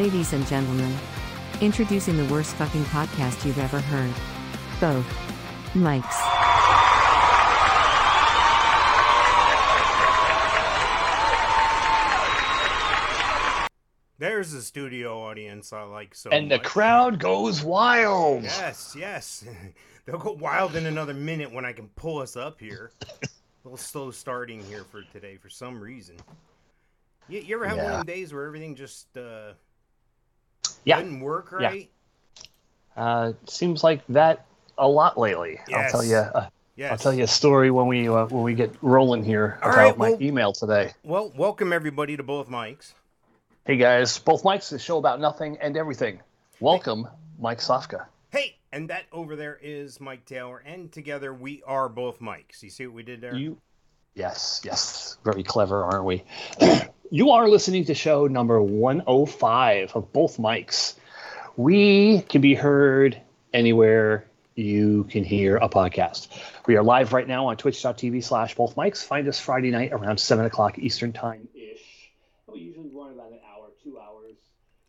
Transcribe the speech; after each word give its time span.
Ladies 0.00 0.32
and 0.32 0.46
gentlemen, 0.46 0.96
introducing 1.60 2.16
the 2.16 2.24
worst 2.32 2.54
fucking 2.54 2.84
podcast 2.84 3.44
you've 3.44 3.58
ever 3.58 3.80
heard. 3.80 4.14
Both 4.80 5.06
Mikes. 5.74 6.16
There's 14.16 14.52
the 14.52 14.62
studio 14.62 15.20
audience 15.20 15.70
I 15.74 15.82
like 15.82 16.14
so 16.14 16.30
and 16.30 16.50
the 16.50 16.56
much. 16.56 16.64
crowd 16.64 17.18
goes 17.18 17.62
wild. 17.62 18.44
Yes, 18.44 18.96
yes. 18.98 19.44
They'll 20.06 20.16
go 20.16 20.32
wild 20.32 20.76
in 20.76 20.86
another 20.86 21.12
minute 21.12 21.52
when 21.52 21.66
I 21.66 21.74
can 21.74 21.88
pull 21.88 22.20
us 22.20 22.38
up 22.38 22.58
here. 22.58 22.90
A 23.02 23.28
little 23.64 23.76
slow 23.76 24.10
starting 24.10 24.64
here 24.64 24.84
for 24.84 25.02
today 25.12 25.36
for 25.36 25.50
some 25.50 25.78
reason. 25.78 26.16
You, 27.28 27.40
you 27.40 27.54
ever 27.56 27.68
have 27.68 27.76
one 27.76 27.86
of 27.86 27.92
them 27.98 28.06
days 28.06 28.32
where 28.32 28.46
everything 28.46 28.74
just 28.74 29.14
uh, 29.18 29.52
Yeah. 30.84 31.00
doesn't 31.00 31.20
work 31.20 31.52
Yeah. 31.60 31.66
right? 31.68 31.90
Uh, 32.96 33.32
seems 33.46 33.82
like 33.84 34.02
that 34.08 34.46
a 34.78 34.88
lot 34.88 35.18
lately. 35.18 35.60
I'll 35.74 35.90
tell 35.90 36.04
you. 36.04 36.16
Uh, 36.16 36.48
Yes. 36.76 36.92
I'll 36.92 36.98
tell 36.98 37.12
you 37.12 37.24
a 37.24 37.28
story 37.28 37.70
when 37.70 37.88
we 37.88 38.08
uh, 38.08 38.24
when 38.26 38.42
we 38.42 38.54
get 38.54 38.74
rolling 38.80 39.22
here 39.22 39.58
All 39.62 39.68
about 39.68 39.76
right, 39.78 39.98
my 39.98 40.10
well- 40.12 40.22
email 40.22 40.52
today. 40.54 40.92
Well, 41.02 41.30
welcome 41.36 41.74
everybody 41.74 42.16
to 42.16 42.22
both 42.22 42.48
Mikes. 42.48 42.94
Hey 43.66 43.76
guys, 43.76 44.16
both 44.18 44.44
Mikes, 44.44 44.70
the 44.70 44.78
show 44.78 44.96
about 44.96 45.20
nothing 45.20 45.58
and 45.60 45.76
everything. 45.76 46.20
Welcome, 46.58 47.06
Mike 47.38 47.58
Sofka. 47.58 48.06
Hey, 48.30 48.56
and 48.72 48.88
that 48.88 49.02
over 49.12 49.36
there 49.36 49.58
is 49.60 50.00
Mike 50.00 50.24
Taylor, 50.24 50.62
and 50.64 50.90
together 50.90 51.34
we 51.34 51.62
are 51.66 51.90
both 51.90 52.18
Mikes. 52.22 52.62
You 52.62 52.70
see 52.70 52.86
what 52.86 52.94
we 52.96 53.02
did 53.02 53.20
there? 53.20 53.34
You, 53.34 53.58
yes, 54.14 54.62
yes, 54.64 55.18
very 55.22 55.42
clever, 55.42 55.84
aren't 55.84 56.04
we? 56.04 56.22
you 57.10 57.30
are 57.32 57.48
listening 57.48 57.84
to 57.86 57.94
show 57.94 58.28
number 58.28 58.62
105 58.62 59.96
of 59.96 60.12
both 60.12 60.38
Mikes. 60.38 60.94
We 61.56 62.22
can 62.22 62.40
be 62.40 62.54
heard 62.54 63.20
anywhere 63.52 64.24
you 64.54 65.04
can 65.10 65.24
hear 65.24 65.56
a 65.56 65.68
podcast. 65.68 66.28
We 66.68 66.76
are 66.76 66.84
live 66.84 67.12
right 67.12 67.26
now 67.26 67.48
on 67.48 67.56
twitch.tv 67.56 68.22
slash 68.22 68.54
both 68.54 68.76
Mikes. 68.76 69.02
Find 69.02 69.26
us 69.26 69.40
Friday 69.40 69.72
night 69.72 69.92
around 69.92 70.20
7 70.20 70.44
o'clock 70.44 70.78
Eastern 70.78 71.12
time 71.12 71.48
ish. 71.52 72.12
We 72.46 72.60
usually 72.60 72.90
run 72.90 73.12
about 73.12 73.32
an 73.32 73.40
hour, 73.52 73.66
two 73.82 73.98
hours, 73.98 74.36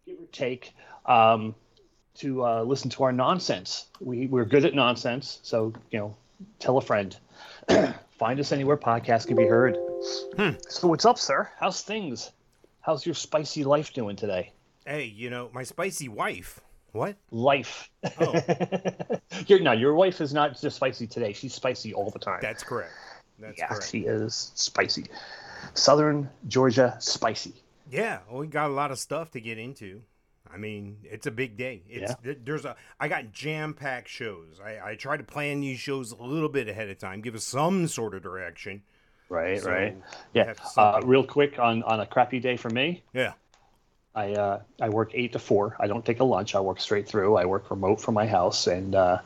give 0.06 0.20
or 0.20 0.28
take, 0.32 0.76
um, 1.08 1.56
to 2.18 2.46
uh, 2.46 2.62
listen 2.62 2.92
to 2.92 3.04
our 3.04 3.12
nonsense. 3.12 3.88
We, 4.00 4.28
we're 4.28 4.46
good 4.46 4.66
at 4.66 4.76
nonsense, 4.76 5.40
so, 5.42 5.74
you 5.90 5.98
know, 5.98 6.16
tell 6.60 6.78
a 6.78 6.82
friend. 6.82 7.18
Find 8.22 8.40
us 8.40 8.52
anywhere 8.52 8.78
podcasts 8.78 9.26
can 9.26 9.36
be 9.36 9.48
heard. 9.48 9.80
Hmm. 10.38 10.52
So 10.70 10.88
what's 10.88 11.06
up, 11.06 11.18
sir? 11.18 11.50
How's 11.60 11.82
things? 11.82 12.30
How's 12.82 13.04
your 13.04 13.16
spicy 13.16 13.64
life 13.64 13.94
doing 13.94 14.16
today? 14.16 14.52
Hey, 14.86 15.06
you 15.06 15.32
know, 15.32 15.50
my 15.54 15.64
spicy 15.64 16.08
wife. 16.08 16.60
What? 16.92 17.16
Life. 17.32 17.90
Oh. 18.20 18.40
your 19.48 19.62
no, 19.62 19.72
your 19.72 19.96
wife 19.96 20.22
is 20.22 20.36
not 20.36 20.62
just 20.62 20.76
spicy 20.76 21.08
today. 21.08 21.34
She's 21.34 21.56
spicy 21.56 21.96
all 21.96 22.12
the 22.12 22.20
time. 22.20 22.38
That's 22.44 22.62
correct. 22.62 22.94
That's 23.40 23.58
yeah, 23.58 23.70
correct. 23.70 23.90
she 23.90 24.02
is 24.02 24.52
spicy. 24.54 25.06
Southern 25.74 26.30
Georgia 26.48 26.98
spicy. 27.00 27.56
Yeah, 27.90 28.20
well, 28.30 28.42
we 28.42 28.46
got 28.46 28.70
a 28.70 28.74
lot 28.74 28.92
of 28.92 29.00
stuff 29.00 29.32
to 29.32 29.42
get 29.42 29.58
into. 29.58 30.04
I 30.54 30.58
mean, 30.58 30.98
it's 31.04 31.28
a 31.28 31.32
big 31.32 31.58
day. 31.58 31.84
It's 31.90 32.14
th- 32.24 32.40
there's 32.44 32.66
a 32.66 32.76
I 33.00 33.08
got 33.08 33.32
jam 33.32 33.74
packed 33.74 34.10
shows. 34.10 34.60
I 34.64 34.92
I 34.92 34.96
try 34.96 35.18
to 35.18 35.24
plan 35.24 35.62
these 35.62 35.80
shows 35.80 36.12
a 36.12 36.24
little 36.24 36.50
bit 36.50 36.68
ahead 36.68 36.90
of 36.90 36.98
time, 36.98 37.22
give 37.22 37.36
us 37.36 37.44
some 37.44 37.88
sort 37.88 38.14
of 38.14 38.22
direction. 38.24 38.82
Right, 39.30 39.62
So, 39.62 39.72
right. 39.72 39.98
Yeah. 40.34 40.54
Uh, 40.76 41.00
real 41.06 41.24
quick 41.24 41.58
on 41.58 41.84
on 41.84 42.02
a 42.02 42.06
crappy 42.06 42.40
day 42.40 42.58
for 42.58 42.70
me. 42.70 43.02
Yeah. 43.14 43.34
I 44.14 44.34
uh, 44.34 44.62
I 44.82 44.90
work 44.90 45.12
eight 45.14 45.34
to 45.34 45.40
four. 45.40 45.78
I 45.80 45.88
don't 45.88 46.06
take 46.06 46.20
a 46.20 46.26
lunch. 46.26 46.54
I 46.54 46.60
work 46.60 46.82
straight 46.82 47.08
through. 47.08 47.38
I 47.38 47.46
work 47.46 47.72
remote 47.72 48.02
from 48.02 48.14
my 48.14 48.28
house, 48.28 48.68
and 48.68 48.94
uh, 48.94 49.20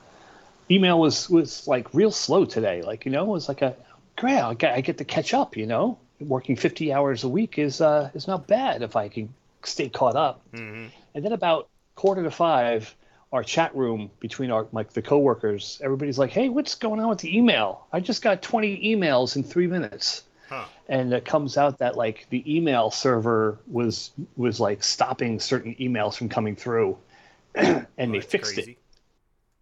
email 0.69 0.99
was 0.99 1.27
was 1.29 1.67
like 1.67 1.91
real 1.93 2.11
slow 2.11 2.45
today. 2.45 2.83
Like 2.83 3.05
you 3.05 3.11
know, 3.11 3.23
it 3.23 3.29
was 3.29 3.47
like 3.47 3.63
a 3.63 3.75
great. 4.15 4.37
I 4.37 4.53
get, 4.53 4.73
I 4.73 4.81
get 4.81 4.99
to 4.99 5.05
catch 5.05 5.33
up. 5.33 5.57
You 5.57 5.65
know, 5.65 5.97
working 6.19 6.55
fifty 6.55 6.93
hours 6.93 7.23
a 7.23 7.29
week 7.29 7.57
is 7.57 7.81
uh, 7.81 8.11
is 8.13 8.27
not 8.27 8.45
bad 8.45 8.83
if 8.83 8.95
I 8.95 9.07
can 9.07 9.33
stay 9.67 9.89
caught 9.89 10.15
up. 10.15 10.41
hmm 10.53 10.87
And 11.13 11.23
then 11.25 11.31
about 11.31 11.69
quarter 11.95 12.23
to 12.23 12.31
five, 12.31 12.93
our 13.31 13.43
chat 13.43 13.75
room 13.75 14.11
between 14.19 14.51
our 14.51 14.67
like 14.71 14.93
the 14.93 15.01
coworkers, 15.01 15.79
everybody's 15.83 16.17
like, 16.19 16.31
"Hey, 16.31 16.49
what's 16.49 16.75
going 16.75 16.99
on 16.99 17.09
with 17.09 17.19
the 17.19 17.37
email? 17.37 17.85
I 17.91 17.99
just 17.99 18.21
got 18.21 18.41
twenty 18.41 18.95
emails 18.95 19.35
in 19.35 19.43
three 19.43 19.67
minutes." 19.67 20.23
Huh. 20.47 20.65
and 20.87 21.11
it 21.11 21.25
comes 21.25 21.57
out 21.57 21.79
that 21.79 21.97
like 21.97 22.27
the 22.29 22.43
email 22.55 22.91
server 22.91 23.57
was 23.67 24.11
was 24.37 24.59
like 24.59 24.83
stopping 24.83 25.39
certain 25.39 25.73
emails 25.79 26.15
from 26.15 26.29
coming 26.29 26.55
through 26.55 26.95
and 27.55 27.87
Well, 27.97 28.11
they 28.11 28.21
fixed 28.21 28.53
crazy. 28.53 28.73
it 28.73 28.77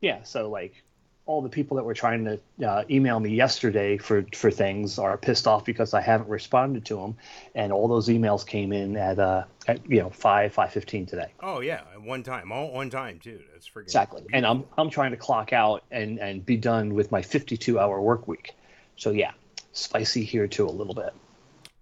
yeah 0.01 0.23
so 0.23 0.49
like 0.49 0.83
all 1.25 1.41
the 1.41 1.49
people 1.49 1.77
that 1.77 1.83
were 1.83 1.93
trying 1.93 2.25
to 2.25 2.67
uh, 2.67 2.83
email 2.89 3.19
me 3.19 3.29
yesterday 3.33 3.97
for 3.97 4.25
for 4.33 4.51
things 4.51 4.99
are 4.99 5.17
pissed 5.17 5.47
off 5.47 5.63
because 5.63 5.93
i 5.93 6.01
haven't 6.01 6.27
responded 6.27 6.85
to 6.85 6.95
them 6.95 7.15
and 7.55 7.71
all 7.71 7.87
those 7.87 8.09
emails 8.09 8.45
came 8.45 8.73
in 8.73 8.97
at 8.97 9.19
uh 9.19 9.43
at, 9.67 9.89
you 9.89 10.01
know 10.01 10.09
5 10.09 10.53
515 10.53 11.05
today. 11.05 11.31
Oh 11.39 11.61
yeah, 11.61 11.81
at 11.93 12.01
one 12.01 12.23
time, 12.23 12.51
all 12.51 12.71
one 12.71 12.89
time 12.89 13.19
too. 13.19 13.39
That's 13.53 13.69
freaking 13.69 13.83
exactly. 13.83 14.23
and 14.33 14.45
i'm 14.45 14.65
i'm 14.77 14.89
trying 14.89 15.11
to 15.11 15.17
clock 15.17 15.53
out 15.53 15.83
and 15.91 16.19
and 16.19 16.45
be 16.45 16.57
done 16.57 16.93
with 16.93 17.11
my 17.11 17.21
52 17.21 17.79
hour 17.79 18.01
work 18.01 18.27
week. 18.27 18.51
So 18.97 19.11
yeah 19.11 19.31
spicy 19.73 20.23
here 20.23 20.47
too 20.47 20.67
a 20.67 20.71
little 20.71 20.93
bit. 20.93 21.13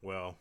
Well, 0.01 0.35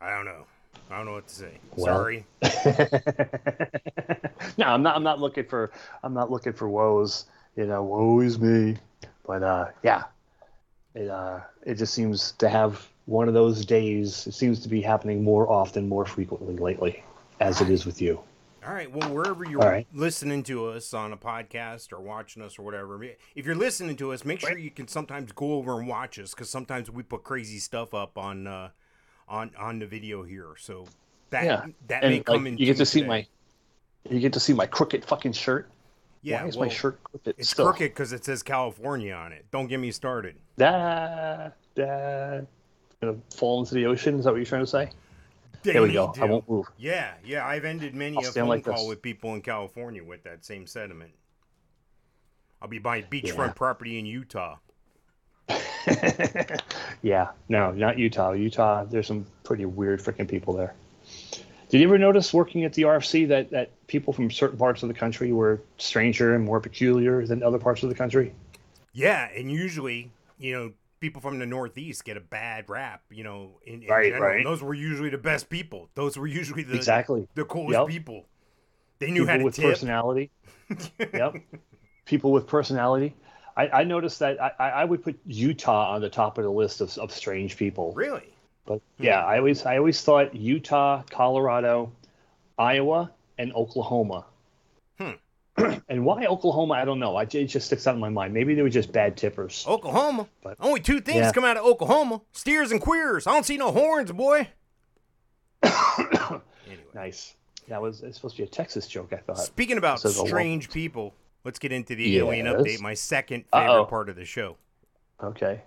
I 0.00 0.10
don't 0.10 0.26
know. 0.26 0.44
I 0.90 0.96
don't 0.96 1.06
know 1.06 1.12
what 1.12 1.28
to 1.28 1.34
say. 1.34 1.58
Well. 1.76 1.96
Sorry. 1.96 2.26
no, 4.58 4.66
I'm 4.66 4.82
not. 4.82 4.96
I'm 4.96 5.02
not 5.02 5.20
looking 5.20 5.44
for. 5.44 5.70
I'm 6.02 6.14
not 6.14 6.30
looking 6.30 6.52
for 6.52 6.68
woes. 6.68 7.26
You 7.56 7.66
know, 7.66 7.82
woe 7.82 8.20
is 8.20 8.38
me. 8.38 8.76
But 9.26 9.42
uh, 9.42 9.68
yeah, 9.82 10.04
it 10.94 11.08
uh, 11.08 11.40
it 11.64 11.74
just 11.74 11.94
seems 11.94 12.32
to 12.32 12.48
have 12.48 12.86
one 13.06 13.28
of 13.28 13.34
those 13.34 13.64
days. 13.64 14.26
It 14.26 14.34
seems 14.34 14.60
to 14.60 14.68
be 14.68 14.80
happening 14.80 15.24
more 15.24 15.50
often, 15.50 15.88
more 15.88 16.04
frequently 16.04 16.56
lately, 16.56 17.02
as 17.40 17.60
it 17.60 17.70
is 17.70 17.86
with 17.86 18.00
you. 18.00 18.20
All 18.66 18.72
right. 18.72 18.90
Well, 18.90 19.12
wherever 19.12 19.44
you're 19.44 19.62
All 19.62 19.68
right. 19.68 19.86
listening 19.92 20.42
to 20.44 20.68
us 20.68 20.94
on 20.94 21.12
a 21.12 21.18
podcast 21.18 21.92
or 21.92 22.00
watching 22.00 22.42
us 22.42 22.58
or 22.58 22.62
whatever, 22.62 23.02
if 23.34 23.44
you're 23.44 23.54
listening 23.54 23.96
to 23.96 24.12
us, 24.12 24.24
make 24.24 24.40
sure 24.40 24.56
you 24.56 24.70
can 24.70 24.88
sometimes 24.88 25.32
go 25.32 25.54
over 25.54 25.78
and 25.78 25.86
watch 25.86 26.18
us 26.18 26.30
because 26.30 26.48
sometimes 26.48 26.90
we 26.90 27.02
put 27.02 27.24
crazy 27.24 27.58
stuff 27.58 27.92
up 27.92 28.16
on 28.16 28.46
uh, 28.46 28.70
on 29.28 29.50
on 29.58 29.78
the 29.78 29.86
video 29.86 30.22
here. 30.22 30.54
So 30.58 30.86
that 31.30 31.44
Yeah, 31.44 31.66
that 31.88 32.02
may 32.02 32.16
And 32.16 32.26
come 32.26 32.44
like, 32.44 32.52
in. 32.52 32.58
you 32.58 32.66
get 32.66 32.76
to 32.78 32.86
see 32.86 33.00
today. 33.00 33.08
my. 33.08 33.26
You 34.10 34.20
get 34.20 34.34
to 34.34 34.40
see 34.40 34.52
my 34.52 34.66
crooked 34.66 35.04
fucking 35.04 35.32
shirt. 35.32 35.70
yeah. 36.22 36.42
Why 36.42 36.48
is 36.48 36.56
well, 36.56 36.68
my 36.68 36.74
shirt 36.74 37.02
crooked? 37.04 37.34
It's 37.38 37.50
still? 37.50 37.64
crooked 37.66 37.90
because 37.90 38.12
it 38.12 38.24
says 38.24 38.42
California 38.42 39.14
on 39.14 39.32
it. 39.32 39.46
Don't 39.50 39.66
get 39.66 39.78
me 39.80 39.90
started. 39.90 40.36
Da, 40.58 41.48
da. 41.74 42.40
Gonna 43.00 43.16
fall 43.34 43.60
into 43.60 43.74
the 43.74 43.86
ocean. 43.86 44.18
Is 44.18 44.24
that 44.24 44.30
what 44.32 44.36
you're 44.36 44.44
trying 44.46 44.62
to 44.62 44.66
say? 44.66 44.90
They 45.62 45.72
There 45.72 45.82
we 45.82 45.92
go. 45.94 46.12
I 46.20 46.24
won't 46.26 46.46
move. 46.48 46.66
Yeah, 46.76 47.14
yeah. 47.24 47.46
I've 47.46 47.64
ended 47.64 47.94
many 47.94 48.18
I'll 48.18 48.28
a 48.28 48.32
phone 48.32 48.48
like 48.48 48.64
call 48.64 48.74
this. 48.80 48.88
with 48.88 49.00
people 49.02 49.32
in 49.34 49.40
California 49.40 50.04
with 50.04 50.22
that 50.24 50.44
same 50.44 50.66
sentiment. 50.66 51.12
I'll 52.60 52.68
be 52.68 52.78
buying 52.78 53.04
beachfront 53.10 53.36
Yeah. 53.48 53.52
property 53.52 53.98
in 53.98 54.04
Utah. 54.06 54.56
yeah, 57.02 57.28
no, 57.48 57.72
not 57.72 57.98
Utah. 57.98 58.32
Utah, 58.32 58.84
there's 58.84 59.06
some 59.06 59.26
pretty 59.42 59.64
weird 59.64 60.00
freaking 60.00 60.28
people 60.28 60.54
there. 60.54 60.74
Did 61.68 61.80
you 61.80 61.86
ever 61.88 61.98
notice 61.98 62.32
working 62.32 62.64
at 62.64 62.72
the 62.74 62.82
RFC 62.82 63.28
that, 63.28 63.50
that 63.50 63.70
people 63.86 64.12
from 64.12 64.30
certain 64.30 64.58
parts 64.58 64.82
of 64.82 64.88
the 64.88 64.94
country 64.94 65.32
were 65.32 65.60
stranger 65.78 66.34
and 66.34 66.44
more 66.44 66.60
peculiar 66.60 67.26
than 67.26 67.42
other 67.42 67.58
parts 67.58 67.82
of 67.82 67.88
the 67.88 67.94
country? 67.94 68.32
Yeah, 68.92 69.28
and 69.34 69.50
usually, 69.50 70.10
you 70.38 70.52
know, 70.52 70.72
people 71.00 71.20
from 71.20 71.38
the 71.38 71.46
Northeast 71.46 72.04
get 72.04 72.16
a 72.16 72.20
bad 72.20 72.68
rap. 72.68 73.02
You 73.10 73.24
know, 73.24 73.50
in, 73.66 73.82
in 73.82 73.88
Right, 73.88 74.12
general. 74.12 74.22
right. 74.34 74.44
Those 74.44 74.62
were 74.62 74.74
usually 74.74 75.10
the 75.10 75.18
best 75.18 75.48
people. 75.50 75.88
Those 75.94 76.16
were 76.16 76.26
usually 76.28 76.62
the 76.62 76.76
exactly. 76.76 77.26
the 77.34 77.44
coolest 77.44 77.78
Yep. 77.80 77.88
people. 77.88 78.24
They 79.00 79.10
knew 79.10 79.22
People 79.22 79.30
how 79.32 79.36
to 79.38 79.44
with 79.44 79.54
tip. 79.56 79.64
personality. 79.64 80.30
yep. 81.12 81.34
People 82.04 82.30
with 82.30 82.46
personality. 82.46 83.14
I, 83.56 83.68
I 83.68 83.84
noticed 83.84 84.18
that 84.18 84.40
I, 84.42 84.70
I 84.70 84.84
would 84.84 85.02
put 85.02 85.18
Utah 85.26 85.92
on 85.94 86.00
the 86.00 86.10
top 86.10 86.38
of 86.38 86.44
the 86.44 86.50
list 86.50 86.80
of, 86.80 86.96
of 86.98 87.12
strange 87.12 87.56
people. 87.56 87.92
Really? 87.92 88.28
But 88.66 88.80
yeah, 88.98 89.24
I 89.24 89.38
always 89.38 89.64
I 89.66 89.76
always 89.78 90.00
thought 90.02 90.34
Utah, 90.34 91.02
Colorado, 91.10 91.92
Iowa, 92.58 93.10
and 93.38 93.52
Oklahoma. 93.54 94.24
Hmm. 94.98 95.10
and 95.88 96.04
why 96.04 96.24
Oklahoma? 96.26 96.74
I 96.74 96.84
don't 96.84 96.98
know. 96.98 97.14
I, 97.16 97.22
it 97.24 97.44
just 97.46 97.66
sticks 97.66 97.86
out 97.86 97.94
in 97.94 98.00
my 98.00 98.08
mind. 98.08 98.32
Maybe 98.34 98.54
they 98.54 98.62
were 98.62 98.70
just 98.70 98.90
bad 98.90 99.16
tippers. 99.16 99.64
Oklahoma. 99.68 100.26
But- 100.42 100.56
Only 100.60 100.80
two 100.80 101.00
things 101.00 101.18
Yeah. 101.18 101.32
come 101.32 101.44
out 101.44 101.56
of 101.56 101.64
Oklahoma: 101.64 102.22
steers 102.32 102.72
and 102.72 102.80
queers. 102.80 103.26
I 103.26 103.32
don't 103.32 103.44
see 103.46 103.56
no 103.58 103.70
horns, 103.70 104.10
boy. 104.12 104.48
anyway, 105.62 106.40
Nice. 106.94 107.34
That 107.68 107.80
was 107.80 108.02
it's 108.02 108.16
supposed 108.16 108.36
to 108.36 108.42
be 108.42 108.46
a 108.46 108.50
Texas 108.50 108.86
joke. 108.86 109.12
I 109.12 109.16
thought. 109.16 109.38
speaking 109.38 109.78
about 109.78 110.00
strange 110.00 110.70
people, 110.70 111.14
Let's 111.44 111.58
get 111.58 111.72
into 111.72 111.94
the 111.94 112.04
yes. 112.04 112.22
alien 112.22 112.46
update, 112.46 112.80
my 112.80 112.94
second 112.94 113.44
favorite 113.52 113.70
Uh-oh. 113.70 113.84
part 113.84 114.08
of 114.08 114.16
the 114.16 114.24
show. 114.24 114.56
Okay. 115.22 115.60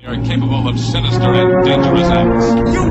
They 0.00 0.08
are 0.08 0.16
capable 0.24 0.68
of 0.68 0.78
sinister 0.78 1.32
and 1.32 1.64
dangerous 1.64 2.08
acts. 2.08 2.81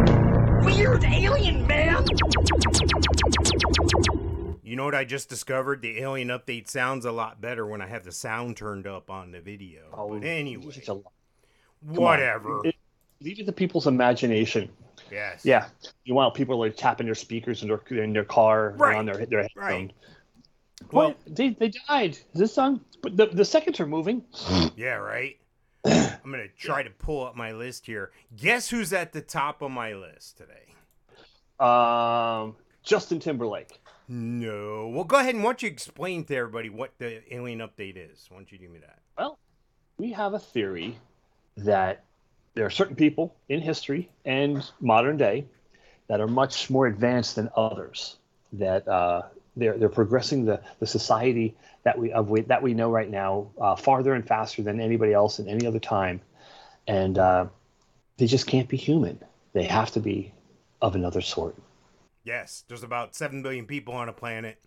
You 4.64 4.76
know 4.76 4.86
what 4.86 4.96
I 4.96 5.04
just 5.06 5.30
discovered? 5.30 5.82
The 5.82 6.00
alien 6.02 6.30
update 6.30 6.68
sounds 6.70 7.06
a 7.06 7.12
lot 7.12 7.42
better 7.42 7.66
when 7.66 7.82
I 7.82 7.88
have 7.88 8.04
the 8.04 8.12
sound 8.12 8.58
turned 8.58 8.88
up 8.88 9.10
on 9.10 9.32
the 9.32 9.40
video. 9.42 9.82
Oh, 9.94 10.10
but 10.10 10.24
anyway, 10.26 10.66
whatever. 11.82 12.62
It- 12.66 12.76
leave 13.22 13.40
it 13.40 13.46
to 13.46 13.52
people's 13.52 13.88
imagination. 13.88 14.70
yes. 15.12 15.46
Yeah, 15.46 15.68
you 16.06 16.14
want 16.14 16.34
people 16.34 16.58
like 16.60 16.76
tapping 16.76 17.06
their 17.06 17.16
speakers 17.16 17.62
in 17.62 17.68
their 17.70 17.82
in 18.04 18.14
their 18.14 18.24
car 18.26 18.74
Right, 18.78 18.98
on 18.98 19.06
their 19.06 19.26
their 19.26 19.48
right. 19.56 19.92
Well- 20.92 21.08
Well, 21.10 21.16
they 21.28 21.50
they 21.50 21.72
died. 21.88 22.12
Is 22.12 22.26
this 22.34 22.54
song? 22.54 22.82
But 23.02 23.16
the 23.18 23.28
the 23.28 23.46
seconds 23.46 23.80
are 23.80 23.88
moving. 23.88 24.24
Yeah, 24.76 24.96
right. 24.96 25.38
I'm 25.86 26.30
gonna 26.32 26.48
try 26.58 26.84
to 26.84 26.90
pull 26.90 27.26
up 27.26 27.36
my 27.36 27.52
list 27.54 27.86
here. 27.86 28.12
Guess 28.36 28.70
who's 28.70 28.92
at 28.94 29.14
the 29.14 29.22
top 29.22 29.62
of 29.62 29.72
my 29.72 29.94
list 29.94 30.38
today? 30.38 30.74
Um, 31.62 32.56
Justin 32.84 33.20
Timberlake. 33.20 33.80
No. 34.08 34.92
Well, 34.94 35.04
go 35.04 35.20
ahead 35.20 35.36
and 35.36 35.44
why 35.44 35.52
don't 35.52 35.64
you 35.64 35.70
explain 35.70 36.26
to 36.26 36.36
everybody 36.36 36.70
what 36.70 36.92
the 36.98 37.22
alien 37.34 37.60
update 37.60 37.96
is? 37.96 38.26
Why 38.30 38.38
don't 38.38 38.52
you 38.52 38.58
do 38.58 38.68
me 38.68 38.80
that? 38.80 39.00
Well, 39.18 39.38
we 39.98 40.12
have 40.12 40.34
a 40.34 40.40
theory 40.40 40.98
that 41.58 42.04
there 42.56 42.66
are 42.66 42.72
certain 42.72 42.96
people 42.96 43.36
in 43.48 43.62
history 43.62 44.10
and 44.26 44.70
modern 44.80 45.18
day 45.18 45.46
that 46.08 46.20
are 46.20 46.28
much 46.28 46.70
more 46.70 46.88
advanced 46.88 47.36
than 47.36 47.50
others. 47.56 48.18
That 48.54 48.88
uh, 48.88 49.22
they're 49.56 49.78
they're 49.78 49.90
progressing 49.90 50.46
the, 50.46 50.62
the 50.80 50.88
society 50.88 51.56
that 51.84 51.98
we 51.98 52.12
of 52.12 52.30
we, 52.30 52.42
that 52.42 52.62
we 52.62 52.74
know 52.74 52.90
right 52.90 53.10
now 53.10 53.52
uh, 53.62 53.76
farther 53.76 54.14
and 54.14 54.28
faster 54.28 54.62
than 54.62 54.82
anybody 54.82 55.14
else 55.14 55.40
in 55.40 55.48
any 55.48 55.66
other 55.66 55.80
time, 55.80 56.20
and 56.88 57.18
uh, 57.18 57.46
they 58.18 58.28
just 58.28 58.48
can't 58.48 58.68
be 58.68 58.78
human. 58.78 59.20
They 59.54 59.64
have 59.64 59.92
to 59.92 60.00
be 60.00 60.34
of 60.82 60.96
another 60.96 61.22
sort. 61.22 61.56
Yes, 62.24 62.64
there's 62.68 62.84
about 62.84 63.16
7 63.16 63.42
billion 63.42 63.66
people 63.66 63.94
on 63.94 64.10
a 64.10 64.14
planet, 64.14 64.60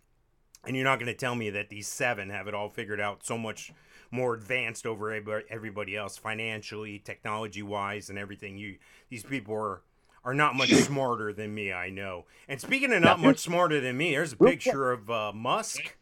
and 0.67 0.75
you're 0.75 0.85
not 0.85 0.99
going 0.99 1.07
to 1.07 1.15
tell 1.15 1.35
me 1.35 1.51
that 1.51 1.69
these 1.69 1.87
seven 1.87 2.31
have 2.31 2.49
it 2.49 2.55
all 2.55 2.69
figured 2.69 3.01
out 3.01 3.25
so 3.25 3.39
much 3.39 3.73
more 4.11 4.35
advanced 4.35 4.87
over 4.87 5.13
everybody- 5.51 5.97
else 5.97 6.17
financially, 6.17 6.99
technology 6.99 7.63
wise, 7.63 8.09
and 8.11 8.19
everything. 8.19 8.57
You 8.59 8.79
These 9.09 9.25
people 9.25 9.55
are. 9.55 9.83
Are 10.27 10.33
not 10.33 10.55
much 10.55 10.71
smarter 10.73 11.35
than 11.35 11.55
me, 11.55 11.71
I 11.71 11.91
know. 11.91 12.25
And 12.49 12.59
speaking 12.59 12.95
of 12.95 13.03
not 13.03 13.21
much 13.21 13.41
smarter 13.41 13.79
than 13.79 13.99
me, 13.99 14.13
there's 14.13 14.33
a 14.33 14.37
picture 14.39 14.91
of 14.91 15.11
uh, 15.11 15.33
Musk, 15.35 15.99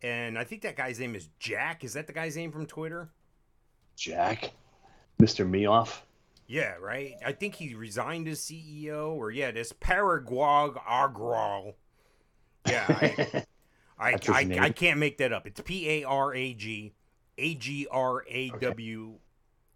and 0.00 0.38
I 0.38 0.44
think 0.44 0.62
that 0.62 0.76
guy's 0.76 1.00
name 1.00 1.16
is 1.16 1.28
Jack. 1.40 1.82
Is 1.82 1.94
that 1.94 2.06
the 2.06 2.12
guy's 2.12 2.36
name 2.36 2.52
from 2.52 2.66
Twitter? 2.66 3.10
Jack, 3.96 4.52
Mister 5.18 5.44
Meoff. 5.44 6.02
Yeah, 6.48 6.76
right. 6.80 7.14
I 7.24 7.32
think 7.32 7.54
he 7.54 7.74
resigned 7.74 8.26
as 8.26 8.40
CEO, 8.40 9.10
or 9.12 9.30
yeah, 9.30 9.50
this 9.50 9.72
Parag 9.74 10.26
Agrawal. 10.26 11.74
Yeah, 12.66 12.84
I, 12.88 13.44
I, 13.98 14.12
I. 14.28 14.58
I 14.58 14.70
can't 14.70 14.98
make 14.98 15.18
that 15.18 15.30
up. 15.32 15.46
It's 15.46 15.60
P 15.60 15.88
A 15.90 16.04
R 16.04 16.34
A 16.34 16.54
G 16.54 16.94
A 17.36 17.54
G 17.54 17.86
R 17.90 18.24
A 18.26 18.48
W 18.48 19.18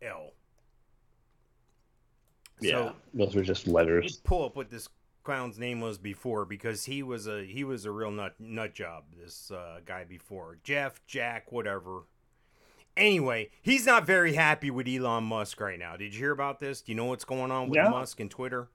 L. 0.00 0.30
yeah, 2.60 2.70
So 2.70 2.92
those 3.12 3.36
are 3.36 3.42
just 3.42 3.68
letters. 3.68 4.16
pull 4.24 4.46
up 4.46 4.56
what 4.56 4.70
this 4.70 4.88
clown's 5.24 5.58
name 5.58 5.80
was 5.80 5.98
before 5.98 6.44
because 6.46 6.86
he 6.86 7.02
was 7.02 7.26
a 7.26 7.44
he 7.44 7.64
was 7.64 7.84
a 7.84 7.90
real 7.90 8.10
nut 8.10 8.34
nut 8.40 8.72
job. 8.74 9.04
This 9.14 9.50
uh, 9.50 9.80
guy 9.84 10.04
before 10.04 10.58
Jeff, 10.64 11.04
Jack, 11.06 11.52
whatever. 11.52 12.04
Anyway, 12.96 13.48
he's 13.62 13.86
not 13.86 14.06
very 14.06 14.34
happy 14.34 14.70
with 14.70 14.86
Elon 14.86 15.24
Musk 15.24 15.60
right 15.60 15.78
now. 15.78 15.96
Did 15.96 16.12
you 16.12 16.18
hear 16.20 16.32
about 16.32 16.60
this? 16.60 16.82
Do 16.82 16.92
you 16.92 16.96
know 16.96 17.06
what's 17.06 17.24
going 17.24 17.50
on 17.50 17.68
with 17.70 17.78
No. 17.82 17.90
Musk 17.90 18.20
and 18.20 18.30
Twitter? 18.30 18.68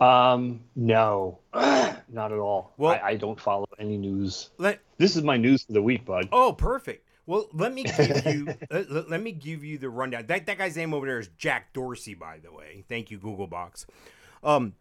Um, 0.00 0.60
no, 0.76 1.40
not 1.54 2.32
at 2.32 2.38
all. 2.38 2.72
Well- 2.76 2.92
I, 3.02 3.08
I 3.10 3.16
don't 3.16 3.38
follow 3.40 3.66
any 3.78 3.98
news. 3.98 4.50
Let 4.58 4.80
This 4.96 5.16
is 5.16 5.22
my 5.22 5.36
news 5.36 5.64
for 5.64 5.72
the 5.72 5.82
week, 5.82 6.04
bud. 6.04 6.28
oh, 6.32 6.52
perfect. 6.52 7.04
Well, 7.26 7.48
let 7.52 7.74
me 7.74 7.82
give 7.82 8.24
you 8.26 8.46
let, 8.70 8.90
let- 8.90 9.10
let 9.10 9.22
me 9.22 9.32
give 9.32 9.64
you 9.64 9.78
the 9.78 9.90
rundown. 9.90 10.26
That 10.26 10.46
that 10.46 10.58
guy's 10.58 10.76
name 10.76 10.94
over 10.94 11.06
there 11.06 11.18
is 11.18 11.28
Jack 11.36 11.72
Dorsey, 11.72 12.14
by 12.14 12.38
the 12.38 12.52
way. 12.52 12.84
Thank 12.88 13.10
you, 13.10 13.18
Google 13.18 13.48
Box. 13.48 13.84
Um, 14.44 14.74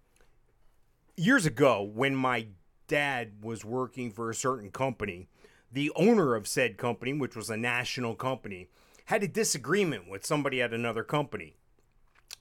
years 1.17 1.45
ago, 1.47 1.81
when 1.81 2.15
my 2.15 2.47
dad 2.87 3.31
was 3.41 3.65
working 3.65 4.11
for 4.11 4.29
a 4.29 4.35
certain 4.35 4.69
company, 4.69 5.27
the 5.75 5.91
owner 5.95 6.35
of 6.35 6.47
said 6.47 6.77
company, 6.77 7.13
which 7.13 7.35
was 7.35 7.49
a 7.49 7.57
national 7.57 8.15
company, 8.15 8.69
had 9.05 9.21
a 9.23 9.27
disagreement 9.27 10.09
with 10.09 10.25
somebody 10.25 10.61
at 10.61 10.73
another 10.73 11.03
company. 11.03 11.55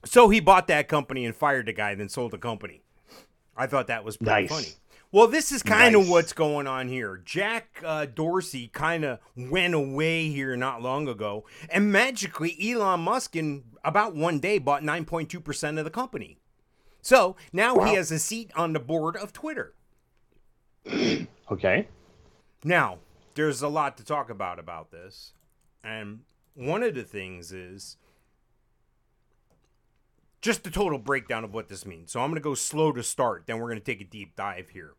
So 0.05 0.29
he 0.31 0.41
bought 0.41 0.67
that 0.69 0.89
company 0.89 1.25
and 1.27 1.35
fired 1.37 1.67
the 1.67 1.73
guy, 1.73 1.95
then 1.95 2.09
sold 2.09 2.31
the 2.31 2.39
company. 2.39 2.83
I 3.57 3.67
thought 3.67 3.87
that 3.89 4.05
was 4.05 4.17
pretty 4.17 4.43
Nice. 4.43 4.49
funny. 4.49 4.69
Well, 5.13 5.29
this 5.29 5.53
is 5.53 5.63
kind 5.63 5.95
of 5.95 6.03
Nice. 6.03 6.11
what's 6.11 6.33
going 6.33 6.67
on 6.67 6.89
here. 6.89 7.21
Jack 7.25 7.81
uh, 7.85 8.07
Dorsey 8.07 8.69
kind 8.69 9.05
of 9.05 9.19
went 9.37 9.75
away 9.75 10.29
here 10.29 10.57
not 10.57 10.83
long 10.83 11.07
ago, 11.09 11.45
and 11.71 11.93
magically 11.93 12.57
Elon 12.61 13.01
Musk 13.01 13.37
in 13.37 13.65
about 13.85 14.15
one 14.15 14.41
day 14.41 14.59
bought 14.59 14.83
9.2% 14.83 15.79
of 15.79 15.85
the 15.85 15.91
company. 15.91 16.39
So 17.01 17.37
now 17.53 17.79
he 17.85 17.95
has 17.95 18.11
a 18.11 18.19
seat 18.19 18.51
on 18.57 18.73
the 18.73 18.81
board 18.81 19.17
of 19.17 19.33
Twitter. 19.33 19.75
Okay. 21.51 21.87
Now, 22.65 22.99
there's 23.35 23.63
a 23.63 23.69
lot 23.69 23.97
to 23.97 24.05
talk 24.05 24.31
about 24.31 24.59
about 24.59 24.91
this. 24.91 25.33
And 25.83 26.21
one 26.55 26.83
of 26.83 26.95
the 26.95 27.03
things 27.03 27.53
is 27.53 27.97
just 30.41 30.63
the 30.63 30.71
total 30.71 30.99
breakdown 30.99 31.45
of 31.45 31.55
what 31.55 31.69
this 31.69 31.87
means. 31.87 32.13
So 32.13 32.21
I'm 32.21 32.31
going 32.31 32.41
to 32.41 32.45
go 32.45 32.55
slow 32.55 32.93
to 32.93 33.03
start, 33.03 33.45
then 33.47 33.59
we're 33.59 33.69
going 33.69 33.81
to 33.81 33.85
take 33.85 34.01
a 34.01 34.05
deep 34.05 34.37
dive 34.37 34.71
here. 34.71 34.95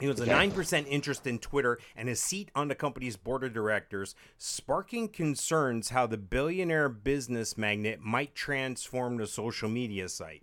He 0.00 0.08
was 0.08 0.20
a 0.20 0.26
9% 0.26 0.86
interest 0.88 1.26
in 1.26 1.38
Twitter 1.38 1.78
and 1.94 2.08
a 2.08 2.16
seat 2.16 2.50
on 2.54 2.68
the 2.68 2.74
company's 2.74 3.16
board 3.16 3.44
of 3.44 3.52
directors, 3.52 4.14
sparking 4.38 5.08
concerns 5.08 5.90
how 5.90 6.06
the 6.06 6.16
billionaire 6.16 6.88
business 6.88 7.58
magnate 7.58 8.00
might 8.00 8.34
transform 8.34 9.16
the 9.16 9.26
social 9.26 9.68
media 9.68 10.08
site. 10.08 10.42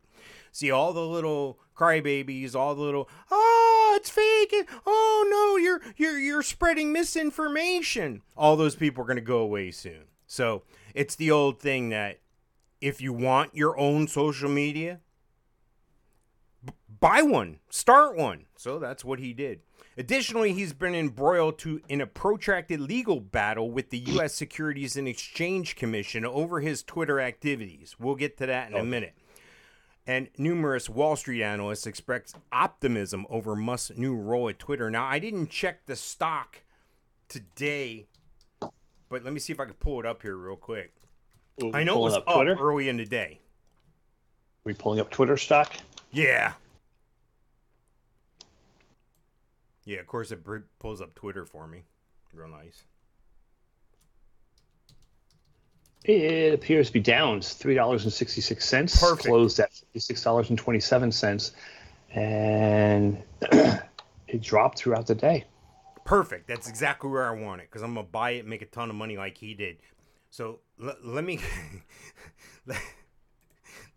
See 0.52 0.72
all 0.72 0.94
the 0.94 1.06
little 1.06 1.60
crybabies, 1.76 2.56
all 2.56 2.76
the 2.76 2.82
little 2.82 3.10
oh 3.32 3.94
it's 4.00 4.10
fake, 4.10 4.54
and, 4.54 4.68
oh 4.86 5.28
no 5.30 5.58
you're 5.58 5.82
you're 5.98 6.20
you're 6.20 6.44
spreading 6.44 6.92
misinformation. 6.92 8.22
All 8.38 8.56
those 8.56 8.76
people 8.76 9.04
are 9.04 9.08
going 9.08 9.18
to 9.18 9.22
go 9.22 9.40
away 9.40 9.72
soon. 9.72 10.04
So 10.28 10.64
it's 10.94 11.16
the 11.16 11.32
old 11.32 11.60
thing 11.60 11.90
that 11.90 12.20
if 12.82 13.02
you 13.02 13.14
want 13.14 13.56
your 13.56 13.78
own 13.78 14.08
social 14.08 14.50
media, 14.50 15.00
b- 16.64 16.74
buy 17.00 17.22
one, 17.22 17.60
start 17.70 18.16
one. 18.16 18.46
So 18.56 18.80
that's 18.80 19.04
what 19.04 19.20
he 19.20 19.34
did. 19.34 19.62
Additionally, 19.98 20.54
he's 20.54 20.72
been 20.72 20.96
embroiled 20.96 21.58
to 21.60 21.82
in 21.90 22.00
a 22.00 22.08
protracted 22.08 22.80
legal 22.80 23.20
battle 23.20 23.70
with 23.70 23.90
the 23.90 23.98
U.S. 23.98 24.34
Securities 24.34 24.96
and 24.96 25.10
Exchange 25.10 25.76
Commission 25.76 26.26
over 26.26 26.62
his 26.62 26.84
Twitter 26.84 27.20
activities. 27.20 27.98
We'll 28.00 28.16
get 28.16 28.38
to 28.38 28.46
that 28.46 28.70
in 28.70 28.78
a 28.78 28.80
oh. 28.80 28.86
minute. 28.86 29.14
And 30.10 30.28
numerous 30.40 30.90
Wall 30.90 31.16
Street 31.16 31.44
analysts 31.44 31.86
express 31.86 32.34
optimism 32.52 33.28
over 33.30 33.56
Musk's 33.56 33.96
new 33.96 34.16
role 34.16 34.50
at 34.50 34.58
Twitter. 34.58 34.90
Now, 34.90 35.06
I 35.06 35.20
didn't 35.20 35.52
check 35.52 35.86
the 35.86 35.96
stock 35.96 36.62
today, 37.28 38.08
but 38.60 39.24
let 39.24 39.32
me 39.32 39.40
see 39.40 39.54
if 39.54 39.60
I 39.60 39.66
can 39.66 39.76
pull 39.76 40.00
it 40.00 40.08
up 40.08 40.24
here 40.24 40.36
real 40.36 40.56
quick. 40.56 40.96
Ooh, 41.62 41.70
I 41.76 41.84
know 41.84 41.98
it 41.98 42.02
was 42.02 42.16
up 42.16 42.24
up 42.28 42.38
Twitter. 42.38 42.58
early 42.60 42.90
in 42.90 42.98
the 42.98 43.06
day. 43.06 43.40
we 44.64 44.74
pulling 44.74 45.00
up 45.00 45.12
Twitter 45.12 45.38
stock. 45.38 45.74
Yeah. 46.10 46.54
Yeah, 49.86 50.00
of 50.00 50.08
course 50.08 50.32
it 50.32 50.40
pulls 50.80 51.02
up 51.02 51.14
Twitter 51.14 51.46
for 51.46 51.68
me. 51.68 51.84
Real 52.34 52.48
nice. 52.48 52.84
It 56.06 56.54
appears 56.54 56.88
to 56.88 56.94
be 56.94 57.02
down 57.02 57.42
three 57.42 57.76
dollars 57.76 58.06
and 58.06 58.14
sixty 58.14 58.42
six 58.42 58.66
cents. 58.66 59.00
Perfect. 59.00 59.28
Closed 59.28 59.60
at 59.60 59.74
fifty 59.74 60.00
six 60.00 60.24
dollars 60.24 60.50
and 60.50 60.58
twenty 60.58 60.80
seven 60.80 61.12
cents, 61.12 61.52
and 62.14 63.22
it 63.42 64.42
dropped 64.42 64.80
throughout 64.80 65.08
the 65.08 65.16
day. 65.16 65.46
Perfect. 66.06 66.48
That's 66.48 66.68
exactly 66.70 67.10
where 67.10 67.28
I 67.28 67.40
want 67.40 67.62
it 67.62 67.70
because 67.70 67.82
I'm 67.82 67.94
gonna 67.94 68.08
buy 68.08 68.32
it, 68.32 68.48
make 68.48 68.62
a 68.62 68.66
ton 68.66 68.90
of 68.90 68.96
money 68.96 69.18
like 69.18 69.38
he 69.38 69.54
did. 69.54 69.78
So 70.30 70.62
l- 70.82 70.96
let 71.04 71.24
me 71.24 71.40
let, 72.66 72.82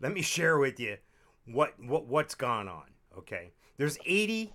let 0.01 0.11
me 0.11 0.21
share 0.21 0.57
with 0.57 0.79
you 0.79 0.97
what 1.45 1.73
what 1.79 2.05
what's 2.05 2.35
gone 2.35 2.67
on. 2.67 2.83
Okay, 3.17 3.53
there's 3.77 3.97
eighty 4.05 4.53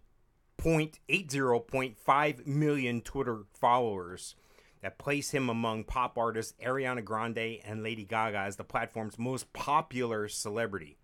point 0.58 0.98
eight 1.08 1.30
zero 1.30 1.58
point 1.60 1.96
five 1.98 2.46
million 2.46 3.00
Twitter 3.00 3.44
followers 3.54 4.34
that 4.82 4.98
place 4.98 5.30
him 5.30 5.48
among 5.48 5.84
pop 5.84 6.16
artists 6.18 6.54
Ariana 6.64 7.04
Grande 7.04 7.58
and 7.64 7.82
Lady 7.82 8.04
Gaga 8.04 8.38
as 8.38 8.56
the 8.56 8.64
platform's 8.64 9.18
most 9.18 9.52
popular 9.52 10.28
celebrity. 10.28 10.98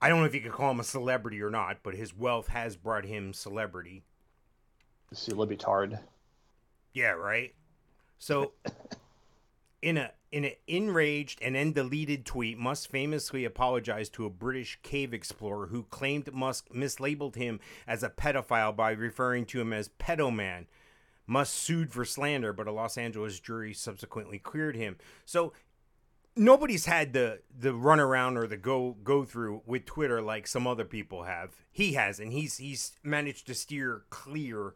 I 0.00 0.08
don't 0.08 0.20
know 0.20 0.26
if 0.26 0.34
you 0.34 0.40
could 0.40 0.52
call 0.52 0.70
him 0.70 0.80
a 0.80 0.84
celebrity 0.84 1.42
or 1.42 1.50
not, 1.50 1.78
but 1.82 1.94
his 1.94 2.14
wealth 2.14 2.48
has 2.48 2.76
brought 2.76 3.04
him 3.04 3.32
celebrity. 3.32 4.04
See, 5.12 5.32
Libitard. 5.32 5.98
Yeah, 6.92 7.10
right. 7.10 7.54
So 8.18 8.52
In 9.80 9.96
a 9.96 10.10
in 10.32 10.44
an 10.44 10.52
enraged 10.66 11.40
and 11.40 11.54
then 11.54 11.72
deleted 11.72 12.26
tweet, 12.26 12.58
Musk 12.58 12.90
famously 12.90 13.44
apologized 13.44 14.12
to 14.14 14.26
a 14.26 14.30
British 14.30 14.78
cave 14.82 15.14
explorer 15.14 15.68
who 15.68 15.84
claimed 15.84 16.32
Musk 16.34 16.68
mislabeled 16.70 17.36
him 17.36 17.60
as 17.86 18.02
a 18.02 18.10
pedophile 18.10 18.74
by 18.74 18.90
referring 18.90 19.46
to 19.46 19.60
him 19.60 19.72
as 19.72 19.88
pedoman. 19.88 20.66
Musk 21.28 21.52
sued 21.52 21.92
for 21.92 22.04
slander, 22.04 22.52
but 22.52 22.66
a 22.66 22.72
Los 22.72 22.96
Angeles 22.96 23.38
jury 23.38 23.74
subsequently 23.74 24.38
cleared 24.38 24.74
him. 24.74 24.96
So 25.26 25.52
nobody's 26.34 26.86
had 26.86 27.12
the 27.12 27.40
the 27.56 27.74
run 27.74 28.00
around 28.00 28.38
or 28.38 28.46
the 28.46 28.56
go 28.56 28.96
go 29.04 29.24
through 29.24 29.62
with 29.66 29.84
Twitter 29.84 30.22
like 30.22 30.46
some 30.46 30.66
other 30.66 30.86
people 30.86 31.24
have. 31.24 31.50
He 31.70 31.92
has, 31.92 32.18
and 32.18 32.32
he's 32.32 32.56
he's 32.56 32.92
managed 33.02 33.46
to 33.48 33.54
steer 33.54 34.04
clear. 34.08 34.74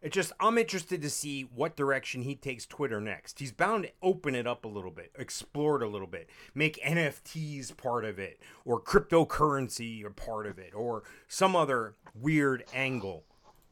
It's 0.00 0.14
just 0.14 0.32
I'm 0.40 0.56
interested 0.56 1.02
to 1.02 1.10
see 1.10 1.42
what 1.42 1.76
direction 1.76 2.22
he 2.22 2.34
takes 2.34 2.66
Twitter 2.66 3.00
next. 3.00 3.38
He's 3.38 3.52
bound 3.52 3.84
to 3.84 3.90
open 4.02 4.34
it 4.34 4.46
up 4.46 4.64
a 4.64 4.68
little 4.68 4.90
bit, 4.90 5.12
explore 5.16 5.76
it 5.76 5.86
a 5.86 5.88
little 5.88 6.08
bit, 6.08 6.30
make 6.54 6.82
NFTs 6.82 7.76
part 7.76 8.04
of 8.04 8.18
it, 8.18 8.40
or 8.64 8.80
cryptocurrency 8.80 10.04
a 10.04 10.10
part 10.10 10.46
of 10.46 10.58
it, 10.58 10.74
or 10.74 11.02
some 11.28 11.54
other 11.54 11.94
weird 12.14 12.64
angle. 12.74 13.24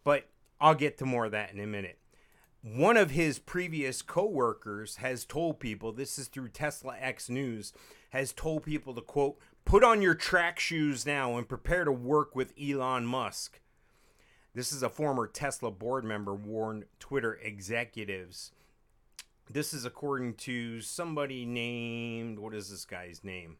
But 0.04 0.28
I'll 0.60 0.74
get 0.74 0.98
to 0.98 1.06
more 1.06 1.26
of 1.26 1.32
that 1.32 1.52
in 1.52 1.60
a 1.60 1.66
minute 1.66 2.00
one 2.62 2.96
of 2.98 3.10
his 3.10 3.38
previous 3.38 4.02
coworkers 4.02 4.96
has 4.96 5.24
told 5.24 5.58
people 5.58 5.92
this 5.92 6.18
is 6.18 6.28
through 6.28 6.48
Tesla 6.48 6.94
X 6.98 7.30
News 7.30 7.72
has 8.10 8.32
told 8.32 8.64
people 8.64 8.94
to 8.94 9.00
quote 9.00 9.38
put 9.64 9.82
on 9.82 10.02
your 10.02 10.14
track 10.14 10.58
shoes 10.58 11.06
now 11.06 11.36
and 11.38 11.48
prepare 11.48 11.84
to 11.84 11.92
work 11.92 12.36
with 12.36 12.52
Elon 12.60 13.06
Musk. 13.06 13.60
This 14.54 14.72
is 14.72 14.82
a 14.82 14.90
former 14.90 15.26
Tesla 15.26 15.70
board 15.70 16.04
member 16.04 16.34
warned 16.34 16.84
Twitter 16.98 17.38
executives. 17.42 18.52
This 19.48 19.72
is 19.72 19.84
according 19.84 20.34
to 20.34 20.80
somebody 20.80 21.46
named 21.46 22.38
what 22.38 22.54
is 22.54 22.70
this 22.70 22.84
guy's 22.84 23.24
name? 23.24 23.56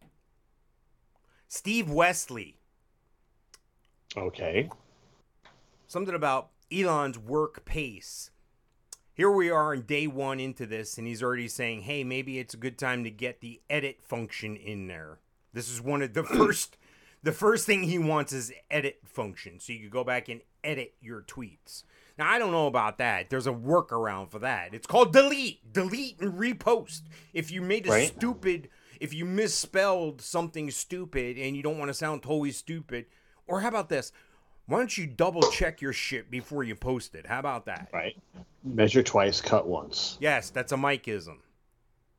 Steve 1.48 1.86
Westly. 1.86 2.56
Okay. 4.16 4.68
Something 5.86 6.14
about 6.14 6.50
Elon's 6.72 7.18
work 7.18 7.64
pace 7.64 8.30
here 9.20 9.30
we 9.30 9.50
are 9.50 9.74
in 9.74 9.82
day 9.82 10.06
one 10.06 10.40
into 10.40 10.64
this, 10.64 10.96
and 10.96 11.06
he's 11.06 11.22
already 11.22 11.46
saying, 11.46 11.82
hey, 11.82 12.04
maybe 12.04 12.38
it's 12.38 12.54
a 12.54 12.56
good 12.56 12.78
time 12.78 13.04
to 13.04 13.10
get 13.10 13.42
the 13.42 13.60
edit 13.68 14.00
function 14.02 14.56
in 14.56 14.86
there. 14.86 15.18
This 15.52 15.68
is 15.68 15.78
one 15.78 16.00
of 16.00 16.14
the 16.14 16.24
first 16.38 16.78
the 17.22 17.32
first 17.32 17.66
thing 17.66 17.82
he 17.82 17.98
wants 17.98 18.32
is 18.32 18.50
edit 18.70 19.00
function. 19.04 19.60
So 19.60 19.74
you 19.74 19.80
can 19.80 19.90
go 19.90 20.04
back 20.04 20.30
and 20.30 20.40
edit 20.64 20.94
your 21.02 21.20
tweets. 21.20 21.84
Now 22.16 22.30
I 22.30 22.38
don't 22.38 22.50
know 22.50 22.66
about 22.66 22.96
that. 22.96 23.28
There's 23.28 23.46
a 23.46 23.52
workaround 23.52 24.30
for 24.30 24.38
that. 24.38 24.72
It's 24.72 24.86
called 24.86 25.12
delete. 25.12 25.70
Delete 25.70 26.18
and 26.20 26.32
repost. 26.32 27.02
If 27.34 27.50
you 27.50 27.60
made 27.60 27.86
a 27.88 27.90
Right. 27.90 28.08
stupid 28.16 28.70
if 29.00 29.12
you 29.12 29.26
misspelled 29.26 30.22
something 30.22 30.70
stupid 30.70 31.36
and 31.36 31.54
you 31.54 31.62
don't 31.62 31.78
want 31.78 31.90
to 31.90 31.94
sound 31.94 32.22
totally 32.22 32.52
stupid, 32.52 33.04
or 33.46 33.60
how 33.60 33.68
about 33.68 33.90
this? 33.90 34.12
Why 34.70 34.78
don't 34.78 34.96
you 34.96 35.08
double 35.08 35.42
check 35.50 35.80
your 35.80 35.92
shit 35.92 36.30
before 36.30 36.62
you 36.62 36.76
post 36.76 37.16
it? 37.16 37.26
How 37.26 37.40
about 37.40 37.66
that? 37.66 37.88
Right. 37.92 38.16
Measure 38.62 39.02
twice, 39.02 39.40
cut 39.40 39.66
once. 39.66 40.16
Yes, 40.20 40.50
that's 40.50 40.70
a 40.70 40.76
Mikeism. 40.76 41.38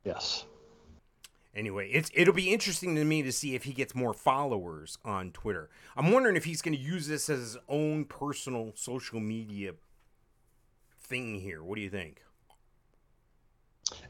Yes. 0.04 0.44
Anyway, 1.54 1.88
it's 1.90 2.10
it'll 2.12 2.34
be 2.34 2.52
interesting 2.52 2.94
to 2.96 3.04
me 3.06 3.22
to 3.22 3.32
see 3.32 3.54
if 3.54 3.64
he 3.64 3.72
gets 3.72 3.94
more 3.94 4.12
followers 4.12 4.98
on 5.02 5.30
Twitter. 5.30 5.70
I'm 5.96 6.12
wondering 6.12 6.36
if 6.36 6.44
he's 6.44 6.60
going 6.60 6.76
to 6.76 6.82
use 6.82 7.06
this 7.06 7.30
as 7.30 7.38
his 7.38 7.56
own 7.70 8.04
personal 8.04 8.72
social 8.74 9.18
media 9.18 9.72
thing 11.00 11.40
here. 11.40 11.62
What 11.62 11.76
do 11.76 11.80
you 11.80 11.90
think? 11.90 12.22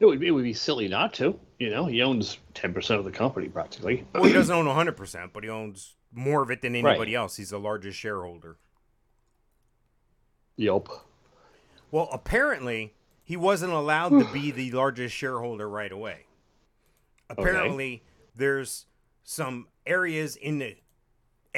It 0.01 0.05
would, 0.05 0.19
be, 0.19 0.27
it 0.27 0.31
would 0.31 0.43
be 0.43 0.53
silly 0.53 0.89
not 0.89 1.13
to. 1.13 1.39
You 1.59 1.69
know, 1.69 1.85
he 1.85 2.01
owns 2.01 2.39
10% 2.55 2.99
of 2.99 3.05
the 3.05 3.11
company 3.11 3.47
practically. 3.47 4.05
Well, 4.13 4.25
he 4.25 4.33
doesn't 4.33 4.53
own 4.53 4.65
100%, 4.65 5.29
but 5.31 5.45
he 5.45 5.49
owns 5.49 5.95
more 6.13 6.41
of 6.41 6.51
it 6.51 6.61
than 6.61 6.73
Right. 6.73 6.91
anybody 6.91 7.15
else. 7.15 7.37
He's 7.37 7.49
the 7.49 7.59
largest 7.59 7.97
shareholder. 7.99 8.57
Yelp. 10.55 10.89
Well, 11.91 12.09
apparently, 12.11 12.93
he 13.23 13.35
wasn't 13.37 13.73
allowed 13.73 14.09
to 14.19 14.31
be 14.31 14.51
the 14.51 14.71
largest 14.71 15.15
shareholder 15.15 15.67
right 15.69 15.91
away. 15.91 16.25
Apparently, 17.29 18.03
there's 18.35 18.85
some 19.23 19.67
areas 19.85 20.35
in 20.35 20.59
the 20.59 20.77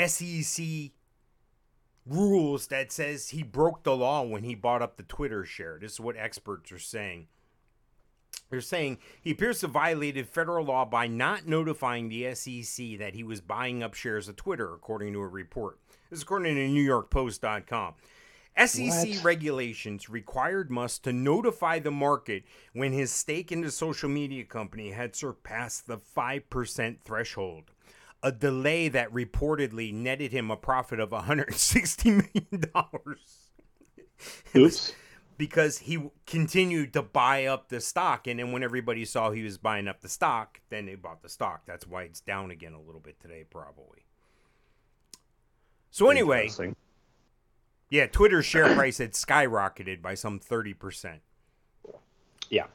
SEC 0.07 0.91
rules 2.05 2.67
that 2.67 2.91
says 2.91 3.29
he 3.29 3.41
broke 3.43 3.83
the 3.83 3.95
law 3.95 4.21
when 4.21 4.43
he 4.43 4.53
bought 4.55 4.81
up 4.81 4.95
the 4.97 5.03
Twitter 5.03 5.43
share. 5.43 5.77
This 5.79 5.93
is 5.93 5.99
what 5.99 6.15
experts 6.15 6.71
are 6.71 6.79
saying. 6.79 7.27
They're 8.49 8.61
saying 8.61 8.99
he 9.21 9.31
appears 9.31 9.59
to 9.59 9.67
have 9.67 9.73
violated 9.73 10.29
federal 10.29 10.65
law 10.65 10.85
by 10.85 11.07
not 11.07 11.47
notifying 11.47 12.09
the 12.09 12.33
SEC 12.35 12.97
that 12.99 13.13
he 13.13 13.23
was 13.23 13.41
buying 13.41 13.81
up 13.81 13.93
shares 13.93 14.27
of 14.27 14.35
Twitter, 14.35 14.73
according 14.73 15.13
to 15.13 15.19
a 15.19 15.27
report. 15.27 15.79
This 16.09 16.19
is 16.19 16.23
according 16.23 16.55
to 16.55 16.67
NewYorkPost.com. 16.67 17.95
SEC 18.57 19.09
What? 19.09 19.23
regulations 19.23 20.09
required 20.09 20.71
Musk 20.71 21.03
to 21.03 21.11
notify 21.11 21.79
the 21.79 21.91
market 21.91 22.43
when 22.73 22.93
his 22.93 23.11
stake 23.11 23.51
in 23.51 23.61
the 23.61 23.71
social 23.71 24.07
media 24.07 24.45
company 24.45 24.91
had 24.91 25.15
surpassed 25.15 25.87
the 25.87 25.97
5% 25.97 26.97
threshold, 27.03 27.71
a 28.23 28.31
delay 28.31 28.87
that 28.87 29.11
reportedly 29.11 29.93
netted 29.93 30.31
him 30.31 30.49
a 30.49 30.55
profit 30.55 31.01
of 31.01 31.09
$160 31.09 32.05
million 32.33 32.71
Oops. 34.55 34.93
Because 35.37 35.79
he 35.79 36.09
continued 36.25 36.93
to 36.93 37.01
buy 37.01 37.45
up 37.45 37.69
the 37.69 37.81
stock. 37.81 38.27
And 38.27 38.39
then 38.39 38.51
when 38.51 38.63
everybody 38.63 39.05
saw 39.05 39.31
he 39.31 39.43
was 39.43 39.57
buying 39.57 39.87
up 39.87 40.01
the 40.01 40.09
stock, 40.09 40.61
then 40.69 40.85
they 40.85 40.95
bought 40.95 41.21
the 41.21 41.29
stock. 41.29 41.63
That's 41.65 41.87
why 41.87 42.03
it's 42.03 42.21
down 42.21 42.51
again 42.51 42.73
a 42.73 42.81
little 42.81 43.01
bit 43.01 43.19
today, 43.19 43.43
probably. 43.49 44.05
So, 45.91 46.09
anyway, 46.09 46.49
yeah, 47.89 48.07
Twitter's 48.07 48.45
share 48.45 48.73
price 48.75 48.97
had 48.97 49.13
skyrocketed 49.13 50.01
by 50.01 50.15
some 50.15 50.39
30%. 50.39 51.19
Yeah. 52.49 52.67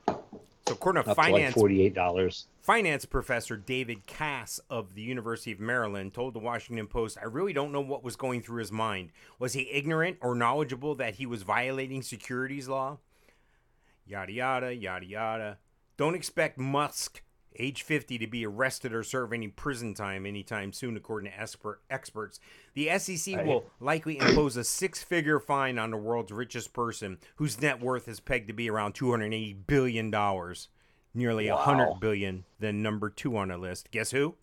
So, 0.70 0.74
according 0.74 1.02
to 1.02 1.10
Up 1.10 1.16
to 1.16 1.20
like 1.20 1.32
finance 1.32 1.56
$48. 1.56 2.44
finance 2.60 3.04
professor 3.04 3.56
David 3.56 4.06
Kass 4.06 4.60
of 4.70 4.94
the 4.94 5.02
University 5.02 5.50
of 5.50 5.58
Maryland 5.58 6.14
told 6.14 6.32
the 6.32 6.38
Washington 6.38 6.86
Post, 6.86 7.18
I 7.20 7.24
really 7.24 7.52
don't 7.52 7.72
know 7.72 7.80
what 7.80 8.04
was 8.04 8.14
going 8.14 8.40
through 8.40 8.60
his 8.60 8.70
mind. 8.70 9.10
Was 9.40 9.54
he 9.54 9.68
ignorant 9.72 10.18
or 10.20 10.36
knowledgeable 10.36 10.94
that 10.94 11.14
he 11.14 11.26
was 11.26 11.42
violating 11.42 12.02
securities 12.02 12.68
law? 12.68 12.98
Yada, 14.06 14.30
yada, 14.30 14.72
yada, 14.72 15.06
yada. 15.06 15.58
Don't 15.96 16.14
expect 16.14 16.56
Musk, 16.56 17.20
age 17.58 17.82
50, 17.82 18.18
to 18.18 18.26
be 18.26 18.46
arrested 18.46 18.92
or 18.94 19.02
serve 19.02 19.32
any 19.32 19.48
prison 19.48 19.94
time 19.94 20.24
anytime 20.26 20.72
soon, 20.72 20.96
according 20.96 21.30
to 21.30 21.40
expert, 21.40 21.80
experts. 21.90 22.40
The 22.74 22.88
SEC 22.98 23.36
Right. 23.36 23.46
will 23.46 23.64
likely 23.80 24.18
impose 24.18 24.56
a 24.56 24.64
six 24.64 25.02
figure 25.02 25.40
fine 25.40 25.78
on 25.78 25.90
the 25.90 25.96
world's 25.96 26.32
richest 26.32 26.72
person, 26.72 27.18
whose 27.36 27.60
net 27.60 27.80
worth 27.80 28.08
is 28.08 28.20
pegged 28.20 28.48
to 28.48 28.52
be 28.54 28.70
around 28.70 28.94
$280 28.94 29.66
billion 29.66 30.10
nearly 31.12 31.48
a 31.48 31.54
Wow. 31.54 31.62
hundred 31.64 32.00
billion 32.00 32.44
than 32.60 32.82
number 32.82 33.10
two 33.10 33.36
on 33.36 33.48
the 33.48 33.58
list. 33.58 33.90
Guess 33.90 34.12
who? 34.12 34.36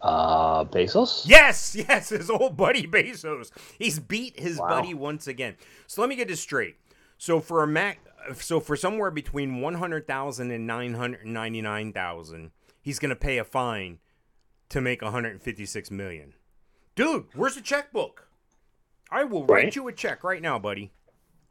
Uh, 0.00 0.64
Bezos? 0.64 1.24
Yes, 1.26 1.74
yes, 1.76 2.10
his 2.10 2.30
old 2.30 2.56
buddy 2.56 2.86
Bezos. 2.86 3.50
He's 3.78 3.98
beat 3.98 4.38
his 4.38 4.58
Wow. 4.58 4.68
buddy 4.68 4.94
once 4.94 5.26
again. 5.26 5.56
So 5.86 6.00
let 6.00 6.08
me 6.08 6.16
get 6.16 6.28
this 6.28 6.40
straight. 6.40 6.76
So 7.18 7.40
for 7.40 7.62
a 7.62 7.66
Mac, 7.66 7.98
so 8.34 8.60
for 8.60 8.76
somewhere 8.76 9.10
between 9.10 9.60
one 9.60 9.74
hundred 9.74 10.06
thousand 10.06 10.50
and 10.50 10.66
nine 10.66 10.94
hundred 10.94 11.26
ninety 11.26 11.60
nine 11.62 11.92
thousand, 11.92 12.50
he's 12.80 12.98
gonna 12.98 13.16
pay 13.16 13.38
a 13.38 13.44
fine 13.44 13.98
to 14.68 14.80
make 14.80 15.02
one 15.02 15.12
hundred 15.12 15.40
fifty 15.42 15.66
six 15.66 15.90
million. 15.90 16.34
Dude, 16.94 17.26
where's 17.34 17.54
the 17.54 17.60
checkbook? 17.60 18.28
I 19.10 19.24
will 19.24 19.44
write 19.46 19.64
Right. 19.64 19.76
you 19.76 19.88
a 19.88 19.92
check 19.92 20.22
right 20.24 20.42
now, 20.42 20.58
buddy. 20.58 20.90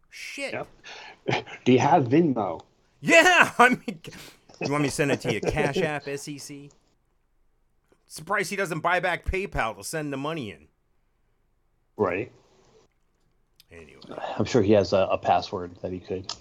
Shit. 0.09 0.53
Yep. 0.53 1.45
Do 1.65 1.71
you 1.71 1.79
have 1.79 2.05
Venmo? 2.05 2.61
Yeah, 3.01 3.51
I 3.59 3.69
mean, 3.69 3.99
you 4.61 4.71
want 4.71 4.83
me 4.83 4.89
to 4.89 4.95
send 4.95 5.11
it 5.11 5.21
to 5.21 5.33
you? 5.33 5.41
Cash 5.41 5.77
App, 5.77 6.03
SEC. 6.17 6.57
Surprised 8.07 8.49
he 8.49 8.55
doesn't 8.55 8.79
buy 8.79 8.99
back 8.99 9.25
PayPal 9.25 9.75
to 9.77 9.83
send 9.83 10.13
the 10.13 10.17
money 10.17 10.51
in. 10.51 10.67
Right. 11.97 12.31
Anyway, 13.71 13.99
I'm 14.37 14.45
sure 14.45 14.61
he 14.61 14.71
has 14.73 14.93
a, 14.93 15.07
a 15.11 15.17
password 15.17 15.71
that 15.81 15.91
he 15.91 15.99
could. 15.99 16.33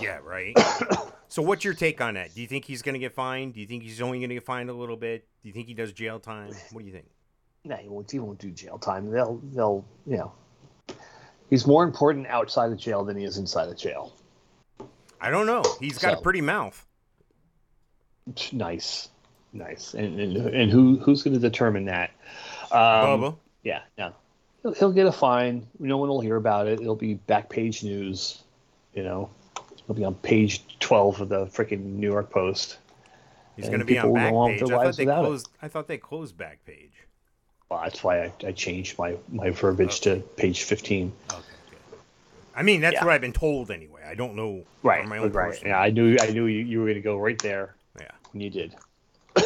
Yeah, 0.00 0.18
right. 0.24 0.56
so, 1.28 1.42
what's 1.42 1.64
your 1.64 1.74
take 1.74 2.00
on 2.00 2.14
that? 2.14 2.34
Do 2.34 2.40
you 2.40 2.46
think 2.46 2.64
he's 2.64 2.82
going 2.82 2.94
to 2.94 2.98
get 2.98 3.14
fined? 3.14 3.54
Do 3.54 3.60
you 3.60 3.66
think 3.66 3.82
he's 3.82 4.00
only 4.00 4.18
going 4.18 4.30
to 4.30 4.36
get 4.36 4.44
fined 4.44 4.70
a 4.70 4.74
little 4.74 4.96
bit? 4.96 5.26
Do 5.42 5.48
you 5.48 5.52
think 5.52 5.68
he 5.68 5.74
does 5.74 5.92
jail 5.92 6.18
time? 6.18 6.52
What 6.72 6.80
do 6.80 6.86
you 6.86 6.92
think? 6.92 7.06
No, 7.64 7.76
he 7.76 7.88
won't. 7.88 8.10
He 8.10 8.18
won't 8.18 8.38
do 8.38 8.50
jail 8.50 8.78
time. 8.78 9.10
They'll. 9.10 9.40
They'll. 9.52 9.84
You 10.06 10.16
know. 10.18 10.32
He's 11.50 11.66
more 11.66 11.82
important 11.82 12.28
outside 12.28 12.70
of 12.70 12.78
jail 12.78 13.04
than 13.04 13.16
he 13.16 13.24
is 13.24 13.36
inside 13.36 13.68
of 13.68 13.76
jail. 13.76 14.14
I 15.20 15.30
don't 15.30 15.46
know. 15.46 15.62
He's 15.80 15.98
got 15.98 16.14
a 16.14 16.20
pretty 16.20 16.40
mouth. 16.40 16.86
Nice, 18.52 19.08
nice. 19.52 19.94
And 19.94 20.18
and, 20.20 20.36
and 20.36 20.70
who 20.70 20.98
who's 20.98 21.22
going 21.22 21.34
to 21.34 21.40
determine 21.40 21.86
that? 21.86 22.10
Um, 22.70 22.80
Bubba. 22.80 23.36
Yeah, 23.62 23.80
no. 23.98 24.12
He'll, 24.62 24.72
he'll 24.74 24.92
get 24.92 25.06
a 25.06 25.12
fine. 25.12 25.66
No 25.78 25.98
one 25.98 26.08
will 26.08 26.20
hear 26.20 26.36
about 26.36 26.68
it. 26.68 26.80
It'll 26.80 26.96
be 26.96 27.14
back 27.14 27.50
page 27.50 27.82
news. 27.82 28.42
You 28.94 29.02
know, 29.02 29.30
It'll 29.90 29.98
be 29.98 30.04
on 30.04 30.14
page 30.14 30.62
twelve 30.78 31.20
of 31.20 31.28
the 31.30 31.46
freaking 31.46 31.82
New 31.96 32.12
York 32.12 32.30
Post. 32.30 32.78
He's 33.56 33.66
going 33.66 33.80
to 33.80 33.84
be 33.84 33.98
on 33.98 34.04
people 34.04 34.12
will 34.14 34.30
go 34.30 34.36
on 34.36 34.52
with 34.52 34.60
Backpage. 34.60 34.70
I 34.70 34.84
thought 34.84 34.96
they 34.96 35.02
it. 35.02 35.06
closed. 35.06 35.48
I 35.62 35.68
thought 35.68 35.88
they 35.88 35.98
closed 35.98 36.36
Backpage. 36.36 36.90
Well, 37.68 37.80
that's 37.82 38.04
why 38.04 38.22
I, 38.22 38.32
I 38.46 38.52
changed 38.52 38.96
my, 39.00 39.16
my 39.32 39.50
verbiage 39.50 39.98
to 40.02 40.20
page 40.36 40.62
fifteen. 40.62 41.12
Okay. 41.32 41.42
I 42.54 42.62
mean, 42.62 42.80
that's 42.80 42.94
Yeah. 42.94 43.04
what 43.04 43.14
I've 43.14 43.20
been 43.20 43.32
told 43.32 43.72
anyway. 43.72 44.02
I 44.08 44.14
don't 44.14 44.36
know 44.36 44.62
Right, 44.84 45.04
my 45.08 45.18
own 45.18 45.32
right. 45.32 45.48
personal- 45.50 45.70
Yeah, 45.72 45.80
I 45.80 45.90
knew 45.90 46.16
I 46.20 46.30
knew 46.30 46.46
you, 46.46 46.64
you 46.64 46.78
were 46.78 46.84
going 46.86 46.94
to 46.94 47.00
go 47.00 47.18
right 47.18 47.38
there, 47.42 47.74
Yeah. 48.00 48.10
and 48.32 48.40
you 48.42 48.50
did. 48.50 48.76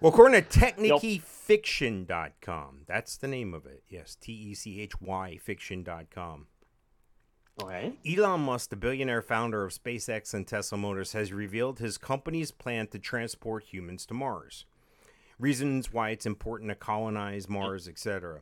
Well, 0.00 0.12
according 0.12 0.42
to 0.44 0.58
TechnickyFiction.com, 0.60 2.80
that's 2.86 3.16
the 3.16 3.28
name 3.28 3.54
of 3.54 3.64
it. 3.64 3.82
Yes, 3.88 4.14
T 4.20 4.30
E 4.32 4.54
C 4.54 4.80
H 4.82 5.00
Y 5.00 5.38
Fiction.com. 5.42 6.46
Okay. 7.60 7.92
Elon 8.06 8.42
Musk, 8.42 8.70
the 8.70 8.76
billionaire 8.76 9.22
founder 9.22 9.64
of 9.64 9.72
SpaceX 9.72 10.34
and 10.34 10.46
Tesla 10.46 10.76
Motors, 10.76 11.12
has 11.12 11.32
revealed 11.32 11.78
his 11.78 11.96
company's 11.96 12.50
plan 12.50 12.86
to 12.88 12.98
transport 12.98 13.64
humans 13.64 14.04
to 14.06 14.14
Mars. 14.14 14.66
Reasons 15.38 15.92
why 15.92 16.10
it's 16.10 16.26
important 16.26 16.70
to 16.70 16.74
colonize 16.74 17.48
Mars, 17.48 17.88
etc. 17.88 18.40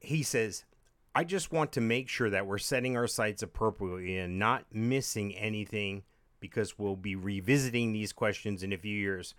He 0.00 0.22
says, 0.22 0.64
I 1.14 1.24
just 1.24 1.52
want 1.52 1.72
to 1.72 1.80
make 1.80 2.08
sure 2.08 2.30
that 2.30 2.46
we're 2.46 2.58
setting 2.58 2.96
our 2.96 3.06
sights 3.06 3.42
appropriately 3.42 4.18
and 4.18 4.38
not 4.38 4.64
missing 4.72 5.34
anything 5.34 6.02
because 6.40 6.78
we'll 6.78 6.96
be 6.96 7.16
revisiting 7.16 7.92
these 7.92 8.12
questions 8.12 8.62
in 8.62 8.72
a 8.72 8.78
few 8.78 8.96
years. 8.96 9.34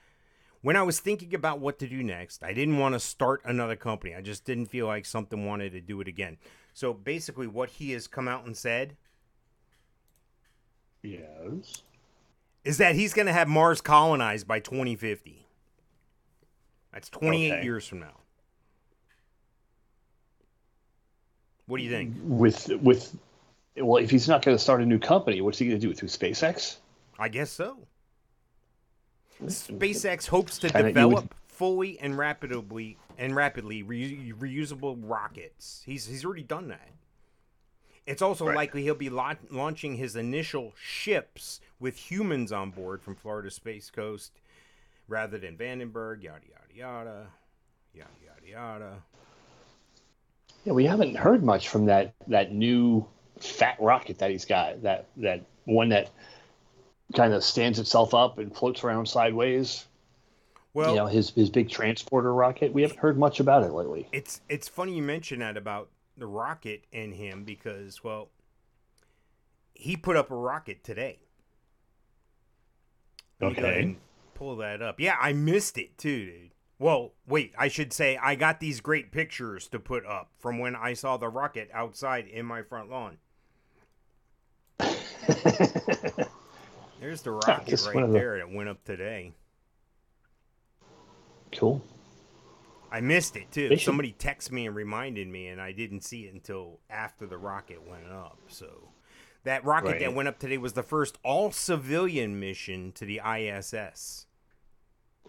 When 0.61 0.75
I 0.75 0.81
was 0.81 0.99
thinking 0.99 1.35
about 1.35 1.59
what 1.59 1.77
to 1.79 1.87
do 1.87 2.01
next, 2.03 2.43
I 2.43 2.53
didn't 2.53 2.79
want 2.79 2.93
to 2.93 2.99
start 2.99 3.41
another 3.45 3.75
company. 3.75 4.15
I 4.15 4.21
just 4.21 4.43
didn't 4.43 4.65
feel 4.67 4.87
like 4.87 5.05
something 5.05 5.45
wanted 5.45 5.71
to 5.73 5.81
do 5.81 6.01
it 6.01 6.07
again. 6.07 6.37
So 6.77 6.93
basically, 6.93 7.47
what 7.47 7.71
he 7.71 7.93
has 7.93 8.05
come 8.05 8.27
out 8.27 8.45
and 8.45 8.55
said 8.55 8.95
Yes. 11.01 11.81
is 12.63 12.77
that 12.77 12.93
he's 12.93 13.13
going 13.15 13.25
to 13.25 13.33
have 13.33 13.47
Mars 13.47 13.81
colonized 13.81 14.47
by 14.47 14.59
2050. 14.59 15.47
That's 16.93 17.09
28 17.09 17.51
Okay. 17.51 17.63
years 17.63 17.87
from 17.87 18.01
now. 18.01 18.19
What 21.65 21.77
do 21.77 21.83
you 21.83 21.89
think? 21.89 22.13
With 22.21 22.67
with, 22.83 23.17
well, 23.75 23.97
if 24.03 24.11
he's 24.11 24.27
not 24.27 24.43
going 24.45 24.55
to 24.55 24.61
start 24.61 24.79
a 24.79 24.85
new 24.85 24.99
company, 24.99 25.41
what's 25.41 25.57
he 25.57 25.65
going 25.69 25.81
to 25.81 25.87
do 25.87 25.91
through 25.95 26.09
SpaceX? 26.09 26.77
I 27.17 27.27
guess 27.29 27.49
so. 27.49 27.87
SpaceX 29.43 30.27
hopes 30.27 30.59
to 30.59 30.69
develop 30.69 31.23
would- 31.23 31.29
fully 31.47 31.99
and 31.99 32.15
rapidly 32.19 32.97
and 33.17 33.35
rapidly 33.35 33.83
reu- 33.83 34.33
reusable 34.35 34.97
rockets. 35.01 35.83
He's 35.85 36.05
he's 36.07 36.23
already 36.23 36.43
done 36.43 36.67
that. 36.69 36.89
It's 38.05 38.21
also 38.21 38.45
Right. 38.47 38.55
likely 38.55 38.83
he'll 38.83 38.95
be 38.95 39.09
la- 39.09 39.33
launching 39.49 39.95
his 39.97 40.15
initial 40.15 40.73
ships 40.81 41.59
with 41.79 42.09
humans 42.11 42.51
on 42.51 42.71
board 42.71 43.01
from 43.01 43.15
Florida 43.15 43.51
Space 43.51 43.89
Coast 43.89 44.31
rather 45.07 45.37
than 45.37 45.57
Vandenberg, 45.57 46.23
yada 46.23 46.45
yada 46.47 46.73
yada, 46.73 47.27
yada 47.93 48.09
yada 48.23 48.47
yada. 48.47 49.03
Yeah, 50.63 50.73
we 50.73 50.85
haven't 50.85 51.15
heard 51.15 51.43
much 51.43 51.69
from 51.69 51.85
that 51.87 52.13
that 52.27 52.51
new 52.53 53.05
fat 53.39 53.77
rocket 53.79 54.19
that 54.19 54.31
he's 54.31 54.45
got. 54.45 54.81
That 54.83 55.07
that 55.17 55.43
one 55.65 55.89
that 55.89 56.11
kind 57.15 57.33
of 57.33 57.43
stands 57.43 57.79
itself 57.79 58.13
up 58.13 58.37
and 58.37 58.55
floats 58.55 58.83
around 58.83 59.05
sideways. 59.07 59.85
Well, 60.77 60.91
you 60.91 60.97
know, 60.97 61.07
his 61.07 61.31
his 61.31 61.49
big 61.49 61.69
transporter 61.71 62.31
rocket. 62.31 62.71
We 62.71 62.83
haven't 62.83 62.99
heard 62.99 63.17
much 63.17 63.39
about 63.39 63.63
it 63.63 63.71
lately. 63.71 64.07
it's 64.11 64.41
it's 64.47 64.67
funny 64.67 64.95
you 64.95 65.01
mention 65.01 65.39
that 65.39 65.57
about 65.57 65.89
the 66.15 66.27
rocket 66.27 66.83
and 66.93 67.15
him 67.15 67.43
because 67.43 68.03
well, 68.03 68.29
he 69.73 69.97
put 69.97 70.15
up 70.15 70.29
a 70.29 70.35
rocket 70.35 70.83
today. 70.83 71.17
Let 73.41 73.49
me 73.49 73.55
go 73.55 73.63
ahead 73.67 73.77
Okay. 73.85 73.97
pull 74.35 74.55
that 74.57 74.83
up. 74.83 74.99
Yeah, 74.99 75.15
I 75.19 75.33
missed 75.33 75.79
it 75.79 75.97
too, 75.97 76.25
dude. 76.27 76.51
Well, 76.77 77.13
wait, 77.25 77.55
I 77.57 77.69
should 77.69 77.91
say 77.91 78.15
I 78.17 78.35
got 78.35 78.59
these 78.59 78.79
great 78.79 79.11
pictures 79.11 79.67
to 79.69 79.79
put 79.79 80.05
up 80.05 80.29
from 80.37 80.59
when 80.59 80.75
I 80.75 80.93
saw 80.93 81.17
the 81.17 81.27
rocket 81.27 81.71
outside 81.73 82.27
in 82.27 82.45
my 82.45 82.61
front 82.61 82.91
lawn. 82.91 83.17
There's 86.99 87.23
the 87.23 87.31
rocket 87.31 87.83
right 87.87 88.05
the- 88.05 88.11
there 88.13 88.37
that 88.37 88.51
went 88.51 88.69
up 88.69 88.83
today. 88.83 89.33
Cool. 91.51 91.81
I 92.91 93.01
missed 93.01 93.35
it 93.35 93.51
too. 93.51 93.69
Should- 93.69 93.81
Somebody 93.81 94.13
texted 94.17 94.51
me 94.51 94.65
and 94.67 94.75
reminded 94.75 95.27
me, 95.27 95.47
and 95.47 95.61
I 95.61 95.71
didn't 95.71 96.01
see 96.01 96.21
it 96.25 96.33
until 96.33 96.79
after 96.89 97.25
the 97.25 97.37
rocket 97.37 97.85
went 97.87 98.07
up. 98.11 98.37
So 98.47 98.89
that 99.43 99.63
rocket 99.65 99.99
that 99.99 100.13
went 100.13 100.27
up 100.27 100.39
today 100.39 100.57
was 100.57 100.73
the 100.73 100.83
first 100.83 101.17
all 101.23 101.51
civilian 101.51 102.39
mission 102.39 102.91
to 102.93 103.05
the 103.05 103.19
ISS. 103.25 104.25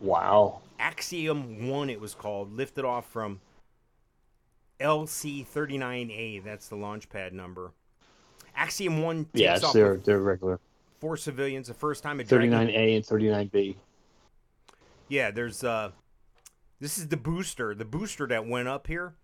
Wow. 0.01 0.61
Axiom 0.79 1.69
1, 1.69 1.91
it 1.91 2.01
was 2.01 2.15
called, 2.15 2.53
lifted 2.53 2.85
off 2.85 3.11
from 3.11 3.41
LC 4.81 5.45
39A. 5.45 6.45
That's 6.45 6.69
the 6.69 6.77
launch 6.77 7.09
pad 7.09 7.33
number. 7.33 7.73
Axiom 8.55 9.03
1 9.03 9.25
takes 9.35 9.57
it's 9.57 9.65
off 9.65 9.73
their 9.73 9.93
with 9.95 10.05
their 10.05 10.21
regular 10.21 10.61
four 11.01 11.17
civilians. 11.17 11.69
The 11.69 11.75
first 11.75 12.03
time 12.03 12.21
a 12.21 12.25
thirty 12.25 12.49
Dragon- 12.49 12.67
nine 12.69 12.75
A 12.75 12.95
and 12.97 13.07
thirty 13.07 13.29
nine 13.31 13.49
B. 13.53 13.77
Yeah, 15.09 15.31
there's 15.31 15.63
uh 15.63 15.91
this 16.81 16.99
is 16.99 17.09
the 17.09 17.17
booster. 17.17 17.75
The 17.75 17.85
booster 17.85 18.27
that 18.27 18.47
went 18.47 18.69
up 18.69 18.87
here. 18.87 19.15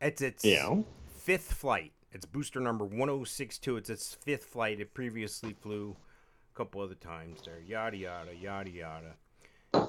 It's 0.00 0.22
its 0.22 0.44
Yeah. 0.44 0.82
fifth 1.06 1.52
flight. 1.52 1.92
It's 2.12 2.24
booster 2.26 2.60
number 2.60 2.84
1062. 2.84 3.76
It's 3.76 3.90
its 3.90 4.14
fifth 4.14 4.44
flight. 4.46 4.80
It 4.80 4.94
previously 4.94 5.52
flew 5.52 5.96
a 6.52 6.56
couple 6.56 6.80
other 6.80 6.94
times 6.94 7.42
there. 7.44 7.60
Yada 7.60 7.96
yada 7.96 8.34
yada 8.34 8.70
yada. 8.70 9.14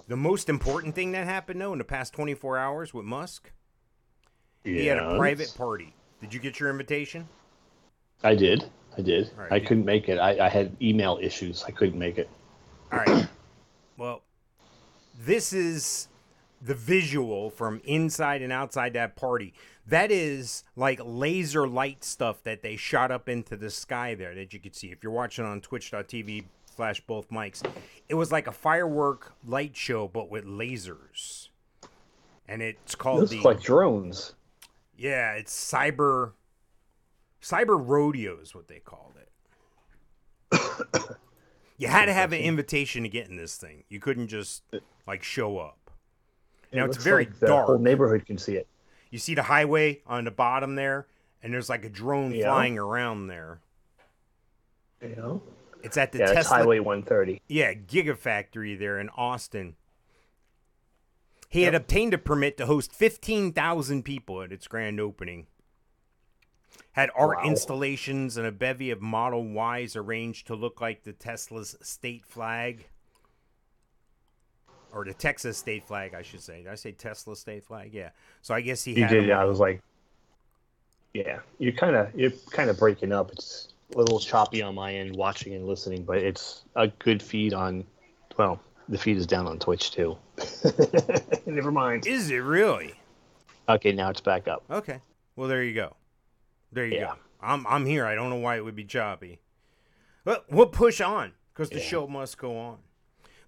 The 0.08 0.18
most 0.18 0.50
important 0.50 0.94
thing 0.94 1.12
that 1.14 1.26
happened 1.26 1.62
though 1.62 1.72
in 1.74 1.80
the 1.80 1.84
past 1.86 2.14
24 2.14 2.58
hours 2.58 2.94
with 2.94 3.06
Musk, 3.06 3.52
he 4.64 4.86
had 4.86 4.98
a 5.00 5.18
private 5.18 5.54
party. 5.58 5.96
Did 6.20 6.34
you 6.34 6.40
get 6.40 6.60
your 6.60 6.70
invitation? 6.70 7.28
I 8.24 8.36
did. 8.36 8.70
I 8.98 9.02
did. 9.02 9.32
Right, 9.36 9.52
I 9.52 9.56
you- 9.56 9.66
couldn't 9.66 9.86
make 9.86 10.08
it. 10.10 10.20
I, 10.20 10.46
I 10.46 10.50
had 10.50 10.76
email 10.82 11.18
issues. 11.22 11.64
I 11.64 11.72
couldn't 11.72 11.98
make 11.98 12.18
it. 12.20 12.30
All 12.92 13.00
right. 13.00 13.28
Well, 13.98 14.22
this 15.18 15.54
is 15.54 16.10
the 16.62 16.76
visual 16.76 17.50
from 17.50 17.82
inside 17.84 18.42
and 18.42 18.54
outside 18.54 18.94
that 18.94 19.16
party. 19.16 19.54
That 19.88 20.12
is 20.12 20.64
like 20.76 21.00
laser 21.04 21.68
light 21.68 22.04
stuff 22.04 22.44
that 22.44 22.62
they 22.62 22.76
shot 22.76 23.12
up 23.12 23.28
into 23.28 23.58
the 23.58 23.70
sky 23.70 24.14
there 24.14 24.36
that 24.36 24.54
you 24.54 24.60
could 24.60 24.76
see. 24.76 24.92
If 24.92 25.04
you're 25.04 25.12
watching 25.12 25.44
on 25.44 25.62
twitch.tv 25.62 26.46
slash 26.76 27.02
both 27.02 27.32
Mikes, 27.32 27.64
it 28.08 28.14
was 28.14 28.32
like 28.32 28.48
a 28.48 28.52
firework 28.52 29.34
light 29.46 29.76
show, 29.76 30.08
but 30.08 30.30
with 30.30 30.46
lasers. 30.46 31.50
And 32.48 32.62
it's 32.62 32.96
called 32.96 33.30
the 33.30 33.40
like 33.42 33.62
drones. 33.62 34.36
yeah, 34.98 35.34
it's 35.34 35.54
cyber 35.54 36.34
cyber 37.42 37.80
rodeo 37.80 38.38
is 38.40 38.54
what 38.54 38.68
they 38.68 38.80
called 38.80 39.14
it. 39.18 39.28
you 41.78 41.88
had 41.88 42.06
to 42.06 42.14
have 42.14 42.34
an 42.34 42.42
invitation 42.42 43.04
to 43.04 43.10
get 43.10 43.30
in 43.30 43.36
this 43.36 43.56
thing. 43.56 43.84
You 43.90 44.00
couldn't 44.00 44.28
just 44.28 44.64
like 45.08 45.24
show 45.24 45.58
up. 45.58 45.81
Now 46.74 46.86
it's 46.86 46.98
very 46.98 47.26
like 47.26 47.40
the 47.40 47.48
dark. 47.48 47.66
whole 47.68 47.78
neighborhood 47.80 48.26
can 48.26 48.38
see 48.38 48.56
it. 48.56 48.68
You 49.10 49.20
see 49.20 49.36
the 49.36 49.44
highway 49.44 50.02
on 50.08 50.24
the 50.24 50.32
bottom 50.32 50.76
there, 50.76 51.08
and 51.44 51.54
there's 51.54 51.70
like 51.70 51.84
a 51.84 51.90
drone 51.90 52.32
Yeah. 52.34 52.46
flying 52.46 52.78
around 52.78 53.28
there. 53.28 53.60
You 55.02 55.16
know? 55.16 55.44
It's 55.84 55.98
at 55.98 56.12
the 56.12 56.20
Yeah, 56.20 56.34
Tesla 56.34 56.58
Highway 56.58 56.80
130. 56.80 57.42
Yeah, 57.48 57.74
Gigafactory 57.74 58.78
there 58.78 59.00
in 59.00 59.10
Austin. 59.10 59.76
He 61.50 61.64
had 61.64 61.76
obtained 61.76 62.14
a 62.14 62.18
permit 62.18 62.56
to 62.58 62.66
host 62.68 62.94
15,000 62.94 64.04
people 64.04 64.42
at 64.42 64.54
its 64.54 64.68
grand 64.68 65.00
opening. 65.02 65.48
Had 66.94 67.10
art 67.16 67.40
Wow. 67.40 67.46
installations 67.50 68.38
and 68.38 68.46
a 68.48 68.52
bevy 68.52 68.92
of 68.92 69.02
Model 69.02 69.44
Ys 69.44 69.96
arranged 69.96 70.48
to 70.48 70.56
look 70.56 70.80
like 70.80 71.04
the 71.04 71.12
Tesla's 71.14 71.76
state 71.82 72.26
flag. 72.26 72.88
Or 74.94 75.06
the 75.06 75.14
Texas 75.14 75.58
state 75.58 75.84
flag, 75.86 76.14
I 76.14 76.22
should 76.22 76.42
say. 76.42 76.58
Did 76.64 76.68
I 76.68 76.76
say 76.76 76.92
Tesla 76.92 77.36
state 77.36 77.64
flag? 77.64 77.94
Yeah. 77.94 78.10
So 78.42 78.54
I 78.54 78.62
guess 78.62 78.84
he 78.84 78.94
You 78.94 79.04
had 79.04 79.12
did. 79.12 79.26
Yeah, 79.28 79.40
I 79.40 79.46
was 79.46 79.60
like, 79.60 79.82
yeah. 81.14 81.40
You're 81.60 81.74
kind 81.74 81.96
of 81.96 82.14
you're 82.14 82.32
kind 82.52 82.70
of 82.70 82.78
breaking 82.78 83.12
up. 83.12 83.32
It's 83.32 83.70
a 83.96 83.98
little 83.98 84.20
choppy 84.20 84.62
on 84.62 84.76
my 84.76 84.94
end, 84.94 85.16
watching 85.16 85.54
and 85.54 85.66
listening, 85.66 86.04
but 86.04 86.18
it's 86.18 86.64
a 86.76 86.88
good 86.88 87.22
feed 87.22 87.54
on. 87.54 87.86
Well, 88.38 88.60
the 88.90 88.98
feed 88.98 89.18
is 89.18 89.26
down 89.28 89.48
on 89.48 89.60
Twitch 89.60 89.92
too. 89.92 90.18
Never 91.46 91.72
mind. 91.72 92.08
Is 92.08 92.30
it 92.30 92.38
really? 92.38 92.94
Okay, 93.70 93.92
now 93.92 94.10
it's 94.10 94.22
back 94.22 94.48
up. 94.48 94.64
Okay. 94.70 95.00
Well, 95.36 95.48
there 95.48 95.64
you 95.64 95.74
go. 95.74 95.96
There 96.72 96.86
you 96.86 96.96
Yeah. 96.96 97.06
go. 97.08 97.14
I'm 97.42 97.66
I'm 97.68 97.86
here. 97.86 98.06
I 98.06 98.16
don't 98.16 98.30
know 98.30 98.36
why 98.38 98.58
it 98.58 98.66
would 98.66 98.76
be 98.76 98.84
choppy. 98.86 99.40
But 100.24 100.46
we'll 100.52 100.68
push 100.68 101.02
on 101.02 101.34
because 101.54 101.70
the 101.70 101.80
Yeah. 101.80 101.86
show 101.86 102.08
must 102.08 102.38
go 102.38 102.58
on. 102.58 102.80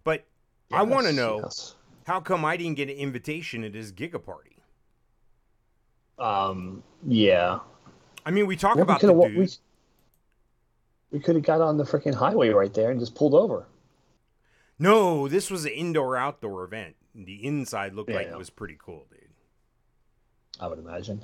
But 0.03 0.25
I 0.73 0.83
want 0.83 1.07
to 1.07 1.13
know 1.13 1.41
yes. 1.43 1.75
how 2.05 2.19
come 2.19 2.43
I 2.45 2.57
didn't 2.57 2.75
get 2.75 2.89
an 2.89 2.95
invitation 2.97 3.63
at 3.63 3.73
his 3.73 3.91
Giga 3.91 4.23
party? 4.23 4.57
Um. 6.19 6.83
Yeah. 7.05 7.59
I 8.25 8.31
mean, 8.31 8.47
we 8.47 8.55
talk 8.55 8.75
Well, 8.75 8.85
we 8.85 8.91
about 8.91 9.01
the 9.01 9.07
dude. 9.13 9.37
we- 9.37 9.49
We 11.11 11.19
could 11.19 11.35
have 11.35 11.43
got 11.45 11.61
on 11.61 11.77
the 11.77 11.83
freaking 11.83 12.13
highway 12.15 12.49
right 12.49 12.73
there 12.73 12.89
and 12.89 12.99
just 12.99 13.13
pulled 13.15 13.33
over. 13.35 13.65
No, 14.79 15.27
this 15.27 15.51
was 15.51 15.65
an 15.65 15.71
indoor 15.71 16.17
outdoor 16.17 16.63
event. 16.63 16.95
The 17.13 17.45
inside 17.45 17.93
looked 17.93 18.09
Yeah, 18.09 18.15
like 18.17 18.27
I 18.27 18.31
it 18.31 18.37
was 18.37 18.49
pretty 18.49 18.77
cool, 18.83 19.05
dude. 19.11 19.19
I 20.59 20.67
would 20.67 20.79
imagine. 20.79 21.23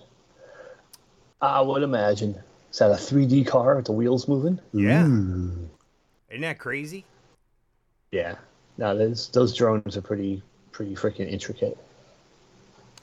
I 1.41 1.61
would 1.61 1.81
imagine. 1.81 2.35
Is 2.71 2.77
that 2.79 2.91
a 2.91 2.95
3D 2.95 3.47
car 3.47 3.75
with 3.77 3.85
the 3.85 3.91
wheels 3.93 4.27
moving? 4.27 4.59
Yeah. 4.73 5.07
Ooh. 5.07 5.69
Isn't 6.29 6.41
that 6.41 6.59
crazy? 6.59 7.05
Yeah. 8.11 8.35
No, 8.79 8.97
those 8.97 9.27
those 9.27 9.53
drones 9.53 9.97
are 9.97 10.01
pretty 10.01 10.41
pretty 10.71 10.95
freaking 10.95 11.29
intricate. 11.29 11.77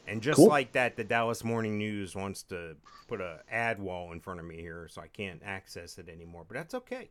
And 0.08 0.22
just 0.22 0.36
Cool. 0.36 0.48
like 0.48 0.72
that, 0.72 0.96
the 0.96 1.04
Dallas 1.04 1.44
Morning 1.44 1.76
News 1.76 2.14
wants 2.14 2.42
to 2.44 2.76
put 3.08 3.20
a 3.20 3.40
ad 3.50 3.78
wall 3.78 4.12
in 4.12 4.20
front 4.20 4.40
of 4.40 4.46
me 4.46 4.56
here, 4.56 4.88
so 4.90 5.02
I 5.02 5.08
can't 5.08 5.42
access 5.44 5.98
it 5.98 6.08
anymore. 6.08 6.46
But 6.48 6.54
that's 6.54 6.74
okay. 6.74 7.10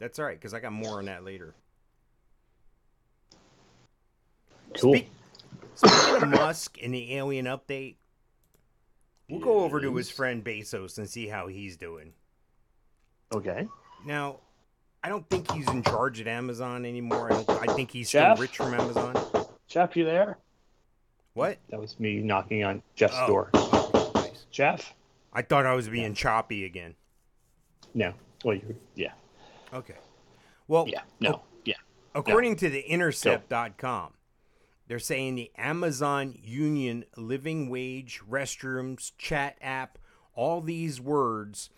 That's 0.00 0.18
all 0.18 0.24
right 0.24 0.36
because 0.36 0.52
I 0.54 0.58
got 0.58 0.72
more 0.72 0.98
on 0.98 1.04
that 1.04 1.22
later. 1.22 1.54
Cool. 4.76 4.94
Speak- 4.94 5.10
speaking 5.76 6.22
of 6.24 6.28
Musk 6.30 6.78
and 6.82 6.92
the 6.92 7.14
alien 7.14 7.46
update, 7.46 7.94
we'll 9.28 9.38
go 9.38 9.60
over 9.60 9.80
to 9.80 9.94
his 9.94 10.10
friend 10.10 10.44
Bezos 10.44 10.98
and 10.98 11.08
see 11.08 11.28
how 11.28 11.46
he's 11.46 11.76
doing. 11.76 12.12
Okay. 13.32 13.68
Now, 14.04 14.40
I 15.04 15.08
don't 15.10 15.28
think 15.28 15.52
he's 15.52 15.68
in 15.68 15.82
charge 15.82 16.18
at 16.22 16.26
Amazon 16.26 16.86
anymore. 16.86 17.30
I, 17.30 17.58
I 17.68 17.74
think 17.74 17.90
he's 17.90 18.10
Jeff? 18.10 18.36
still 18.38 18.42
rich 18.42 18.56
from 18.56 18.72
Amazon. 18.72 19.14
Jeff, 19.68 19.94
you 19.98 20.04
there? 20.06 20.38
What? 21.34 21.58
That 21.68 21.78
was 21.78 22.00
me 22.00 22.20
knocking 22.20 22.64
on 22.64 22.82
Jeff's 22.96 23.14
Oh. 23.18 23.26
door. 23.26 23.50
Nice. 24.14 24.46
Jeff? 24.50 24.94
I 25.30 25.42
thought 25.42 25.66
I 25.66 25.74
was 25.74 25.88
being 25.90 26.14
choppy 26.14 26.64
again. 26.64 26.94
No. 27.92 28.14
Well, 28.44 28.56
you 28.56 28.76
yeah. 28.94 29.12
Okay. 29.74 29.96
Well, 30.68 30.86
Yeah. 30.88 31.02
No. 31.20 31.32
Oh, 31.34 31.42
yeah. 31.66 31.74
According 32.14 32.56
to 32.56 32.70
the 32.70 32.80
intercept.com, 32.80 34.14
they're 34.88 34.98
saying 34.98 35.34
the 35.34 35.50
Amazon 35.58 36.34
Union 36.42 37.04
living 37.14 37.68
wage, 37.68 38.22
restrooms, 38.26 39.12
chat 39.18 39.58
app, 39.60 39.98
all 40.34 40.62
these 40.62 40.98
words 40.98 41.68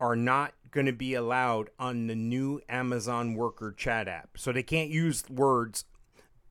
are 0.00 0.16
not 0.16 0.54
going 0.70 0.86
to 0.86 0.92
be 0.92 1.14
allowed 1.14 1.68
on 1.78 2.06
the 2.06 2.14
new 2.14 2.60
Amazon 2.68 3.34
worker 3.34 3.72
chat 3.76 4.08
app. 4.08 4.30
So 4.36 4.52
they 4.52 4.62
can't 4.62 4.90
use 4.90 5.28
words. 5.28 5.84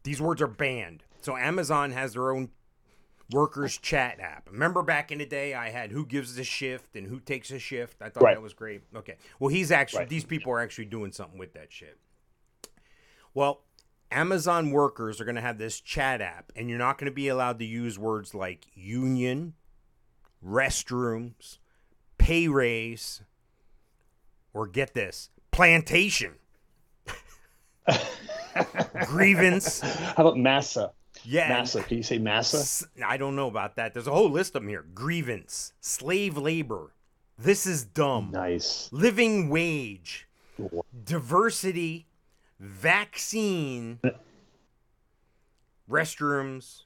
These 0.03 0.21
words 0.21 0.41
are 0.41 0.47
banned. 0.47 1.03
So 1.21 1.35
Amazon 1.35 1.91
has 1.91 2.13
their 2.13 2.31
own 2.31 2.49
workers 3.31 3.77
chat 3.77 4.19
app. 4.19 4.49
Remember 4.51 4.81
back 4.81 5.11
in 5.11 5.19
the 5.19 5.25
day 5.25 5.53
I 5.53 5.69
had 5.69 5.91
who 5.91 6.05
gives 6.05 6.35
the 6.35 6.43
shift 6.43 6.95
and 6.95 7.07
who 7.07 7.19
takes 7.19 7.51
a 7.51 7.59
shift? 7.59 8.01
I 8.01 8.09
thought 8.09 8.23
Right. 8.23 8.35
that 8.35 8.41
was 8.41 8.53
great. 8.53 8.81
Okay. 8.95 9.17
Well, 9.39 9.49
he's 9.49 9.71
actually 9.71 9.99
Right. 9.99 10.09
these 10.09 10.25
people 10.25 10.51
are 10.51 10.59
actually 10.59 10.85
doing 10.85 11.11
something 11.11 11.37
with 11.39 11.53
that 11.53 11.71
shit. 11.71 11.97
Well, 13.33 13.63
Amazon 14.11 14.71
workers 14.71 15.21
are 15.21 15.25
going 15.25 15.35
to 15.35 15.41
have 15.41 15.59
this 15.59 15.79
chat 15.79 16.19
app, 16.19 16.51
and 16.55 16.67
you're 16.67 16.79
not 16.79 16.97
going 16.97 17.05
to 17.05 17.15
be 17.15 17.27
allowed 17.27 17.59
to 17.59 17.65
use 17.65 17.99
words 17.99 18.33
like 18.33 18.65
union, 18.73 19.53
restrooms, 20.43 21.59
pay 22.17 22.47
raise, 22.47 23.21
or 24.53 24.67
get 24.67 24.93
this, 24.93 25.29
plantation, 25.51 26.33
grievance. 29.05 29.81
How 30.15 30.23
about 30.23 30.37
massa? 30.37 30.91
Yeah. 31.23 31.49
Massa. 31.49 31.83
Can 31.83 31.97
you 31.97 32.03
say 32.03 32.17
massa? 32.17 32.85
I 33.05 33.17
don't 33.17 33.35
know 33.35 33.47
about 33.47 33.75
that. 33.75 33.93
There's 33.93 34.07
a 34.07 34.11
whole 34.11 34.29
list 34.29 34.55
of 34.55 34.61
them 34.61 34.69
here 34.69 34.85
grievance, 34.93 35.73
slave 35.81 36.37
labor. 36.37 36.93
This 37.37 37.65
is 37.65 37.85
dumb. 37.85 38.31
Nice. 38.33 38.89
Living 38.91 39.49
wage, 39.49 40.27
diversity, 41.05 42.07
vaccine, 42.59 43.99
restrooms. 45.89 46.83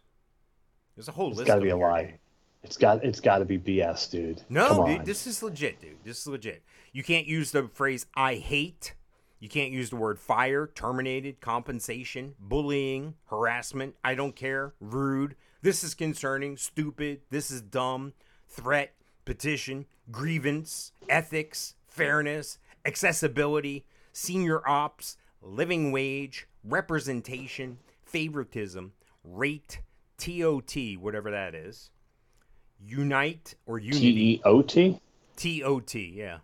There's 0.95 1.08
a 1.08 1.12
whole 1.12 1.30
It's 1.30 1.39
list. 1.39 1.47
got 1.47 1.56
to 1.56 1.62
be 1.62 1.69
a 1.69 1.76
here, 1.76 1.88
lie. 1.88 2.19
It's 2.63 2.78
got 2.78 3.04
it's 3.04 3.19
got 3.19 3.39
to 3.39 3.45
be 3.45 3.58
BS, 3.58 4.10
dude. 4.10 4.41
No, 4.47 4.86
dude, 4.86 5.06
this 5.06 5.28
is 5.28 5.41
legit, 5.43 5.82
dude. 5.82 5.97
This 6.04 6.19
is 6.19 6.28
legit. 6.28 6.62
You 6.94 7.04
can't 7.04 7.28
use 7.28 7.52
the 7.52 7.68
phrase 7.68 8.06
"I 8.16 8.36
hate." 8.36 8.94
You 9.40 9.50
can't 9.50 9.74
use 9.74 9.90
the 9.90 9.98
word 9.98 10.20
fire, 10.20 10.68
terminated, 10.74 11.42
compensation, 11.42 12.36
bullying, 12.40 13.16
harassment. 13.26 13.96
I 14.02 14.16
don't 14.16 14.38
care. 14.38 14.74
Rude. 14.80 15.36
This 15.62 15.84
is 15.84 15.94
concerning. 15.94 16.56
Stupid. 16.56 17.20
This 17.30 17.52
is 17.52 17.62
dumb. 17.62 18.14
Threat. 18.48 18.94
Petition. 19.26 19.86
Grievance. 20.10 20.94
Ethics. 21.10 21.76
Fairness. 21.88 22.58
Accessibility. 22.86 23.86
Senior 24.14 24.66
ops. 24.66 25.18
Living 25.42 25.92
wage. 25.92 26.48
Representation. 26.64 27.80
Favoritism. 28.06 28.94
Rate. 29.26 29.80
TOT, 30.18 30.76
whatever 31.00 31.32
that 31.32 31.54
is. 31.54 31.90
Unite 32.86 33.56
or 33.66 33.80
T 33.80 33.86
unity. 33.88 34.34
E 34.36 34.42
O 34.46 34.62
T. 34.62 35.02
T 35.36 35.64
O 35.64 35.82
T, 35.82 36.14
yeah. 36.16 36.38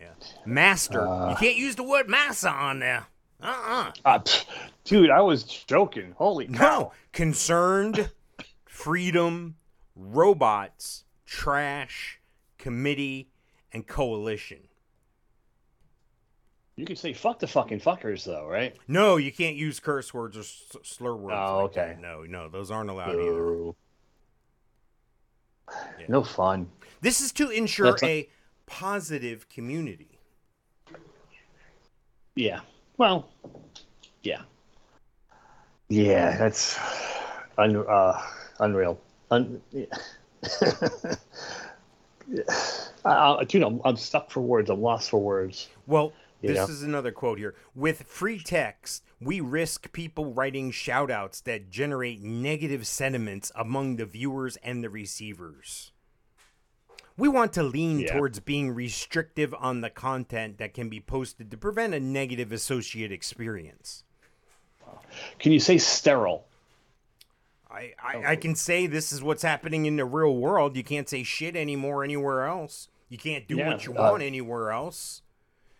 Yeah. 0.00 0.08
Master. 0.46 1.06
Uh, 1.06 1.30
you 1.30 1.36
can't 1.36 1.56
use 1.56 1.76
the 1.76 1.82
word 1.82 2.08
massa 2.08 2.50
on 2.50 2.78
there. 2.78 3.06
Uh-uh. 3.42 3.92
Pff, 4.04 4.44
dude, 4.84 5.10
I 5.10 5.20
was 5.20 5.44
joking. 5.44 6.14
Holy 6.16 6.46
cow! 6.46 6.78
No. 6.78 6.92
Concerned, 7.12 8.10
freedom, 8.66 9.56
robots, 9.96 11.04
trash, 11.26 12.20
committee, 12.58 13.28
and 13.72 13.86
coalition. 13.86 14.58
You 16.76 16.86
can 16.86 16.96
say 16.96 17.12
fuck 17.12 17.38
the 17.38 17.46
fucking 17.46 17.80
fuckers 17.80 18.24
though, 18.24 18.46
right? 18.46 18.74
No, 18.88 19.16
you 19.18 19.32
can't 19.32 19.56
use 19.56 19.80
curse 19.80 20.14
words 20.14 20.36
or 20.36 20.40
s- 20.40 20.76
slur 20.82 21.14
words. 21.14 21.36
Oh, 21.38 21.56
like 21.56 21.64
okay. 21.72 21.86
that. 21.94 22.00
No, 22.00 22.22
no, 22.22 22.48
those 22.48 22.70
aren't 22.70 22.88
allowed 22.88 23.10
either. 23.10 23.20
Boo. 23.20 23.76
No 26.08 26.22
fun. 26.22 26.70
This 27.02 27.20
is 27.20 27.32
to 27.32 27.50
ensure 27.50 27.86
That's 27.90 28.02
a 28.02 28.28
positive 28.70 29.48
community. 29.48 30.18
Yeah. 32.34 32.60
Well. 32.96 33.28
Yeah. 34.22 34.42
Yeah, 35.88 36.36
that's 36.38 36.78
un, 37.58 37.76
uh, 37.76 38.22
unreal. 38.60 38.98
Un, 39.30 39.60
yeah. 39.72 39.84
I, 43.04 43.10
I, 43.38 43.44
dude, 43.44 43.62
I'm, 43.62 43.80
I'm 43.84 43.96
stuck 43.96 44.30
for 44.30 44.40
words. 44.40 44.70
I'm 44.70 44.80
lost 44.80 45.10
for 45.10 45.20
words. 45.20 45.68
Well, 45.86 46.12
You 46.40 46.50
this 46.50 46.58
know? 46.58 46.64
is 46.72 46.82
another 46.82 47.10
quote 47.10 47.38
here. 47.38 47.56
With 47.74 48.04
free 48.04 48.38
text, 48.38 49.02
we 49.20 49.40
risk 49.40 49.92
people 49.92 50.32
writing 50.32 50.70
shoutouts 50.70 51.42
that 51.42 51.70
generate 51.70 52.22
negative 52.22 52.86
sentiments 52.86 53.50
among 53.56 53.96
the 53.96 54.06
viewers 54.06 54.56
and 54.62 54.84
the 54.84 54.90
receivers. 54.90 55.90
We 57.16 57.28
want 57.28 57.52
to 57.54 57.62
lean 57.62 58.00
Yeah. 58.00 58.12
towards 58.14 58.40
being 58.40 58.70
restrictive 58.70 59.54
on 59.58 59.80
the 59.82 59.90
content 59.90 60.58
that 60.58 60.72
can 60.74 60.88
be 60.88 61.00
posted 61.00 61.50
to 61.50 61.56
prevent 61.56 61.92
a 61.94 62.00
negative 62.00 62.52
associate 62.52 63.12
experience. 63.12 64.04
Can 65.38 65.52
you 65.52 65.60
say 65.60 65.76
sterile? 65.78 66.46
I, 67.70 67.92
I, 68.02 68.22
I 68.32 68.36
can 68.36 68.54
say 68.54 68.86
this 68.86 69.12
is 69.12 69.22
what's 69.22 69.42
happening 69.42 69.86
in 69.86 69.96
the 69.96 70.04
real 70.04 70.34
world. 70.36 70.76
You 70.76 70.82
can't 70.82 71.08
say 71.08 71.22
shit 71.22 71.54
anymore 71.56 72.02
anywhere 72.02 72.44
else. 72.46 72.88
You 73.08 73.18
can't 73.18 73.46
do 73.46 73.56
Yeah, 73.56 73.68
what 73.68 73.84
you 73.86 73.92
uh, 73.96 74.10
want 74.10 74.22
anywhere 74.22 74.70
else. 74.72 75.22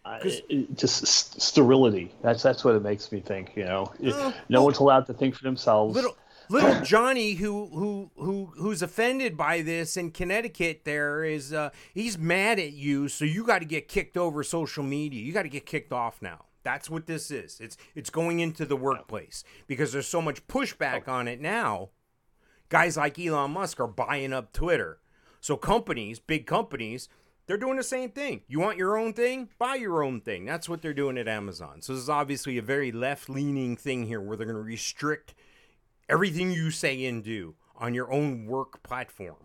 It- 0.07 0.77
just 0.77 1.07
st- 1.07 1.43
sterility. 1.43 2.13
That's 2.23 2.43
that's 2.43 2.65
what 2.65 2.75
it 2.75 2.83
makes 2.83 3.11
me 3.13 3.21
think. 3.21 3.53
You 3.57 3.65
know, 3.65 3.93
Uh, 4.05 4.33
no 4.49 4.59
well- 4.61 4.65
one's 4.67 4.79
allowed 4.79 5.07
to 5.07 5.15
think 5.15 5.35
for 5.35 5.43
themselves. 5.45 5.95
little 5.95 6.17
little 6.51 6.81
Johnny 6.85 7.35
who 7.35 7.67
who 7.67 8.11
who 8.17 8.53
who's 8.57 8.83
offended 8.83 9.37
by 9.37 9.63
this 9.63 9.97
in 9.97 10.11
Connecticut 10.11 10.83
there 10.85 11.25
is 11.25 11.53
uh 11.53 11.71
he's 11.95 12.19
mad 12.19 12.59
at 12.59 12.73
you 12.73 13.09
so 13.09 13.25
you 13.25 13.45
got 13.45 13.61
to 13.61 13.65
get 13.65 13.89
kicked 13.89 14.17
over 14.17 14.43
social 14.43 14.85
media. 14.85 15.23
You 15.23 15.33
got 15.33 15.43
to 15.43 15.49
get 15.49 15.67
kicked 15.67 15.93
off 15.93 16.21
now. 16.21 16.47
That's 16.63 16.91
what 16.91 17.07
this 17.07 17.31
is. 17.31 17.61
It's 17.61 17.77
it's 17.95 18.11
going 18.11 18.41
into 18.41 18.67
the 18.67 18.77
workplace 18.77 19.45
because 19.67 19.93
there's 19.93 20.09
so 20.09 20.21
much 20.21 20.47
pushback 20.47 21.09
on 21.09 21.29
it 21.29 21.41
now. 21.41 21.91
Guys 22.69 22.97
like 22.97 23.19
Elon 23.19 23.53
Musk 23.53 23.81
are 23.81 23.89
buying 23.89 24.33
up 24.33 24.53
Twitter. 24.53 25.01
So 25.41 25.57
companies, 25.57 26.19
big 26.19 26.47
companies, 26.47 27.09
they're 27.47 27.57
doing 27.57 27.79
the 27.79 27.83
same 27.83 28.11
thing. 28.11 28.43
You 28.47 28.61
want 28.61 28.79
your 28.79 28.97
own 28.97 29.13
thing? 29.13 29.49
Buy 29.59 29.75
your 29.77 30.05
own 30.05 30.21
thing. 30.21 30.45
That's 30.45 30.69
what 30.69 30.83
they're 30.83 30.95
doing 30.95 31.19
at 31.19 31.27
Amazon. 31.27 31.83
So 31.83 31.95
this 31.95 32.03
is 32.03 32.09
obviously 32.09 32.59
a 32.59 32.63
very 32.63 32.93
left-leaning 32.93 33.77
thing 33.77 34.07
here 34.07 34.21
where 34.21 34.37
they're 34.37 34.47
going 34.47 34.55
to 34.55 34.63
restrict 34.63 35.35
everything 36.11 36.51
you 36.51 36.71
say 36.71 37.05
and 37.07 37.23
do 37.23 37.55
on 37.77 37.95
your 37.95 38.13
own 38.13 38.47
work 38.47 38.83
platform. 38.83 39.37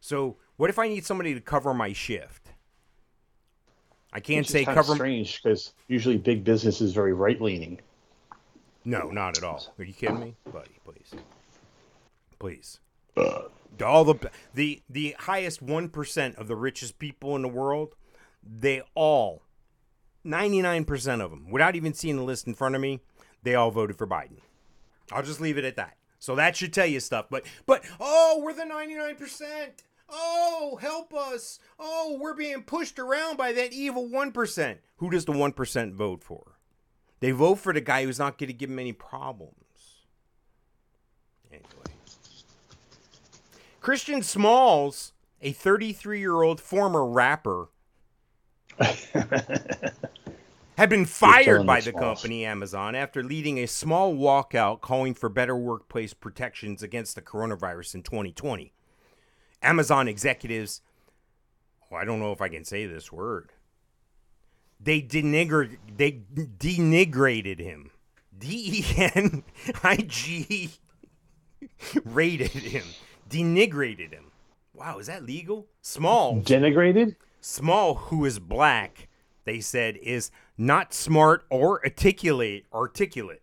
So, 0.00 0.36
what 0.56 0.70
if 0.70 0.78
I 0.78 0.88
need 0.88 1.04
somebody 1.04 1.34
to 1.34 1.40
cover 1.40 1.74
my 1.74 1.92
shift? 1.92 2.52
I 4.12 4.20
can't 4.20 4.46
say 4.46 4.64
cover. 4.64 4.94
strange 4.94 5.42
because 5.42 5.72
usually 5.88 6.16
big 6.16 6.44
business 6.44 6.80
is 6.80 6.92
very 6.92 7.12
right 7.12 7.40
leaning. 7.40 7.80
No, 8.84 9.10
not 9.10 9.36
at 9.38 9.44
all. 9.44 9.72
Are 9.78 9.84
you 9.84 9.92
kidding 9.92 10.20
me, 10.20 10.36
buddy? 10.52 10.78
Please, 10.84 11.14
please. 12.38 12.80
Uh, 13.16 13.42
All 13.84 14.04
the 14.04 14.30
the 14.54 14.82
the 14.88 15.14
highest 15.20 15.62
one 15.62 15.88
percent 15.88 16.36
of 16.36 16.48
the 16.48 16.56
richest 16.56 16.98
people 16.98 17.36
in 17.36 17.42
the 17.42 17.48
world, 17.48 17.94
they 18.42 18.82
all, 18.94 19.42
99% 20.24 21.20
of 21.20 21.30
them, 21.30 21.50
without 21.50 21.76
even 21.76 21.92
seeing 21.94 22.16
the 22.16 22.22
list 22.22 22.46
in 22.46 22.54
front 22.54 22.74
of 22.74 22.80
me, 22.80 23.00
they 23.42 23.54
all 23.54 23.70
voted 23.70 23.96
for 23.96 24.06
Biden. 24.06 24.38
I'll 25.12 25.22
just 25.22 25.40
leave 25.40 25.58
it 25.58 25.64
at 25.64 25.76
that. 25.76 25.96
So 26.18 26.34
that 26.36 26.56
should 26.56 26.72
tell 26.72 26.86
you 26.86 27.00
stuff. 27.00 27.26
But, 27.30 27.46
but, 27.66 27.84
oh, 27.98 28.40
we're 28.42 28.52
the 28.52 28.62
99%. 28.62 29.70
Oh, 30.08 30.78
help 30.80 31.14
us. 31.14 31.58
Oh, 31.78 32.18
we're 32.20 32.34
being 32.34 32.62
pushed 32.62 32.98
around 32.98 33.36
by 33.36 33.52
that 33.52 33.72
evil 33.72 34.08
1%. 34.08 34.78
Who 34.96 35.10
does 35.10 35.24
the 35.24 35.32
1% 35.32 35.92
vote 35.92 36.22
for? 36.22 36.58
They 37.20 37.30
vote 37.30 37.56
for 37.56 37.72
the 37.72 37.80
guy 37.80 38.04
who's 38.04 38.18
not 38.18 38.38
going 38.38 38.48
to 38.48 38.54
give 38.54 38.70
them 38.70 38.78
any 38.78 38.92
problems. 38.92 39.54
Anyway. 41.50 41.66
Christian 43.80 44.22
Smalls, 44.22 45.12
a 45.40 45.52
33 45.52 46.18
year 46.18 46.42
old 46.42 46.60
former 46.60 47.06
rapper, 47.06 47.68
had 50.80 50.88
been 50.88 51.04
fired 51.04 51.66
by 51.66 51.78
the 51.78 51.92
company 51.92 52.46
Amazon 52.46 52.94
after 52.94 53.22
leading 53.22 53.58
a 53.58 53.66
small 53.66 54.14
walkout 54.14 54.80
calling 54.80 55.12
for 55.12 55.28
better 55.28 55.54
workplace 55.54 56.14
protections 56.14 56.82
against 56.82 57.14
the 57.14 57.20
coronavirus 57.20 57.96
in 57.96 58.02
2020. 58.02 58.72
Amazon 59.60 60.08
executives, 60.08 60.80
oh, 61.92 61.96
I 61.96 62.06
don't 62.06 62.18
know 62.18 62.32
if 62.32 62.40
I 62.40 62.48
can 62.48 62.64
say 62.64 62.86
this 62.86 63.12
word. 63.12 63.50
They 64.82 65.02
denigr 65.02 65.76
they 65.94 66.12
denigrated 66.34 67.60
him. 67.60 67.90
D 68.38 68.78
E 68.78 68.84
N 68.96 69.42
I 69.84 69.96
G 69.96 70.70
rated 72.06 72.50
him. 72.52 72.84
Denigrated 73.28 74.14
him. 74.14 74.32
Wow, 74.72 74.98
is 74.98 75.08
that 75.08 75.24
legal? 75.24 75.66
Small 75.82 76.40
Denigrated? 76.40 77.16
Small, 77.42 77.96
who 77.96 78.24
is 78.24 78.38
black, 78.38 79.08
they 79.44 79.60
said, 79.60 79.98
is 79.98 80.30
not 80.60 80.92
smart 80.92 81.46
or 81.48 81.82
articulate 81.82 82.66
articulate 82.70 83.40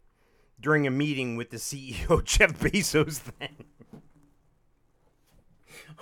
during 0.59 0.85
a 0.85 0.91
meeting 0.91 1.35
with 1.35 1.49
the 1.49 1.57
CEO 1.57 2.23
Jeff 2.23 2.59
Bezos 2.59 3.23
then. 3.39 3.65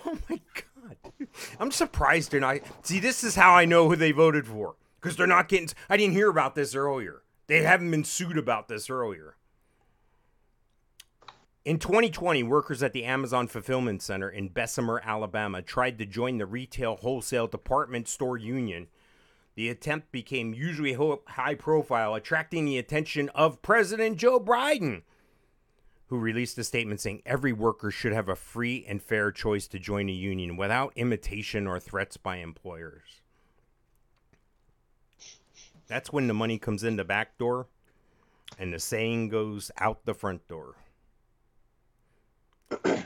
Oh 0.05 0.17
my 0.29 0.41
god. 0.53 1.27
I'm 1.57 1.71
surprised 1.71 2.31
they're 2.31 2.41
not 2.41 2.57
See, 2.83 2.99
this 2.99 3.23
is 3.23 3.35
how 3.35 3.53
I 3.53 3.63
know 3.63 3.87
who 3.87 3.95
they 3.95 4.11
voted 4.11 4.45
for. 4.45 4.75
Because 4.99 5.15
they're 5.15 5.25
not 5.25 5.47
getting 5.47 5.69
I 5.89 5.95
didn't 5.95 6.15
hear 6.15 6.29
about 6.29 6.53
this 6.53 6.75
earlier. 6.75 7.21
They 7.47 7.63
haven't 7.63 7.91
been 7.91 8.03
sued 8.03 8.37
about 8.37 8.67
this 8.67 8.89
earlier. 8.89 9.37
In 11.63 11.79
2020, 11.79 12.43
workers 12.43 12.83
at 12.83 12.91
the 12.91 13.05
Amazon 13.05 13.47
Fulfillment 13.47 14.01
Center 14.01 14.29
in 14.29 14.49
Bessemer, 14.49 15.01
Alabama, 15.03 15.61
tried 15.61 15.97
to 15.97 16.05
join 16.05 16.37
the 16.37 16.45
Retail 16.45 16.97
Wholesale 16.97 17.47
Department 17.47 18.07
Store 18.07 18.37
Union. 18.37 18.87
The 19.55 19.69
attempt 19.69 20.11
became 20.11 20.53
usually 20.53 20.97
high 21.27 21.55
profile, 21.55 22.13
attracting 22.13 22.65
the 22.65 22.77
attention 22.77 23.29
of 23.29 23.61
President 23.61 24.17
Joe 24.17 24.39
Biden, 24.39 25.03
who 26.07 26.19
released 26.19 26.57
a 26.57 26.63
statement 26.63 26.99
saying 26.99 27.21
every 27.25 27.53
worker 27.53 27.89
should 27.89 28.11
have 28.11 28.27
a 28.27 28.35
free 28.35 28.85
and 28.87 29.01
fair 29.01 29.31
choice 29.31 29.67
to 29.67 29.79
join 29.79 30.09
a 30.09 30.13
union 30.13 30.57
without 30.57 30.91
imitation 30.97 31.67
or 31.67 31.79
threats 31.79 32.17
by 32.17 32.37
employers. 32.37 33.21
That's 35.87 36.11
when 36.11 36.27
the 36.27 36.33
money 36.33 36.57
comes 36.57 36.83
in 36.83 36.97
the 36.97 37.05
back 37.05 37.37
door 37.37 37.67
and 38.59 38.73
the 38.73 38.79
saying 38.79 39.29
goes 39.29 39.71
out 39.77 40.05
the 40.05 40.13
front 40.13 40.47
door. 40.47 40.75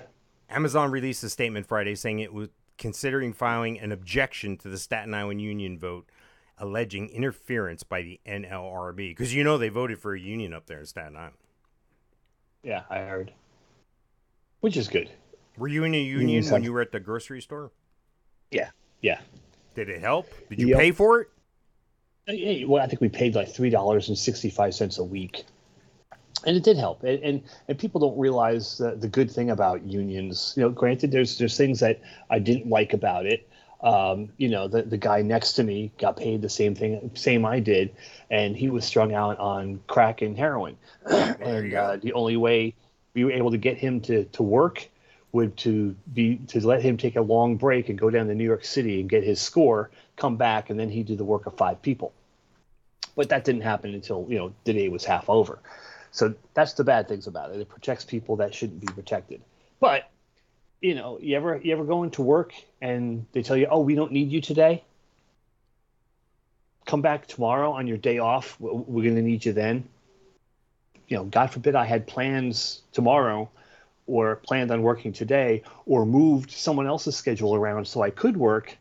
Amazon 0.50 0.90
released 0.90 1.24
a 1.24 1.30
statement 1.30 1.68
Friday 1.68 1.96
saying 1.96 2.20
it 2.20 2.34
was 2.34 2.50
considering 2.78 3.34
filing 3.34 3.80
an 3.80 3.92
objection 3.92 4.58
to 4.58 4.70
the 4.70 4.78
Staten 4.78 5.14
Island 5.14 5.42
union 5.42 5.78
vote, 5.78 6.10
alleging 6.60 7.10
interference 7.10 7.84
by 7.84 8.02
the 8.02 8.20
NLRB. 8.28 8.96
Because 9.12 9.34
you 9.34 9.44
know 9.44 9.58
they 9.58 9.70
voted 9.70 10.00
for 10.00 10.14
a 10.14 10.20
union 10.20 10.54
up 10.54 10.66
there 10.68 10.80
in 10.80 10.86
Staten 10.86 11.16
Island. 11.16 11.36
Yeah, 12.64 12.84
I 12.90 13.00
heard. 13.00 13.32
Which 14.60 14.76
is 14.78 14.88
good. 14.88 15.10
Were 15.58 15.68
you 15.68 15.84
in 15.84 15.94
a 15.94 16.02
union 16.02 16.46
when 16.50 16.64
you 16.64 16.74
were 16.74 16.82
at 16.82 16.92
the 16.92 17.00
grocery 17.00 17.42
store? 17.42 17.72
Yeah. 18.52 18.70
Yeah. 19.02 19.20
Did 19.76 19.90
it 19.90 20.02
help? 20.02 20.28
Did 20.50 20.60
you 20.60 20.68
Yep. 20.70 20.80
pay 20.80 20.92
for 20.92 21.22
it? 21.22 21.30
Uh, 22.28 22.68
well, 22.68 22.84
I 22.84 22.88
think 22.88 23.02
we 23.02 23.10
paid 23.10 23.36
like 23.36 23.50
three 23.50 23.70
dollars 23.70 24.10
and 24.10 24.18
sixty-five 24.18 24.76
cents 24.76 25.00
a 25.00 25.04
week, 25.04 25.46
and 26.46 26.56
it 26.56 26.64
did 26.64 26.78
help. 26.78 27.04
And 27.04 27.24
and, 27.24 27.44
and 27.68 27.80
people 27.80 28.00
don't 28.02 28.18
realize 28.20 28.78
the, 28.78 28.96
the 28.96 29.08
good 29.08 29.32
thing 29.32 29.50
about 29.50 29.84
unions. 29.84 30.54
You 30.56 30.64
know, 30.64 30.70
granted, 30.70 31.12
there's 31.12 31.38
there's 31.40 31.58
things 31.58 31.80
that 31.80 32.02
I 32.30 32.38
didn't 32.40 32.70
like 32.70 32.94
about 32.94 33.26
it. 33.26 33.49
Um, 33.82 34.30
you 34.38 34.50
know, 34.50 34.68
the 34.68 34.84
the 34.84 34.98
guy 34.98 35.22
next 35.22 35.54
to 35.54 35.64
me 35.64 35.92
got 35.98 36.18
paid 36.18 36.42
the 36.42 36.50
same 36.50 36.76
thing, 36.76 37.12
same 37.14 37.46
I 37.46 37.60
did, 37.60 37.96
and 38.30 38.56
he 38.56 38.70
was 38.70 38.86
strung 38.86 39.14
out 39.14 39.40
on 39.40 39.80
crack 39.88 40.22
and 40.22 40.38
heroin. 40.38 40.78
and 41.06 41.74
uh, 41.74 41.98
the 41.98 42.14
only 42.14 42.36
way 42.36 42.76
we 43.14 43.24
were 43.24 43.32
able 43.32 43.52
to 43.52 43.58
get 43.58 43.78
him 43.78 44.02
to 44.02 44.26
to 44.26 44.44
work 44.44 44.90
would 45.32 45.56
to 45.58 45.96
be 46.14 46.38
to 46.48 46.66
let 46.66 46.82
him 46.82 46.98
take 46.98 47.16
a 47.16 47.22
long 47.22 47.56
break 47.56 47.90
and 47.90 47.98
go 47.98 48.10
down 48.10 48.28
to 48.28 48.36
New 48.36 48.44
York 48.44 48.66
City 48.66 49.00
and 49.00 49.10
get 49.10 49.24
his 49.24 49.40
score, 49.40 49.92
come 50.18 50.36
back, 50.36 50.70
and 50.70 50.80
then 50.80 50.90
he'd 50.90 51.06
do 51.06 51.16
the 51.16 51.24
work 51.24 51.46
of 51.46 51.56
five 51.56 51.82
people 51.82 52.12
but 53.20 53.28
that 53.28 53.44
didn't 53.44 53.64
happen 53.64 53.94
until 53.94 54.26
you 54.30 54.38
know 54.38 54.54
the 54.64 54.72
day 54.72 54.88
was 54.88 55.04
half 55.04 55.30
over. 55.30 55.60
So 56.12 56.34
that's 56.54 56.72
the 56.72 56.86
bad 56.86 57.10
things 57.10 57.28
about 57.28 57.52
it. 57.52 57.60
It 57.60 57.68
protects 57.68 58.06
people 58.06 58.38
that 58.38 58.56
shouldn't 58.56 58.80
be 58.80 58.88
protected. 58.88 59.42
But 59.82 60.10
you 60.82 60.96
know, 60.96 61.20
you 61.22 61.36
ever 61.36 61.58
you 61.58 61.74
ever 61.74 61.84
go 61.84 62.04
into 62.04 62.22
work 62.22 62.54
and 62.82 63.26
they 63.32 63.42
tell 63.42 63.58
you, 63.58 63.68
"Oh, 63.70 63.82
we 63.82 63.96
don't 63.96 64.12
need 64.12 64.32
you 64.32 64.42
today. 64.42 64.84
Come 66.86 67.02
back 67.02 67.28
tomorrow 67.28 67.72
on 67.72 67.88
your 67.88 67.98
day 67.98 68.20
off. 68.20 68.60
We're 68.60 69.04
going 69.04 69.16
to 69.16 69.22
need 69.22 69.46
you 69.46 69.54
then." 69.54 69.88
You 71.08 71.18
know, 71.18 71.24
God 71.26 71.48
forbid 71.48 71.76
I 71.76 71.86
had 71.86 72.08
plans 72.08 72.82
tomorrow 72.92 73.50
or 74.06 74.36
planned 74.38 74.72
on 74.72 74.82
working 74.82 75.12
today 75.12 75.64
or 75.86 76.06
moved 76.06 76.52
someone 76.52 76.88
else's 76.88 77.16
schedule 77.16 77.56
around 77.56 77.88
so 77.88 78.02
I 78.02 78.10
could 78.10 78.38
work 78.38 78.78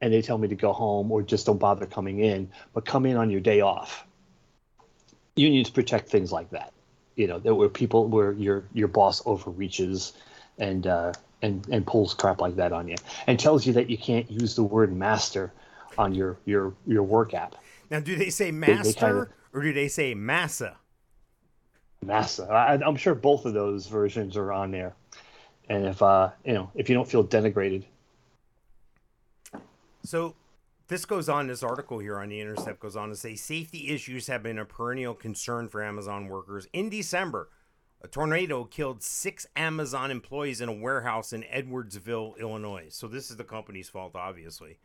and 0.00 0.12
they 0.12 0.22
tell 0.22 0.38
me 0.38 0.48
to 0.48 0.54
go 0.54 0.72
home 0.72 1.10
or 1.10 1.22
just 1.22 1.46
don't 1.46 1.58
bother 1.58 1.86
coming 1.86 2.20
in, 2.20 2.50
but 2.74 2.84
come 2.84 3.06
in 3.06 3.16
on 3.16 3.30
your 3.30 3.40
day 3.40 3.60
off. 3.60 4.04
Unions 5.36 5.70
protect 5.70 6.08
things 6.08 6.32
like 6.32 6.50
that. 6.50 6.72
You 7.14 7.26
know, 7.26 7.38
there 7.38 7.54
were 7.54 7.68
people 7.68 8.06
where 8.06 8.32
your 8.32 8.64
your 8.74 8.88
boss 8.88 9.22
overreaches 9.24 10.12
and 10.58 10.86
uh, 10.86 11.12
and 11.42 11.66
and 11.70 11.86
pulls 11.86 12.14
crap 12.14 12.40
like 12.40 12.56
that 12.56 12.72
on 12.72 12.88
you 12.88 12.96
and 13.26 13.38
tells 13.38 13.66
you 13.66 13.72
that 13.74 13.90
you 13.90 13.98
can't 13.98 14.30
use 14.30 14.54
the 14.56 14.62
word 14.62 14.94
master 14.94 15.52
on 15.98 16.14
your 16.14 16.38
your 16.44 16.74
your 16.86 17.02
work 17.02 17.34
app. 17.34 17.56
Now, 17.90 18.00
do 18.00 18.16
they 18.16 18.30
say 18.30 18.46
they 18.46 18.52
master 18.52 18.92
kinda- 18.92 19.28
or 19.52 19.62
do 19.62 19.72
they 19.72 19.88
say 19.88 20.14
massa? 20.14 20.76
Massa. 22.04 22.44
I, 22.44 22.74
I'm 22.74 22.96
sure 22.96 23.14
both 23.14 23.46
of 23.46 23.54
those 23.54 23.86
versions 23.86 24.36
are 24.36 24.52
on 24.52 24.70
there. 24.70 24.94
And 25.68 25.86
if 25.86 26.02
uh, 26.02 26.30
you 26.44 26.54
know, 26.54 26.70
if 26.74 26.88
you 26.88 26.94
don't 26.94 27.08
feel 27.08 27.24
denigrated, 27.26 27.84
So 30.06 30.36
this 30.86 31.04
goes 31.04 31.28
on, 31.28 31.48
this 31.48 31.64
article 31.64 31.98
here 31.98 32.18
on 32.20 32.28
the 32.28 32.40
Intercept 32.40 32.78
goes 32.78 32.94
on 32.94 33.08
to 33.08 33.16
say 33.16 33.34
safety 33.34 33.88
issues 33.88 34.28
have 34.28 34.42
been 34.42 34.58
a 34.58 34.64
perennial 34.64 35.14
concern 35.14 35.68
for 35.68 35.82
Amazon 35.82 36.28
workers. 36.28 36.68
In 36.72 36.88
December, 36.88 37.48
a 38.06 38.08
tornado 38.08 38.62
killed 38.62 39.02
six 39.02 39.48
Amazon 39.56 40.12
employees 40.12 40.60
in 40.60 40.68
a 40.68 40.72
warehouse 40.72 41.32
in 41.32 41.42
Edwardsville, 41.42 42.38
Illinois. 42.38 42.86
So 42.90 43.08
this 43.08 43.32
is 43.32 43.36
the 43.36 43.42
company's 43.42 43.88
fault, 43.88 44.14
obviously. 44.14 44.78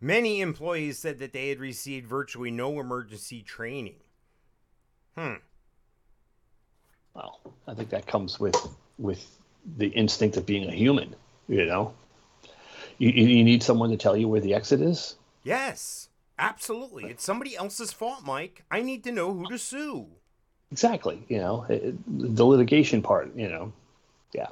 Many 0.00 0.40
employees 0.40 0.98
said 0.98 1.20
that 1.20 1.32
they 1.32 1.48
had 1.48 1.60
received 1.60 2.08
virtually 2.08 2.50
no 2.50 2.80
emergency 2.80 3.40
training. 3.42 4.00
Hmm. 5.16 5.34
well, 7.14 7.40
I 7.68 7.74
think 7.74 7.88
that 7.90 8.06
comes 8.06 8.40
with 8.40 8.56
with 8.98 9.24
the 9.78 9.86
instinct 9.86 10.36
of 10.36 10.44
being 10.44 10.68
a 10.68 10.74
human. 10.74 11.14
You 11.48 11.66
know, 11.66 11.94
you, 12.98 13.10
you 13.10 13.28
you 13.28 13.44
need 13.44 13.62
someone 13.62 13.90
to 13.90 13.96
tell 13.96 14.16
you 14.16 14.26
where 14.26 14.40
the 14.40 14.54
exit 14.54 14.80
is. 14.80 15.14
Yes, 15.44 16.08
absolutely. 16.36 17.04
It's 17.04 17.24
somebody 17.24 17.56
else's 17.56 17.92
fault, 17.92 18.24
Mike. 18.26 18.64
I 18.72 18.82
need 18.82 19.04
to 19.04 19.12
know 19.12 19.32
who 19.32 19.46
to 19.50 19.56
sue. 19.56 20.08
Exactly. 20.72 21.24
You 21.28 21.38
know, 21.38 21.66
it- 21.68 21.94
the 22.36 22.44
litigation 22.44 23.02
part. 23.02 23.34
You 23.36 23.48
know, 23.48 23.72
yeah. 24.32 24.48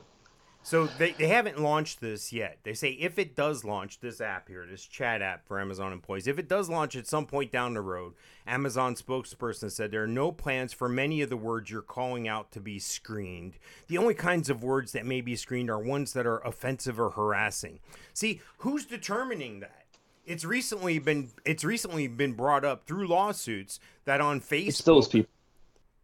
So 0.62 0.86
they, 0.86 1.10
they 1.12 1.28
haven't 1.28 1.60
launched 1.60 2.00
this 2.00 2.32
yet. 2.32 2.56
They 2.62 2.72
say 2.72 2.92
if 2.92 3.18
it 3.18 3.36
does 3.36 3.64
launch 3.66 4.00
this 4.00 4.22
app 4.22 4.48
here, 4.48 4.64
this 4.64 4.86
chat 4.86 5.20
app 5.20 5.46
for 5.46 5.60
Amazon 5.60 5.92
employees, 5.92 6.26
if 6.26 6.38
it 6.38 6.48
does 6.48 6.70
launch 6.70 6.96
at 6.96 7.06
some 7.06 7.26
point 7.26 7.52
down 7.52 7.74
the 7.74 7.82
road, 7.82 8.14
Amazon 8.46 8.94
spokesperson 8.94 9.70
said 9.70 9.90
there 9.90 10.04
are 10.04 10.06
no 10.06 10.32
plans 10.32 10.72
for 10.72 10.88
many 10.88 11.20
of 11.20 11.28
the 11.28 11.36
words 11.36 11.70
you're 11.70 11.82
calling 11.82 12.26
out 12.26 12.50
to 12.52 12.60
be 12.60 12.78
screened. 12.78 13.58
The 13.88 13.98
only 13.98 14.14
kinds 14.14 14.48
of 14.48 14.62
words 14.62 14.92
that 14.92 15.04
may 15.04 15.20
be 15.20 15.36
screened 15.36 15.68
are 15.68 15.78
ones 15.78 16.14
that 16.14 16.26
are 16.26 16.38
offensive 16.38 16.98
or 16.98 17.10
harassing. 17.10 17.80
See, 18.14 18.40
who's 18.58 18.86
determining 18.86 19.60
that? 19.60 19.84
It's 20.24 20.46
recently 20.46 20.98
been 20.98 21.28
it's 21.44 21.64
recently 21.64 22.08
been 22.08 22.32
brought 22.32 22.64
up 22.64 22.86
through 22.86 23.06
lawsuits 23.06 23.78
that 24.06 24.22
on 24.22 24.40
Facebook 24.40 24.68
It's 24.68 24.82
those 24.82 25.08
people. 25.08 25.28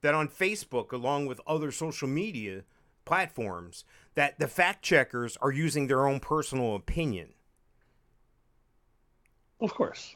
That 0.03 0.15
on 0.15 0.29
Facebook, 0.29 0.93
along 0.93 1.27
with 1.27 1.41
other 1.47 1.71
social 1.71 2.09
media 2.09 2.63
platforms, 3.05 3.85
that 4.15 4.39
the 4.39 4.49
fact 4.49 4.83
checkers 4.83 5.37
are 5.39 5.51
using 5.51 5.87
their 5.87 6.07
own 6.07 6.21
personal 6.21 6.75
opinion. 6.75 7.31
Of 9.61 9.75
course. 9.75 10.15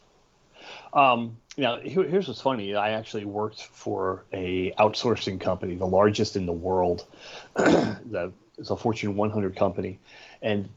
Um, 0.92 1.37
now, 1.57 1.79
here, 1.79 2.05
here's 2.05 2.29
what's 2.29 2.40
funny. 2.40 2.75
I 2.75 2.90
actually 2.90 3.25
worked 3.25 3.62
for 3.62 4.25
a 4.33 4.73
outsourcing 4.79 5.40
company, 5.40 5.75
the 5.75 5.87
largest 5.87 6.37
in 6.37 6.47
the 6.47 6.53
world. 6.53 7.07
the, 7.55 8.33
it's 8.57 8.70
a 8.70 8.77
Fortune 8.77 9.16
100 9.16 9.57
company, 9.57 9.99
and 10.40 10.68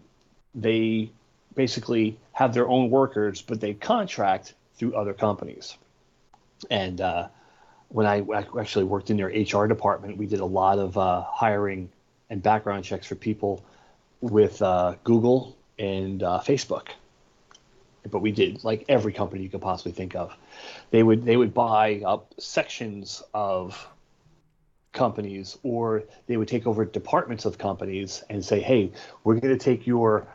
they 0.54 1.12
basically 1.56 2.18
have 2.34 2.54
their 2.54 2.68
own 2.68 2.90
workers, 2.90 3.42
but 3.42 3.62
they 3.62 3.74
contract 3.74 4.54
through 4.76 4.96
other 4.96 5.14
companies. 5.14 5.78
And 6.70 7.00
uh, 7.02 7.28
when 7.90 8.06
I 8.06 8.24
actually 8.60 8.86
worked 8.86 9.10
in 9.10 9.18
their 9.18 9.28
HR 9.28 9.68
department, 9.68 10.18
we 10.18 10.26
did 10.26 10.40
a 10.40 10.46
lot 10.46 10.80
of 10.80 10.98
uh, 10.98 11.24
hiring 11.24 11.90
and 12.30 12.42
background 12.44 12.84
checks 12.84 13.08
for 13.08 13.16
people 13.16 13.64
with 14.22 14.62
uh, 14.62 14.96
Google 15.04 15.56
and 15.80 16.22
uh, 16.24 16.42
Facebook. 16.46 16.90
But 18.10 18.20
we 18.20 18.32
did 18.32 18.64
like 18.64 18.86
every 18.88 19.14
company 19.14 19.44
you 19.44 19.50
could 19.50 19.62
possibly 19.62 19.92
think 19.92 20.16
of. 20.16 20.34
They 20.92 21.04
would 21.04 21.26
they 21.26 21.36
would 21.36 21.54
buy 21.54 22.02
up 22.06 22.34
sections 22.40 23.22
of 23.34 23.88
companies, 24.94 25.58
or 25.64 26.04
they 26.28 26.38
would 26.38 26.48
take 26.48 26.66
over 26.66 26.86
departments 26.86 27.44
of 27.44 27.58
companies 27.58 28.24
and 28.30 28.44
say, 28.44 28.62
"Hey, 28.62 28.92
we're 29.26 29.36
going 29.36 29.58
to 29.58 29.64
take 29.64 29.86
your 29.86 30.26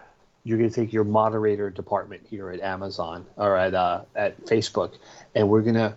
you're 0.45 0.59
going 0.59 0.69
to 0.69 0.75
take 0.75 0.93
your 0.93 1.05
moderator 1.05 1.71
department 1.71 2.27
here 2.29 2.51
at 2.51 2.61
Amazon 2.61 3.27
or 3.37 3.57
at 3.57 3.75
uh, 3.75 4.03
at 4.15 4.45
Facebook, 4.45 4.93
and 5.35 5.49
we're 5.49 5.62
going 5.62 5.77
to 5.77 5.95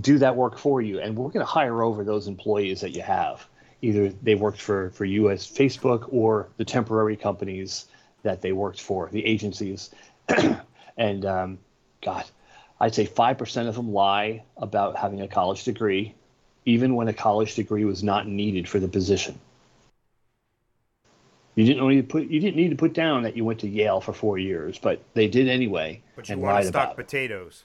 do 0.00 0.18
that 0.18 0.36
work 0.36 0.58
for 0.58 0.80
you, 0.80 1.00
and 1.00 1.16
we're 1.16 1.30
going 1.30 1.44
to 1.44 1.50
hire 1.50 1.82
over 1.82 2.04
those 2.04 2.28
employees 2.28 2.80
that 2.80 2.94
you 2.94 3.02
have. 3.02 3.46
Either 3.80 4.08
they 4.08 4.34
worked 4.34 4.60
for 4.60 4.90
for 4.90 5.04
you 5.04 5.30
as 5.30 5.46
Facebook 5.46 6.08
or 6.12 6.48
the 6.56 6.64
temporary 6.64 7.16
companies 7.16 7.86
that 8.22 8.42
they 8.42 8.52
worked 8.52 8.80
for, 8.80 9.08
the 9.10 9.24
agencies, 9.24 9.90
and 10.96 11.24
um, 11.24 11.58
God, 12.02 12.24
I'd 12.80 12.94
say 12.94 13.06
five 13.06 13.38
percent 13.38 13.68
of 13.68 13.76
them 13.76 13.92
lie 13.92 14.42
about 14.56 14.96
having 14.96 15.22
a 15.22 15.28
college 15.28 15.64
degree, 15.64 16.14
even 16.64 16.94
when 16.94 17.08
a 17.08 17.14
college 17.14 17.54
degree 17.54 17.84
was 17.84 18.02
not 18.02 18.26
needed 18.26 18.68
for 18.68 18.80
the 18.80 18.88
position. 18.88 19.38
You 21.58 21.64
didn't 21.64 21.88
to 21.88 22.02
put 22.04 22.28
you 22.28 22.38
didn't 22.38 22.54
need 22.54 22.70
to 22.70 22.76
put 22.76 22.92
down 22.92 23.24
that 23.24 23.36
you 23.36 23.44
went 23.44 23.58
to 23.60 23.68
Yale 23.68 24.00
for 24.00 24.12
four 24.12 24.38
years, 24.38 24.78
but 24.78 25.02
they 25.14 25.26
did 25.26 25.48
anyway. 25.48 26.00
But 26.14 26.28
you 26.28 26.38
want 26.38 26.62
to 26.62 26.68
stock 26.68 26.94
potatoes. 26.94 27.64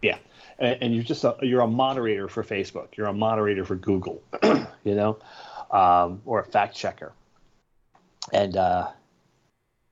Yeah, 0.00 0.18
and, 0.58 0.78
and 0.82 0.94
you're 0.94 1.04
just 1.04 1.24
a, 1.24 1.36
you're 1.42 1.60
a 1.60 1.66
moderator 1.66 2.28
for 2.28 2.42
Facebook. 2.42 2.96
You're 2.96 3.06
a 3.06 3.12
moderator 3.12 3.64
for 3.64 3.76
Google, 3.76 4.22
you 4.42 4.94
know, 4.94 5.18
um, 5.70 6.22
or 6.24 6.40
a 6.40 6.44
fact 6.44 6.76
checker. 6.76 7.12
And 8.32 8.56
uh, 8.56 8.88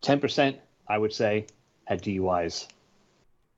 ten 0.01 0.21
percent, 0.21 0.59
I 0.89 0.99
would 0.99 1.13
say, 1.13 1.47
had 1.85 2.03
DUIs. 2.03 2.67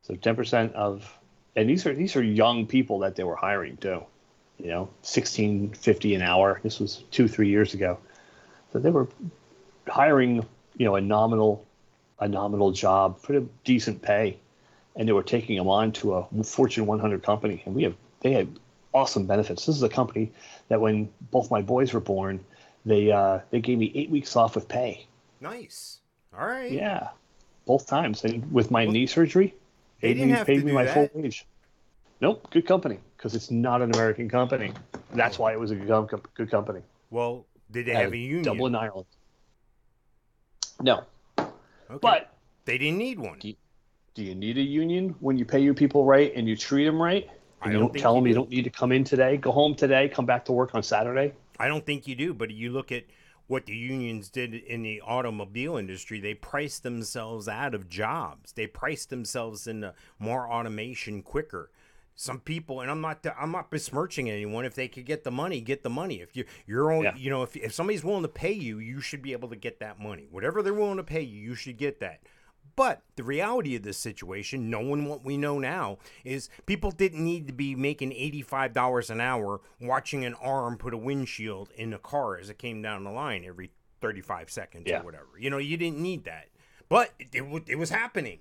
So 0.02 0.14
ten 0.14 0.36
percent 0.36 0.74
of, 0.74 1.18
and 1.56 1.68
these 1.68 1.86
are 1.86 1.94
these 1.94 2.16
are 2.16 2.22
young 2.22 2.66
people 2.66 3.00
that 3.00 3.16
they 3.16 3.24
were 3.24 3.36
hiring 3.36 3.76
too. 3.78 4.02
You 4.58 4.68
know, 4.68 4.90
sixteen 5.02 5.70
fifty 5.70 6.14
an 6.14 6.22
hour. 6.22 6.60
This 6.62 6.78
was 6.78 7.04
two 7.10 7.28
three 7.28 7.48
years 7.48 7.74
ago. 7.74 7.98
So 8.72 8.78
they 8.78 8.90
were 8.90 9.08
hiring, 9.88 10.46
you 10.76 10.84
know, 10.84 10.96
a 10.96 11.00
nominal 11.00 11.64
a 12.20 12.28
nominal 12.28 12.72
job 12.72 13.22
pretty 13.22 13.46
decent 13.64 14.02
pay 14.02 14.38
and 14.98 15.08
they 15.08 15.12
were 15.12 15.22
taking 15.22 15.56
them 15.56 15.68
on 15.68 15.92
to 15.92 16.14
a 16.14 16.44
Fortune 16.44 16.84
100 16.84 17.22
company, 17.22 17.62
and 17.64 17.74
we 17.74 17.84
have 17.84 17.94
they 18.20 18.32
had 18.32 18.58
awesome 18.92 19.26
benefits. 19.26 19.64
This 19.64 19.76
is 19.76 19.82
a 19.82 19.88
company 19.88 20.32
that 20.68 20.80
when 20.80 21.08
both 21.30 21.50
my 21.50 21.62
boys 21.62 21.94
were 21.94 22.00
born, 22.00 22.44
they 22.84 23.10
uh, 23.10 23.38
they 23.50 23.60
gave 23.60 23.78
me 23.78 23.92
eight 23.94 24.10
weeks 24.10 24.36
off 24.36 24.54
with 24.56 24.68
pay. 24.68 25.06
Nice. 25.40 26.00
All 26.36 26.46
right. 26.46 26.70
Yeah, 26.70 27.08
both 27.64 27.86
times. 27.86 28.24
And 28.24 28.52
with 28.52 28.70
my 28.70 28.84
knee 28.84 29.06
surgery, 29.06 29.54
they 30.00 30.08
paid 30.08 30.14
didn't 30.14 30.30
me, 30.30 30.36
have 30.36 30.46
paid 30.46 30.58
to 30.58 30.64
me 30.64 30.70
do 30.72 30.74
my 30.74 30.84
that. 30.84 30.94
full 31.12 31.22
wage. 31.22 31.46
Nope, 32.20 32.48
good 32.50 32.66
company 32.66 32.98
because 33.16 33.36
it's 33.36 33.50
not 33.52 33.80
an 33.80 33.94
American 33.94 34.28
company. 34.28 34.72
That's 35.14 35.38
why 35.38 35.52
it 35.52 35.60
was 35.60 35.70
a 35.70 35.76
good, 35.76 36.20
good 36.34 36.50
company. 36.50 36.80
Well, 37.10 37.46
did 37.70 37.86
they 37.86 37.94
have 37.94 38.12
a 38.12 38.16
union? 38.16 38.42
Dublin, 38.42 38.74
Ireland. 38.74 39.06
No, 40.80 41.04
Okay. 41.38 41.98
but 42.00 42.34
they 42.64 42.78
didn't 42.78 42.98
need 42.98 43.18
one. 43.18 43.38
Do 44.14 44.22
you- 44.24 44.34
need 44.34 44.58
a 44.58 44.62
union 44.62 45.14
when 45.20 45.36
you 45.38 45.44
pay 45.44 45.60
your 45.60 45.74
people 45.74 46.04
right 46.04 46.32
and 46.34 46.48
you 46.48 46.56
treat 46.56 46.84
them 46.84 47.00
right? 47.00 47.28
And 47.62 47.72
you 47.72 47.78
don't 47.78 47.92
don't 47.92 48.00
tell 48.00 48.14
you 48.14 48.20
them 48.20 48.26
you 48.28 48.32
do. 48.34 48.40
don't 48.40 48.50
need 48.50 48.64
to 48.64 48.70
come 48.70 48.92
in 48.92 49.04
today, 49.04 49.36
go 49.36 49.50
home 49.52 49.74
today, 49.74 50.08
come 50.08 50.26
back 50.26 50.44
to 50.46 50.52
work 50.52 50.74
on 50.74 50.82
Saturday. 50.82 51.32
I 51.58 51.66
don't 51.68 51.84
think 51.84 52.06
you 52.06 52.14
do, 52.14 52.32
but 52.32 52.50
you 52.50 52.70
look 52.70 52.92
at 52.92 53.04
what 53.48 53.66
the 53.66 53.74
unions 53.74 54.28
did 54.28 54.54
in 54.54 54.82
the 54.82 55.00
automobile 55.00 55.76
industry, 55.76 56.20
they 56.20 56.34
priced 56.34 56.82
themselves 56.82 57.48
out 57.48 57.74
of 57.74 57.88
jobs. 57.88 58.52
They 58.52 58.66
priced 58.66 59.10
themselves 59.10 59.66
into 59.66 59.94
more 60.18 60.48
automation 60.48 61.22
quicker. 61.22 61.70
Some 62.14 62.40
people, 62.40 62.80
and 62.80 62.90
I'm 62.90 63.00
not, 63.00 63.24
I'm 63.40 63.50
not 63.52 63.70
besmirching 63.70 64.28
anyone. 64.28 64.64
If 64.64 64.74
they 64.74 64.86
could 64.88 65.06
get 65.06 65.24
the 65.24 65.30
money, 65.30 65.60
get 65.60 65.82
the 65.82 65.90
money. 65.90 66.20
If 66.20 66.36
you, 66.36 66.44
you're 66.66 66.92
on, 66.92 67.04
Yeah. 67.04 67.16
you 67.16 67.30
know, 67.30 67.42
if 67.42 67.56
if 67.56 67.72
somebody's 67.72 68.04
willing 68.04 68.22
to 68.22 68.28
pay 68.28 68.52
you, 68.52 68.80
you 68.80 69.00
should 69.00 69.22
be 69.22 69.32
able 69.32 69.48
to 69.48 69.56
get 69.56 69.78
that 69.80 69.98
money. 70.00 70.26
Whatever 70.30 70.62
they're 70.62 70.74
willing 70.74 70.96
to 70.98 71.04
pay 71.04 71.22
you, 71.22 71.40
you 71.40 71.54
should 71.54 71.76
get 71.78 72.00
that. 72.00 72.20
But 72.78 73.02
the 73.16 73.24
reality 73.24 73.74
of 73.74 73.82
this 73.82 73.98
situation, 73.98 74.70
knowing 74.70 75.06
what 75.06 75.24
we 75.24 75.36
know 75.36 75.58
now, 75.58 75.98
is 76.24 76.48
people 76.64 76.92
didn't 76.92 77.24
need 77.24 77.48
to 77.48 77.52
be 77.52 77.74
making 77.74 78.12
$85 78.12 79.10
an 79.10 79.20
hour 79.20 79.60
watching 79.80 80.24
an 80.24 80.34
arm 80.34 80.78
put 80.78 80.94
a 80.94 80.96
windshield 80.96 81.70
in 81.74 81.92
a 81.92 81.98
car 81.98 82.38
as 82.38 82.50
it 82.50 82.58
came 82.58 82.80
down 82.80 83.02
the 83.02 83.10
line 83.10 83.44
every 83.44 83.72
35 84.00 84.48
seconds 84.48 84.84
Yeah. 84.86 85.00
or 85.00 85.02
whatever. 85.02 85.26
You 85.40 85.50
know, 85.50 85.58
you 85.58 85.76
didn't 85.76 85.98
need 85.98 86.26
that. 86.26 86.50
But 86.88 87.10
it, 87.18 87.30
it, 87.34 87.62
it 87.66 87.74
was 87.74 87.90
happening. 87.90 88.38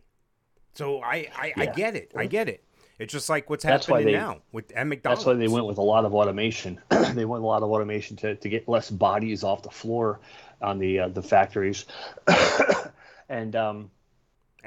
So 0.76 1.02
I, 1.02 1.30
I, 1.36 1.54
I 1.58 1.66
get 1.66 1.96
it. 1.96 2.12
I 2.16 2.28
get 2.28 2.48
it. 2.48 2.64
It's 3.00 3.12
just 3.12 3.30
like 3.30 3.50
what's 3.50 3.64
That's 3.64 3.88
happening 3.88 4.06
they- 4.06 4.12
now 4.12 4.42
with 4.52 4.72
at 4.74 4.86
McDonald's. 4.86 5.22
That's 5.22 5.26
why 5.26 5.34
they 5.34 5.48
went 5.48 5.66
with 5.66 5.80
a 5.80 5.82
lot 5.82 6.06
of 6.06 6.14
automation. 6.14 6.80
they 6.92 7.26
went 7.26 7.42
with 7.42 7.42
a 7.42 7.48
lot 7.48 7.64
of 7.64 7.72
automation 7.72 8.16
to, 8.18 8.36
to 8.36 8.50
get 8.50 8.70
less 8.70 8.92
bodies 8.92 9.44
off 9.44 9.64
the 9.64 9.72
floor 9.72 10.20
on 10.62 10.78
the 10.78 11.00
uh, 11.00 11.08
the 11.08 11.24
factories. 11.24 11.86
and 13.30 13.56
um, 13.56 13.90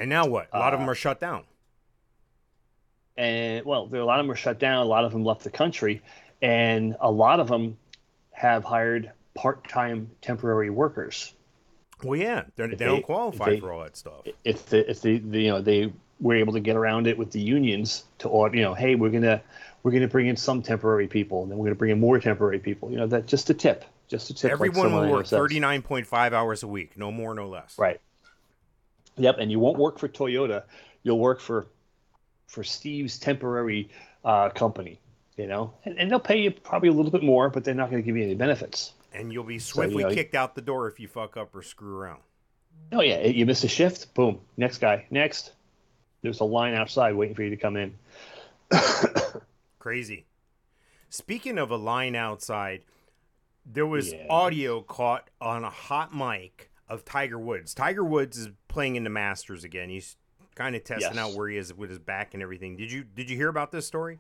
And 0.01 0.09
now 0.09 0.26
what? 0.26 0.48
A 0.53 0.59
lot 0.59 0.72
of 0.72 0.78
Uh, 0.80 0.82
them 0.84 0.90
are 0.90 0.94
shut 0.96 1.20
down. 1.20 1.44
and 3.16 3.64
well, 3.66 3.86
there 3.86 4.01
a 4.01 4.05
lot 4.05 4.18
of 4.18 4.24
them 4.26 4.32
are 4.32 4.36
shut 4.36 4.59
down. 4.59 4.78
A 4.84 4.88
lot 4.88 5.05
of 5.05 5.12
them 5.12 5.24
left 5.24 5.44
the 5.44 5.51
country, 5.51 6.01
and 6.40 6.96
a 7.01 7.11
lot 7.11 7.38
of 7.38 7.48
them 7.48 7.76
have 8.32 8.64
hired 8.64 9.12
part-time 9.34 10.11
temporary 10.22 10.70
workers. 10.70 11.34
Well, 12.03 12.18
yeah, 12.18 12.44
they're, 12.57 12.68
they 12.68 12.76
don't 12.86 13.03
qualify 13.03 13.51
they- 13.51 13.61
for 13.61 13.72
all 13.72 13.82
that 13.82 13.96
stuff. 13.96 14.22
if 14.42 14.66
the 14.66 14.90
if 14.90 15.03
the, 15.03 15.18
the 15.18 15.40
you 15.42 15.51
know 15.51 15.61
they 15.61 15.92
were 16.18 16.34
able 16.34 16.55
to 16.55 16.61
get 16.61 16.76
around 16.76 17.07
it 17.07 17.18
with 17.18 17.30
the 17.30 17.40
unions 17.40 18.05
to 18.18 18.28
or 18.28 18.55
you 18.55 18.62
know 18.62 18.72
hey 18.74 18.94
we're 18.94 19.11
gonna 19.11 19.42
we're 19.82 19.90
gonna 19.90 20.09
bring 20.09 20.26
in 20.26 20.36
some 20.36 20.62
temporary 20.62 21.07
people 21.09 21.42
and 21.42 21.51
then 21.51 21.59
we're 21.59 21.66
gonna 21.66 21.74
bring 21.74 21.90
in 21.90 22.01
more 22.01 22.18
temporary 22.18 22.59
people 22.59 22.90
you 22.90 22.96
know 22.98 23.07
that 23.07 23.26
just 23.26 23.48
a 23.51 23.55
tip 23.55 23.84
just 24.09 24.28
a 24.30 24.34
tip 24.34 24.51
Everyone 24.51 24.92
I 24.92 25.01
will 25.01 25.11
work 25.11 25.26
39.5 25.26 26.32
hours 26.32 26.62
a 26.62 26.66
week, 26.68 26.96
no 26.98 27.11
more, 27.11 27.34
no 27.34 27.48
less. 27.48 27.78
right 27.78 28.01
yep 29.16 29.36
and 29.38 29.50
you 29.50 29.58
won't 29.58 29.78
work 29.78 29.98
for 29.98 30.08
Toyota 30.08 30.62
you'll 31.02 31.18
work 31.18 31.40
for 31.40 31.66
for 32.46 32.64
Steve's 32.64 33.18
temporary 33.18 33.88
uh, 34.24 34.48
company 34.50 34.98
you 35.36 35.46
know 35.46 35.72
and, 35.84 35.98
and 35.98 36.11
they'll 36.11 36.20
pay 36.20 36.40
you 36.40 36.50
probably 36.50 36.88
a 36.88 36.92
little 36.92 37.11
bit 37.11 37.22
more 37.22 37.48
but 37.48 37.64
they're 37.64 37.74
not 37.74 37.90
going 37.90 38.02
to 38.02 38.06
give 38.06 38.16
you 38.16 38.22
any 38.24 38.34
benefits 38.34 38.92
And 39.12 39.32
you'll 39.32 39.44
be 39.44 39.58
swiftly 39.58 40.02
know, 40.04 40.11
kicked 40.11 40.34
out 40.34 40.54
the 40.54 40.62
door 40.62 40.88
if 40.88 41.00
you 41.00 41.08
fuck 41.08 41.36
up 41.36 41.54
or 41.54 41.62
screw 41.62 41.96
around. 41.96 42.20
oh 42.92 43.00
yeah 43.02 43.22
you 43.26 43.46
miss 43.46 43.64
a 43.64 43.68
shift 43.68 44.12
boom 44.14 44.40
next 44.56 44.78
guy 44.78 45.06
next 45.11 45.52
there's 46.22 46.40
a 46.40 46.44
line 46.44 46.74
outside 46.74 47.14
waiting 47.14 47.34
for 47.34 47.42
you 47.42 47.50
to 47.50 47.56
come 47.56 47.76
in 47.76 47.94
Crazy. 49.78 50.26
Speaking 51.08 51.58
of 51.58 51.70
a 51.70 51.76
line 51.76 52.14
outside, 52.14 52.82
there 53.64 53.86
was 53.86 54.12
Yeah. 54.12 54.26
audio 54.28 54.80
caught 54.82 55.28
on 55.40 55.64
a 55.64 55.70
hot 55.70 56.14
mic 56.14 56.69
of 56.91 57.05
Tiger 57.07 57.38
Woods. 57.38 57.72
Tiger 57.72 58.05
Woods 58.05 58.36
is 58.36 58.49
playing 58.68 58.97
in 58.97 59.05
the 59.05 59.11
Masters 59.11 59.64
again. 59.64 59.88
He's 59.88 60.16
kind 60.55 60.76
of 60.76 60.84
testing 60.84 61.14
Yes. 61.14 61.18
out 61.30 61.34
where 61.34 61.49
he 61.49 61.57
is 61.57 61.72
with 61.72 61.88
his 61.88 61.99
back 61.99 62.34
and 62.34 62.43
everything. 62.43 62.76
Did 62.76 62.93
you 62.93 63.05
did 63.05 63.30
you 63.30 63.36
hear 63.36 63.49
about 63.49 63.70
this 63.72 63.86
story? 63.86 64.18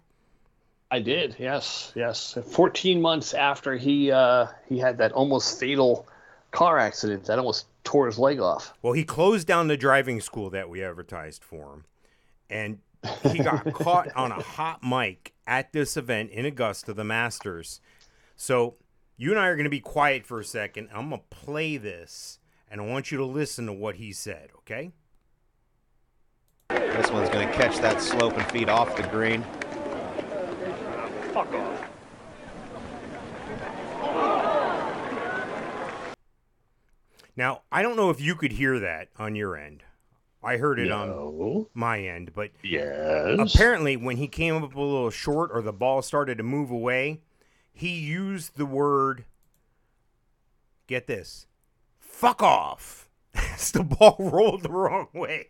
I 0.92 0.98
did, 1.00 1.36
yes, 1.38 1.92
yes. 1.94 2.36
14 2.50 3.00
months 3.00 3.32
after 3.34 3.76
he 3.76 4.10
uh, 4.10 4.46
he 4.68 4.78
had 4.78 4.98
that 4.98 5.12
almost 5.12 5.60
fatal 5.60 6.06
car 6.50 6.78
accident 6.78 7.24
that 7.26 7.38
almost 7.38 7.66
tore 7.84 8.06
his 8.06 8.18
leg 8.18 8.40
off. 8.40 8.72
Well, 8.82 8.92
he 8.94 9.04
closed 9.04 9.46
down 9.46 9.68
the 9.68 9.76
driving 9.76 10.20
school 10.20 10.50
that 10.50 10.68
we 10.68 10.82
advertised 10.82 11.44
for 11.44 11.74
him, 11.74 11.84
and 12.48 12.78
he 13.30 13.38
got 13.38 13.72
caught 13.72 14.08
on 14.16 14.32
a 14.32 14.42
hot 14.42 14.82
mic 14.82 15.32
at 15.46 15.72
this 15.72 15.96
event 15.96 16.30
in 16.30 16.44
Augusta, 16.44 16.92
the 16.92 17.04
Masters. 17.04 17.80
So 18.36 18.74
you 19.16 19.30
and 19.30 19.38
I 19.38 19.46
are 19.46 19.54
going 19.54 19.64
to 19.64 19.70
be 19.70 19.80
quiet 19.80 20.26
for 20.26 20.40
a 20.40 20.44
second. 20.44 20.88
I'm 20.92 21.10
going 21.10 21.20
to 21.20 21.36
play 21.36 21.76
this, 21.76 22.39
and 22.70 22.80
I 22.80 22.84
want 22.84 23.10
you 23.10 23.18
to 23.18 23.24
listen 23.24 23.66
to 23.66 23.72
what 23.72 23.96
he 23.96 24.12
said. 24.12 24.50
Okay? 24.58 24.92
This 26.68 27.10
one's 27.10 27.28
going 27.30 27.46
to 27.48 27.54
catch 27.54 27.78
that 27.78 28.00
slope 28.00 28.36
and 28.36 28.46
feed 28.50 28.68
off 28.68 28.96
the 28.96 29.02
green. 29.04 29.42
Fuck 31.32 31.52
off. 31.52 31.86
Now 37.36 37.62
I 37.72 37.82
don't 37.82 37.96
know 37.96 38.10
if 38.10 38.20
you 38.20 38.34
could 38.34 38.52
hear 38.52 38.78
that 38.80 39.08
on 39.18 39.34
your 39.34 39.56
end. 39.56 39.82
I 40.42 40.56
heard 40.56 40.78
it 40.78 40.90
on 40.90 41.66
my 41.74 42.00
end, 42.00 42.32
but 42.34 42.50
Yes. 42.62 43.54
apparently 43.54 43.96
when 43.96 44.16
he 44.16 44.26
came 44.26 44.62
up 44.62 44.74
a 44.74 44.80
little 44.80 45.10
short 45.10 45.50
or 45.52 45.60
the 45.60 45.72
ball 45.72 46.00
started 46.00 46.38
to 46.38 46.44
move 46.44 46.70
away, 46.70 47.20
he 47.72 47.90
used 47.98 48.56
the 48.56 48.64
word 48.64 49.24
get 50.86 51.06
this. 51.06 51.46
Fuck 52.20 52.42
off. 52.42 53.08
As 53.34 53.72
the 53.72 53.82
ball 53.82 54.14
rolled 54.18 54.62
the 54.62 54.70
wrong 54.70 55.08
way. 55.14 55.48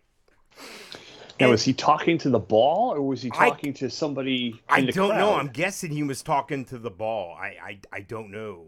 Now, 1.41 1.51
was 1.51 1.65
he 1.65 1.73
talking 1.73 2.17
to 2.19 2.31
the 2.31 2.39
ball 2.39 2.93
or 2.93 3.03
was 3.03 3.21
he 3.23 3.31
I- 3.33 3.49
talking 3.49 3.75
to 3.75 3.91
somebody? 3.91 4.63
I 4.69 4.83
don't 4.83 5.17
know. 5.17 5.35
I'm 5.35 5.49
guessing 5.49 5.91
he 5.91 6.05
was 6.05 6.23
talking 6.23 6.65
to 6.67 6.79
the 6.79 6.91
ball. 6.91 7.37
I 7.37 7.57
I, 7.61 7.79
I 7.93 8.01
don't 8.03 8.31
know. 8.31 8.67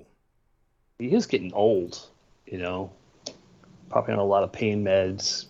He 0.98 1.14
is 1.14 1.26
getting 1.26 1.52
old, 1.52 2.04
you 2.44 2.58
know. 2.58 2.90
Probably 3.88 4.14
on 4.14 4.18
a 4.18 4.24
lot 4.24 4.42
of 4.42 4.50
pain 4.50 4.82
meds, 4.82 5.46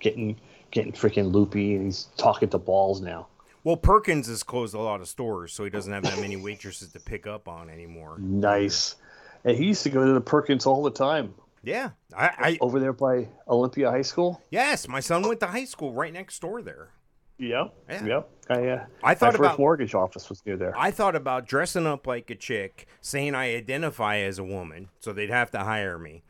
getting 0.00 0.40
getting 0.70 0.92
freaking 0.92 1.34
loopy, 1.34 1.74
and 1.74 1.84
he's 1.84 2.08
talking 2.16 2.48
to 2.48 2.58
balls 2.58 3.02
now. 3.02 3.26
Well, 3.62 3.76
Perkins 3.76 4.26
has 4.28 4.42
closed 4.42 4.72
a 4.74 4.80
lot 4.80 5.02
of 5.02 5.08
stores, 5.08 5.52
so 5.52 5.64
he 5.64 5.70
doesn't 5.70 5.92
have 5.92 6.04
that 6.04 6.18
many 6.18 6.36
waitresses 6.36 6.92
to 6.92 7.00
pick 7.00 7.26
up 7.26 7.46
on 7.46 7.68
anymore. 7.68 8.16
Nice. 8.18 8.96
And 9.44 9.54
he 9.54 9.66
used 9.66 9.82
to 9.82 9.90
go 9.90 10.06
to 10.06 10.12
the 10.14 10.20
Perkins 10.22 10.64
all 10.64 10.82
the 10.82 10.90
time 10.90 11.34
Yeah, 11.62 11.90
I, 12.16 12.30
I 12.38 12.58
over 12.60 12.78
there 12.80 12.92
by 12.92 13.28
Olympia 13.48 13.90
High 13.90 14.02
School. 14.02 14.40
yes, 14.50 14.86
my 14.88 15.00
son 15.00 15.22
went 15.22 15.40
to 15.40 15.46
high 15.46 15.64
school 15.64 15.92
right 15.92 16.12
next 16.12 16.40
door 16.40 16.62
there. 16.62 16.90
Yep. 17.38 17.74
Yeah. 17.88 18.04
Yep. 18.04 18.30
I, 18.50 18.66
uh, 18.66 18.86
I 19.02 19.14
thought 19.14 19.38
my 19.38 19.46
about- 19.46 19.58
mortgage 19.58 19.94
office 19.94 20.28
was 20.28 20.44
near 20.44 20.56
there. 20.56 20.72
I 20.76 20.90
thought 20.90 21.14
about 21.14 21.46
dressing 21.46 21.86
up 21.86 22.06
like 22.06 22.30
a 22.30 22.34
chick, 22.34 22.86
saying 23.00 23.34
I 23.34 23.54
identify 23.54 24.16
as 24.18 24.38
a 24.38 24.44
woman, 24.44 24.88
so 25.00 25.12
they'd 25.12 25.30
have 25.30 25.50
to 25.52 25.58
hire 25.60 25.98
me, 25.98 26.22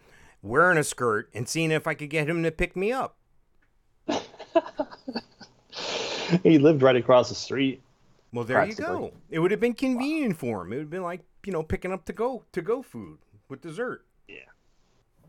wearing 0.42 0.76
a 0.76 0.84
skirt, 0.84 1.30
and 1.32 1.48
seeing 1.48 1.70
if 1.70 1.86
I 1.86 1.94
could 1.94 2.10
get 2.10 2.28
him 2.28 2.42
to 2.42 2.50
pick 2.50 2.76
me 2.76 2.92
up. 2.92 3.16
he 6.42 6.58
lived 6.58 6.82
right 6.82 6.96
across 6.96 7.28
the 7.28 7.34
street. 7.34 7.82
Well, 8.32 8.44
there 8.44 8.64
you 8.66 8.74
go. 8.74 9.12
It 9.30 9.38
would 9.38 9.50
have 9.50 9.60
been 9.60 9.74
convenient 9.74 10.36
for 10.36 10.62
him. 10.62 10.72
It 10.72 10.76
would 10.76 10.82
have 10.82 10.90
been 10.90 11.02
like 11.02 11.22
you 11.46 11.52
know 11.52 11.62
picking 11.62 11.92
up 11.92 12.04
to 12.06 12.12
go 12.12 12.44
to 12.52 12.60
go 12.60 12.82
food 12.82 13.18
with 13.48 13.62
dessert. 13.62 14.04
Yeah. 14.28 14.36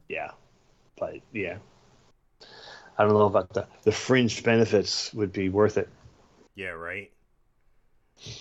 Yeah, 0.09 0.31
but 0.99 1.15
yeah. 1.31 1.57
I 2.97 3.03
don't 3.03 3.13
know 3.13 3.27
about 3.27 3.53
the 3.53 3.65
the 3.83 3.91
fringe 3.91 4.43
benefits 4.43 5.13
would 5.13 5.31
be 5.31 5.47
worth 5.49 5.77
it. 5.77 5.87
Yeah, 6.55 6.69
right. 6.69 7.11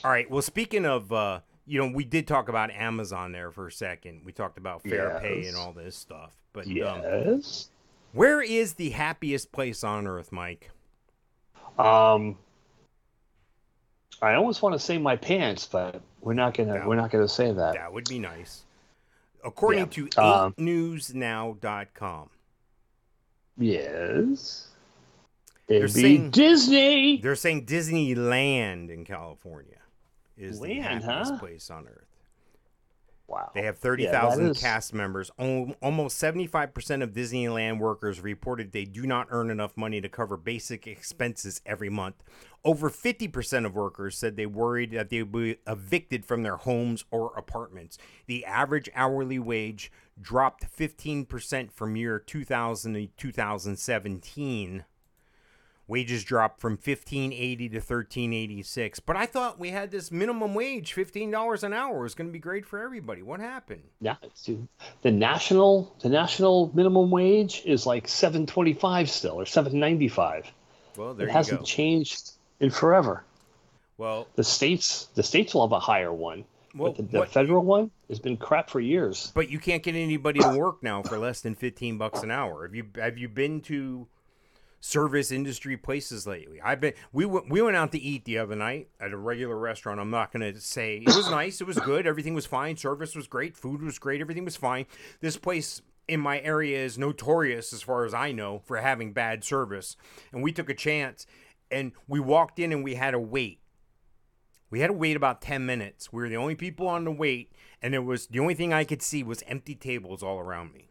All 0.02 0.10
right. 0.10 0.28
Well, 0.28 0.42
speaking 0.42 0.84
of, 0.84 1.12
uh, 1.12 1.40
you 1.66 1.78
know, 1.80 1.92
we 1.94 2.04
did 2.04 2.26
talk 2.26 2.48
about 2.48 2.72
Amazon 2.72 3.30
there 3.30 3.52
for 3.52 3.68
a 3.68 3.72
second. 3.72 4.22
We 4.24 4.32
talked 4.32 4.58
about 4.58 4.82
fair 4.82 5.20
pay 5.20 5.46
and 5.46 5.56
all 5.56 5.72
this 5.72 5.94
stuff. 5.94 6.34
But 6.52 6.66
um, 6.66 6.72
Yes. 6.72 7.68
where 8.12 8.40
is 8.42 8.74
the 8.74 8.90
happiest 8.90 9.52
place 9.52 9.84
on 9.84 10.08
earth, 10.08 10.32
Mike? 10.32 10.70
Um, 11.78 12.36
I 14.20 14.34
almost 14.34 14.62
want 14.62 14.72
to 14.72 14.80
say 14.80 14.98
my 14.98 15.14
pants, 15.14 15.66
but 15.66 16.00
we're 16.20 16.34
not 16.34 16.54
gonna 16.54 16.80
No. 16.80 16.88
we're 16.88 16.96
not 16.96 17.10
gonna 17.12 17.28
say 17.28 17.52
that. 17.52 17.74
That 17.74 17.92
would 17.92 18.08
be 18.08 18.18
nice. 18.18 18.64
According 19.48 19.80
Yeah. 19.80 20.08
to 20.08 20.22
Um, 20.22 20.52
8newsnow.com, 20.54 22.30
Yes. 23.56 24.68
They're 25.66 25.84
It'd 25.84 25.90
saying- 25.92 26.30
Disney. 26.30 27.16
they're 27.20 27.34
saying 27.34 27.66
Disneyland 27.66 28.88
in 28.90 29.04
California 29.04 29.80
is 30.36 30.60
the 30.60 30.68
Land, 30.68 31.02
happiest 31.04 31.32
huh? 31.32 31.38
place 31.38 31.70
on 31.70 31.86
earth. 31.88 32.06
Wow. 33.28 33.50
They 33.54 33.62
have 33.62 33.74
Yeah, 33.76 33.80
30,000 33.90 34.54
cast 34.54 34.94
members. 34.94 35.30
Almost 35.38 36.20
75% 36.20 37.02
of 37.02 37.12
Disneyland 37.12 37.78
workers 37.78 38.20
reported 38.20 38.72
they 38.72 38.86
do 38.86 39.06
not 39.06 39.26
earn 39.30 39.50
enough 39.50 39.76
money 39.76 40.00
to 40.00 40.08
cover 40.08 40.38
basic 40.38 40.86
expenses 40.86 41.60
every 41.66 41.90
month. 41.90 42.24
Over 42.64 42.88
50% 42.88 43.66
of 43.66 43.74
workers 43.74 44.16
said 44.16 44.36
they 44.36 44.46
worried 44.46 44.92
that 44.92 45.10
they 45.10 45.22
would 45.22 45.32
be 45.32 45.56
evicted 45.66 46.24
from 46.24 46.42
their 46.42 46.56
homes 46.56 47.04
or 47.10 47.32
apartments. 47.36 47.98
The 48.26 48.46
average 48.46 48.88
hourly 48.94 49.38
wage 49.38 49.92
dropped 50.18 50.66
15% 50.74 51.70
from 51.70 51.96
year 51.96 52.18
2000 52.18 52.94
to 52.94 53.06
2017. 53.08 54.84
Wages 55.88 56.22
dropped 56.22 56.60
from 56.60 56.72
1580 56.72 57.68
to 57.70 57.76
1386. 57.76 59.00
But 59.00 59.16
I 59.16 59.24
thought 59.26 59.58
we 59.58 59.70
had 59.70 59.90
this 59.90 60.12
minimum 60.12 60.54
wage, 60.54 60.94
$15 60.94 61.62
an 61.62 61.72
hour, 61.72 62.02
was 62.02 62.14
going 62.14 62.28
to 62.28 62.32
be 62.32 62.38
great 62.38 62.66
for 62.66 62.78
everybody. 62.80 63.22
What 63.22 63.40
happened? 63.40 63.82
Yeah, 64.00 64.16
it's- 64.22 64.50
the 65.02 65.10
national 65.10 65.96
the 66.00 66.10
national 66.10 66.70
minimum 66.74 67.10
wage 67.10 67.62
is 67.64 67.86
like 67.86 68.06
seven 68.06 68.46
twenty 68.46 68.74
five 68.74 69.08
still 69.10 69.40
or 69.40 69.46
seven 69.46 69.80
ninety 69.80 70.08
five. 70.08 70.44
Well, 70.96 71.12
It 71.12 71.16
there 71.18 71.26
you 71.28 71.32
hasn't 71.32 71.60
go. 71.60 71.64
changed 71.64 72.32
in 72.60 72.70
forever. 72.70 73.24
Well, 73.96 74.28
The 74.36 74.44
states 74.44 75.06
the 75.14 75.22
states 75.22 75.54
will 75.54 75.66
have 75.66 75.72
a 75.72 75.80
higher 75.80 76.12
one, 76.12 76.44
Well, 76.74 76.92
but 76.92 77.10
the, 77.10 77.20
the 77.20 77.26
federal 77.26 77.64
one 77.64 77.90
has 78.08 78.18
been 78.20 78.36
crap 78.36 78.68
for 78.70 78.80
years. 78.80 79.32
but 79.34 79.48
you 79.50 79.58
can't 79.58 79.82
get 79.82 79.94
anybody 79.94 80.40
to 80.40 80.56
work 80.56 80.82
now 80.82 81.02
for 81.02 81.16
less 81.18 81.40
than 81.40 81.54
15 81.54 81.96
bucks 81.98 82.22
an 82.22 82.30
hour. 82.30 82.66
Have 82.66 82.74
you 82.74 82.84
have 82.96 83.16
you 83.16 83.28
been 83.28 83.60
to 83.62 84.06
service 84.80 85.30
industry 85.30 85.76
places 85.76 86.26
lately? 86.26 86.60
I've 86.60 86.80
been 86.80 86.94
we 87.12 87.24
went 87.24 87.50
we 87.50 87.62
went 87.62 87.76
out 87.76 87.92
to 87.92 87.98
eat 87.98 88.24
the 88.24 88.38
other 88.38 88.56
night 88.56 88.88
at 89.00 89.12
a 89.12 89.16
regular 89.16 89.56
restaurant. 89.56 90.00
I'm 90.00 90.10
not 90.10 90.32
going 90.32 90.52
to 90.52 90.60
say 90.60 90.98
it 90.98 91.06
was 91.06 91.30
nice, 91.30 91.60
it 91.60 91.66
was 91.66 91.78
good, 91.78 92.06
everything 92.06 92.34
was 92.34 92.46
fine, 92.46 92.76
service 92.76 93.14
was 93.14 93.26
great, 93.26 93.56
food 93.56 93.82
was 93.82 93.98
great, 93.98 94.20
everything 94.20 94.44
was 94.44 94.56
fine. 94.56 94.86
This 95.20 95.36
place 95.36 95.82
in 96.08 96.20
my 96.20 96.40
area 96.40 96.82
is 96.82 96.98
notorious 96.98 97.72
as 97.72 97.82
far 97.82 98.04
as 98.04 98.14
I 98.14 98.32
know 98.32 98.60
for 98.64 98.78
having 98.78 99.12
bad 99.12 99.44
service. 99.44 99.96
And 100.32 100.42
we 100.42 100.52
took 100.52 100.70
a 100.70 100.74
chance 100.74 101.26
and 101.70 101.92
we 102.06 102.18
walked 102.18 102.58
in 102.58 102.72
and 102.72 102.82
we 102.82 102.94
had 102.94 103.12
to 103.12 103.18
wait. 103.18 103.60
We 104.70 104.80
had 104.80 104.88
to 104.88 104.92
wait 104.94 105.16
about 105.16 105.40
10 105.40 105.64
minutes. 105.64 106.12
We 106.12 106.22
were 106.22 106.28
the 106.28 106.36
only 106.36 106.54
people 106.54 106.88
on 106.88 107.04
the 107.04 107.10
wait, 107.10 107.52
and 107.80 107.94
it 107.94 108.00
was 108.00 108.26
the 108.26 108.38
only 108.38 108.54
thing 108.54 108.72
I 108.72 108.84
could 108.84 109.00
see 109.00 109.22
was 109.22 109.42
empty 109.46 109.74
tables 109.74 110.22
all 110.22 110.38
around 110.38 110.74
me. 110.74 110.90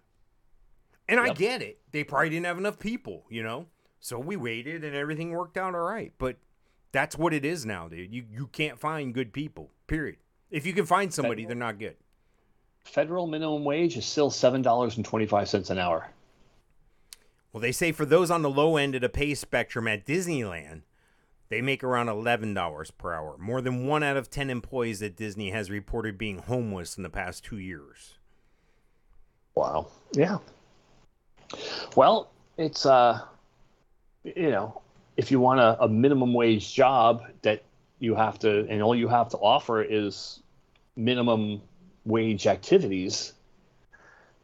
And 1.08 1.20
I 1.20 1.30
get 1.34 1.62
it. 1.62 1.80
They 1.92 2.04
probably 2.04 2.30
didn't 2.30 2.48
have 2.48 2.58
enough 2.58 2.80
people, 2.80 3.26
you 3.30 3.44
know? 3.44 3.68
So 4.00 4.20
we 4.20 4.36
waited 4.36 4.84
and 4.84 4.96
everything 4.96 5.32
worked 5.32 5.58
out 5.58 5.76
all 5.76 5.82
right. 5.82 6.14
But 6.18 6.38
that's 6.92 7.18
what 7.18 7.34
it 7.34 7.46
is 7.46 7.66
now, 7.66 7.88
dude. 7.88 8.14
You 8.14 8.26
you 8.32 8.48
can't 8.48 8.80
find 8.80 9.14
good 9.14 9.34
people. 9.34 9.72
Period. 9.88 10.18
If 10.50 10.66
you 10.66 10.74
can 10.74 10.86
find 10.86 11.14
somebody, 11.14 11.46
they're 11.46 11.56
not 11.56 11.80
good. 11.80 11.96
Federal 12.86 13.28
minimum 13.28 13.66
wage 13.66 13.98
is 13.98 14.06
still 14.06 14.30
seven 14.30 14.62
dollars 14.62 14.98
and 14.98 15.06
twenty 15.06 15.26
five 15.26 15.50
cents 15.50 15.70
an 15.70 15.78
hour. 15.78 16.10
Well, 17.52 17.62
they 17.62 17.72
say 17.72 17.92
for 17.92 18.06
those 18.06 18.30
on 18.30 18.44
the 18.44 18.50
low 18.50 18.78
end 18.78 18.96
of 18.96 19.02
the 19.02 19.10
pay 19.10 19.34
spectrum 19.34 19.88
at 19.88 20.06
Disneyland, 20.06 20.82
they 21.50 21.62
make 21.62 21.84
around 21.84 22.08
$11 22.08 22.92
per 22.98 23.14
hour. 23.14 23.38
More 23.38 23.62
than 23.62 23.88
1 23.88 24.04
out 24.04 24.18
of 24.18 24.30
10 24.30 24.50
employees 24.50 25.02
at 25.02 25.16
Disney 25.16 25.52
has 25.52 25.72
reported 25.72 26.18
being 26.18 26.40
homeless 26.40 26.98
in 26.98 27.04
the 27.04 27.10
past 27.10 27.46
2 27.46 27.58
years. 27.58 28.16
Wow. 29.56 29.88
Yeah. 30.12 30.38
Well, 31.96 32.30
it's 32.58 32.86
uh, 32.86 33.22
you 34.24 34.52
know, 34.52 34.82
if 35.16 35.32
you 35.32 35.40
want 35.40 35.60
a, 35.60 35.84
a 35.84 35.88
minimum 35.88 36.34
wage 36.34 36.74
job 36.74 37.24
that 37.42 37.64
you 38.00 38.16
have 38.16 38.40
to, 38.40 38.68
and 38.70 38.82
all 38.82 38.96
you 38.96 39.08
have 39.08 39.30
to 39.30 39.38
offer 39.38 39.82
is 39.82 40.42
minimum 40.96 41.62
wage 42.06 42.48
activities, 42.48 43.34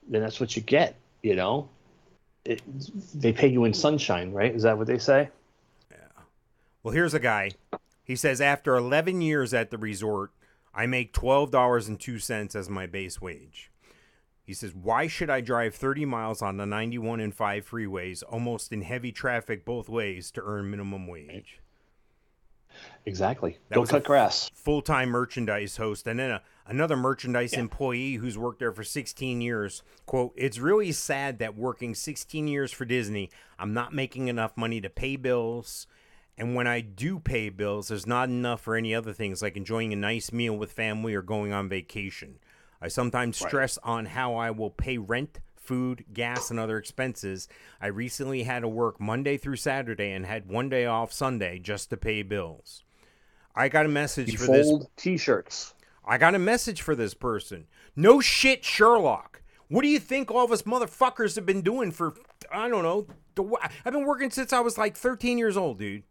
then 0.08 0.22
that's 0.22 0.40
what 0.40 0.56
you 0.56 0.62
get. 0.62 0.96
You 1.22 1.36
know, 1.36 1.70
it, 2.46 2.62
they 3.14 3.32
pay 3.32 3.48
you 3.48 3.64
in 3.66 3.74
sunshine, 3.74 4.34
right? 4.34 4.54
Is 4.54 4.64
that 4.64 4.78
what 4.78 4.88
they 4.88 4.98
say? 4.98 5.30
Yeah. 5.92 5.98
Well, 6.82 6.94
here's 6.94 7.14
a 7.14 7.20
guy. 7.20 7.52
He 8.04 8.16
says 8.16 8.42
after 8.42 8.76
11 8.76 9.22
years 9.22 9.54
at 9.54 9.72
the 9.72 9.78
resort, 9.78 10.32
I 10.74 10.86
make 10.88 11.14
$12.02 11.14 12.56
as 12.56 12.70
my 12.70 12.86
base 12.86 13.22
wage. 13.22 13.72
He 14.44 14.54
says, 14.54 14.76
Why 14.76 15.08
should 15.08 15.30
I 15.30 15.42
drive 15.42 15.74
30 15.76 16.06
miles 16.06 16.42
on 16.42 16.58
the 16.58 16.66
91 16.66 17.20
and 17.20 17.34
5 17.34 17.70
freeways, 17.70 18.24
almost 18.30 18.72
in 18.72 18.82
heavy 18.82 19.12
traffic 19.12 19.66
both 19.66 19.88
ways, 19.88 20.32
to 20.32 20.42
earn 20.44 20.70
minimum 20.70 21.08
wage? 21.08 21.60
Exactly. 23.06 23.58
That 23.70 23.80
a 23.80 23.86
cut 23.86 24.04
grass. 24.04 24.50
Full 24.54 24.82
time 24.82 25.10
merchandise 25.10 25.78
host, 25.78 26.08
and 26.08 26.20
then 26.20 26.32
a, 26.32 26.42
another 26.66 26.98
merchandise 26.98 27.54
employee 27.54 28.16
who's 28.16 28.38
worked 28.38 28.60
there 28.60 28.72
for 28.72 28.84
16 28.84 29.42
years. 29.42 29.84
Quote, 30.06 30.34
It's 30.36 30.60
really 30.60 30.92
sad 30.92 31.40
that 31.40 31.56
working 31.56 31.96
16 31.96 32.48
years 32.48 32.72
for 32.72 32.86
Disney, 32.86 33.30
I'm 33.60 33.74
not 33.74 33.94
making 33.94 34.28
enough 34.28 34.58
money 34.58 34.82
to 34.82 34.90
pay 34.90 35.16
bills. 35.16 35.88
And 36.38 36.56
when 36.56 36.66
I 36.66 36.82
do 36.82 37.20
pay 37.20 37.50
bills, 37.50 37.90
there's 37.90 38.08
not 38.08 38.28
enough 38.28 38.62
for 38.62 38.76
any 38.76 38.96
other 38.96 39.14
things 39.14 39.42
like 39.42 39.56
enjoying 39.56 39.94
a 39.94 39.98
nice 39.98 40.32
meal 40.32 40.58
with 40.58 40.72
family 40.72 41.14
or 41.14 41.22
going 41.22 41.54
on 41.54 41.70
vacation. 41.70 42.40
I 42.84 42.90
sometimes 42.90 43.38
stress 43.38 43.80
on 43.82 44.06
how 44.06 44.36
I 44.36 44.52
will 44.52 44.70
pay 44.70 44.98
rent, 44.98 45.40
food, 45.56 46.04
gas, 46.12 46.52
and 46.52 46.60
other 46.60 46.78
expenses. 46.78 47.48
I 47.80 47.88
recently 47.88 48.44
had 48.44 48.60
to 48.60 48.68
work 48.68 49.00
Monday 49.00 49.38
through 49.38 49.56
Saturday 49.56 50.12
and 50.12 50.26
had 50.26 50.50
one 50.50 50.68
day 50.68 50.86
off 50.86 51.14
Sunday 51.14 51.60
just 51.60 51.90
to 51.92 51.98
pay 51.98 52.24
bills. 52.24 52.84
I 53.56 53.70
got 53.70 53.86
a 53.86 53.90
message 53.90 54.34
You 54.34 54.38
for 54.38 54.52
this 54.52 54.70
T-shirts. 54.98 55.76
I 56.06 56.18
got 56.18 56.36
a 56.36 56.40
message 56.40 56.82
for 56.82 56.94
this 56.94 57.14
person. 57.14 57.68
No 57.96 58.20
shit, 58.20 58.66
Sherlock. 58.66 59.42
What 59.70 59.84
do 59.84 59.88
you 59.88 60.00
think 60.00 60.30
all 60.30 60.44
of 60.44 60.52
us 60.52 60.64
motherfuckers 60.64 61.36
have 61.38 61.46
been 61.46 61.62
doing 61.62 61.90
for 61.92 62.16
I 62.52 62.68
don't 62.68 62.84
know? 62.84 63.08
The, 63.36 63.46
I've 63.86 63.94
been 63.94 64.06
working 64.06 64.30
since 64.30 64.52
I 64.52 64.60
was 64.60 64.78
like 64.78 64.98
13 64.98 65.38
years 65.38 65.56
old, 65.56 65.80
dude. 65.80 66.04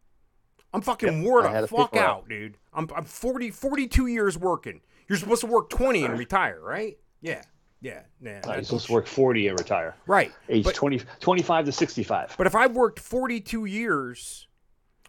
I'm 0.72 0.80
fucking 0.80 1.20
Yep, 1.20 1.24
wore 1.24 1.42
the 1.42 1.68
fuck 1.68 1.92
paper 1.92 2.02
out, 2.02 2.28
dude. 2.30 2.56
I'm 2.72 2.88
I'm 2.96 3.04
40 3.04 3.50
42 3.50 4.06
years 4.06 4.38
working. 4.38 4.80
You're 5.12 5.18
supposed 5.18 5.42
to 5.42 5.46
work 5.46 5.68
20 5.68 6.06
and 6.06 6.18
retire, 6.18 6.58
right? 6.62 6.96
Yeah. 7.20 7.42
Yeah. 7.82 8.00
Yeah. 8.22 8.40
You're 8.46 8.64
supposed 8.64 8.86
to 8.86 8.92
work 8.94 9.06
40 9.06 9.48
and 9.48 9.58
retire. 9.58 9.94
Right. 10.06 10.32
Age 10.48 10.64
But- 10.64 10.74
20, 10.74 11.02
25 11.20 11.66
to 11.66 11.72
65. 11.72 12.34
But 12.38 12.46
if 12.46 12.54
I've 12.54 12.74
worked 12.74 12.98
42 12.98 13.66
years, 13.66 14.48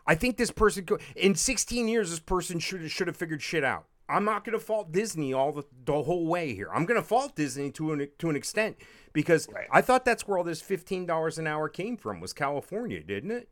I 0.05 0.15
think 0.15 0.35
this 0.35 0.51
person 0.51 0.85
co- 0.85 0.97
in 1.15 1.35
16 1.35 1.87
years 1.87 2.09
this 2.09 2.19
person 2.19 2.59
should 2.59 2.91
should 2.91 3.07
have 3.07 3.15
figured 3.15 3.41
shit 3.41 3.63
out. 3.63 3.85
I'm 4.09 4.25
not 4.25 4.43
going 4.43 4.59
to 4.59 4.65
fault 4.65 4.91
Disney 4.91 5.31
all 5.31 5.53
the, 5.53 5.63
the 5.85 6.03
whole 6.03 6.27
way 6.27 6.53
here. 6.53 6.67
I'm 6.73 6.83
going 6.85 6.99
to 6.99 7.07
fault 7.07 7.37
Disney 7.37 7.71
to 7.71 7.93
an 7.93 8.09
to 8.19 8.29
an 8.29 8.35
extent 8.35 8.75
because 9.13 9.47
Right. 9.49 9.67
I 9.71 9.79
thought 9.79 10.03
that's 10.03 10.27
where 10.27 10.37
all 10.37 10.43
this 10.43 10.61
$15 10.61 11.37
an 11.37 11.47
hour 11.47 11.69
came 11.69 11.95
from 11.95 12.19
was 12.19 12.33
California, 12.33 12.99
didn't 13.01 13.31
it? 13.31 13.47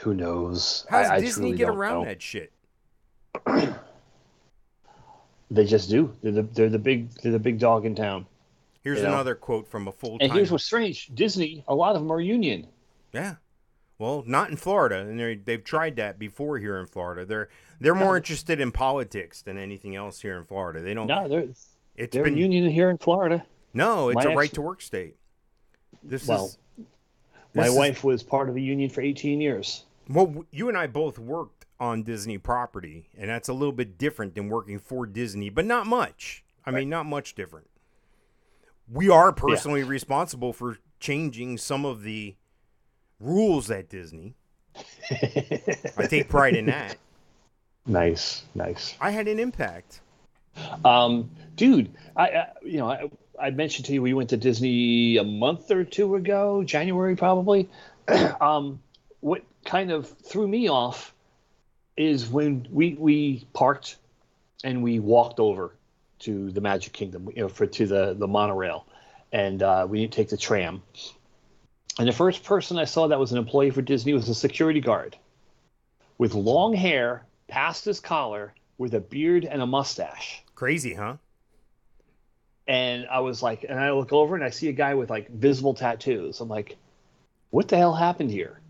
Who 0.00 0.12
knows? 0.12 0.84
How 0.90 1.00
does 1.00 1.10
I, 1.10 1.14
I 1.14 1.20
Disney 1.20 1.44
truly 1.52 1.56
get 1.56 1.68
around 1.70 2.00
know. 2.02 2.04
that 2.04 2.20
shit? 2.20 2.52
They 5.54 5.64
just 5.64 5.88
do. 5.88 6.12
They're 6.22 6.32
the, 6.32 6.42
they're 6.42 6.68
the 6.68 6.78
big 6.78 7.10
they're 7.22 7.32
the 7.32 7.38
big 7.38 7.58
dog 7.58 7.86
in 7.86 7.94
town. 7.94 8.26
Here's 8.82 8.98
You 8.98 9.04
know? 9.04 9.12
another 9.14 9.34
quote 9.34 9.68
from 9.68 9.88
a 9.88 9.92
full 9.92 10.18
And 10.20 10.32
here's 10.32 10.50
what's 10.50 10.64
strange: 10.64 11.10
Disney, 11.14 11.64
a 11.68 11.74
lot 11.74 11.94
of 11.94 12.02
them 12.02 12.12
are 12.12 12.20
union. 12.20 12.66
Yeah. 13.12 13.36
Well, 13.98 14.24
not 14.26 14.50
in 14.50 14.56
Florida, 14.56 14.98
and 14.98 15.18
they 15.18 15.36
they've 15.36 15.62
tried 15.62 15.96
that 15.96 16.18
before 16.18 16.58
here 16.58 16.78
in 16.80 16.86
Florida. 16.86 17.24
They're 17.24 17.48
they're 17.80 17.94
more 17.94 18.16
interested 18.16 18.60
in 18.60 18.72
politics 18.72 19.42
than 19.42 19.56
anything 19.56 19.94
else 19.94 20.20
here 20.20 20.36
in 20.36 20.42
Florida. 20.44 20.80
They 20.80 20.92
don't. 20.94 21.06
No, 21.06 21.28
they're 21.28 21.46
it's 21.96 22.12
they're 22.12 22.24
been 22.24 22.36
union 22.36 22.68
here 22.68 22.90
in 22.90 22.98
Florida. 22.98 23.44
no. 23.72 24.08
It's 24.08 24.24
My 24.24 24.32
a 24.32 24.36
right 24.36 24.52
to 24.54 24.60
work 24.62 24.82
state. 24.82 25.14
This 26.02 26.26
Well, 26.26 26.46
is 26.46 26.58
My 27.54 27.66
is- 27.68 27.74
wife 27.76 28.02
was 28.02 28.24
part 28.24 28.48
of 28.48 28.56
the 28.56 28.62
union 28.62 28.90
for 28.90 29.00
18 29.00 29.40
years. 29.40 29.84
Well, 30.08 30.44
you 30.50 30.68
and 30.68 30.76
I 30.76 30.88
both 30.88 31.18
worked 31.18 31.53
on 31.80 32.02
Disney 32.02 32.38
property, 32.38 33.08
and 33.16 33.28
that's 33.28 33.48
a 33.48 33.52
little 33.52 33.72
bit 33.72 33.98
different 33.98 34.34
than 34.34 34.48
working 34.48 34.78
for 34.78 35.06
Disney, 35.06 35.50
but 35.50 35.64
not 35.64 35.86
much. 35.86 36.44
I 36.66 36.70
mean, 36.70 36.88
not 36.88 37.04
much 37.04 37.34
different. 37.34 37.68
We 38.90 39.08
are 39.10 39.32
personally 39.32 39.82
responsible 39.82 40.52
for 40.52 40.78
changing 40.98 41.58
some 41.58 41.84
of 41.84 42.02
the 42.02 42.36
rules 43.20 43.70
at 43.70 43.88
Disney. 43.88 44.34
I 45.10 46.06
take 46.08 46.28
pride 46.28 46.56
in 46.56 46.66
that. 46.66 46.96
Nice, 47.86 48.44
nice. 48.54 48.96
I 49.00 49.10
had 49.10 49.28
an 49.28 49.38
impact. 49.38 50.00
Um, 50.84 51.30
dude, 51.56 51.92
I, 52.16 52.28
I 52.28 52.48
you 52.62 52.78
know 52.78 52.90
I, 52.90 53.10
I 53.40 53.50
mentioned 53.50 53.86
to 53.86 53.92
you 53.92 54.02
we 54.02 54.14
went 54.14 54.30
to 54.30 54.36
Disney 54.36 55.18
a 55.18 55.24
month 55.24 55.70
or 55.70 55.84
two 55.84 56.14
ago, 56.16 56.62
January 56.64 57.16
probably. 57.16 57.68
um, 58.40 58.80
what 59.20 59.42
kind 59.64 59.90
of 59.90 60.08
threw 60.08 60.46
me 60.46 60.68
off 60.68 61.13
is 61.96 62.28
when 62.28 62.66
we 62.70 62.94
we 62.94 63.46
parked 63.52 63.96
and 64.62 64.82
we 64.82 64.98
walked 64.98 65.40
over 65.40 65.74
to 66.20 66.50
the 66.50 66.60
Magic 66.60 66.92
Kingdom, 66.92 67.28
you 67.34 67.42
know, 67.42 67.48
for 67.48 67.66
to 67.66 67.86
the 67.86 68.14
the 68.14 68.26
monorail, 68.26 68.86
and 69.32 69.62
uh, 69.62 69.86
we 69.88 70.00
didn't 70.00 70.12
take 70.12 70.28
the 70.28 70.36
tram. 70.36 70.82
And 71.98 72.08
the 72.08 72.12
first 72.12 72.42
person 72.42 72.78
I 72.78 72.84
saw 72.84 73.06
that 73.08 73.18
was 73.18 73.30
an 73.32 73.38
employee 73.38 73.70
for 73.70 73.82
Disney 73.82 74.14
was 74.14 74.28
a 74.28 74.34
security 74.34 74.80
guard 74.80 75.16
with 76.18 76.34
long 76.34 76.72
hair 76.74 77.24
past 77.48 77.84
his 77.84 78.00
collar, 78.00 78.54
with 78.78 78.94
a 78.94 79.00
beard 79.00 79.44
and 79.44 79.62
a 79.62 79.66
mustache. 79.66 80.42
Crazy, 80.54 80.94
huh? 80.94 81.16
And 82.66 83.06
I 83.10 83.20
was 83.20 83.42
like, 83.42 83.64
and 83.68 83.78
I 83.78 83.92
look 83.92 84.12
over 84.12 84.34
and 84.34 84.42
I 84.42 84.50
see 84.50 84.68
a 84.68 84.72
guy 84.72 84.94
with 84.94 85.10
like 85.10 85.28
visible 85.30 85.74
tattoos. 85.74 86.40
I'm 86.40 86.48
like, 86.48 86.76
what 87.50 87.68
the 87.68 87.76
hell 87.76 87.94
happened 87.94 88.30
here? 88.30 88.60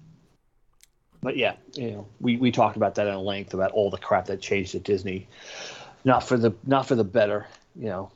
But 1.25 1.39
yeah, 1.39 1.55
you 1.73 1.91
know, 1.91 2.07
we, 2.21 2.37
we 2.37 2.53
talked 2.53 2.77
about 2.77 2.95
that 2.97 3.09
at 3.09 3.19
length 3.19 3.55
about 3.55 3.73
all 3.73 3.89
the 3.89 3.97
crap 3.97 4.27
that 4.27 4.43
changed 4.43 4.75
at 4.75 4.83
Disney. 4.83 5.27
Not 6.05 6.23
for 6.23 6.37
the 6.37 6.55
not 6.67 6.87
for 6.87 6.97
the 6.97 7.03
better, 7.03 7.47
you 7.75 7.87
know. 7.87 8.11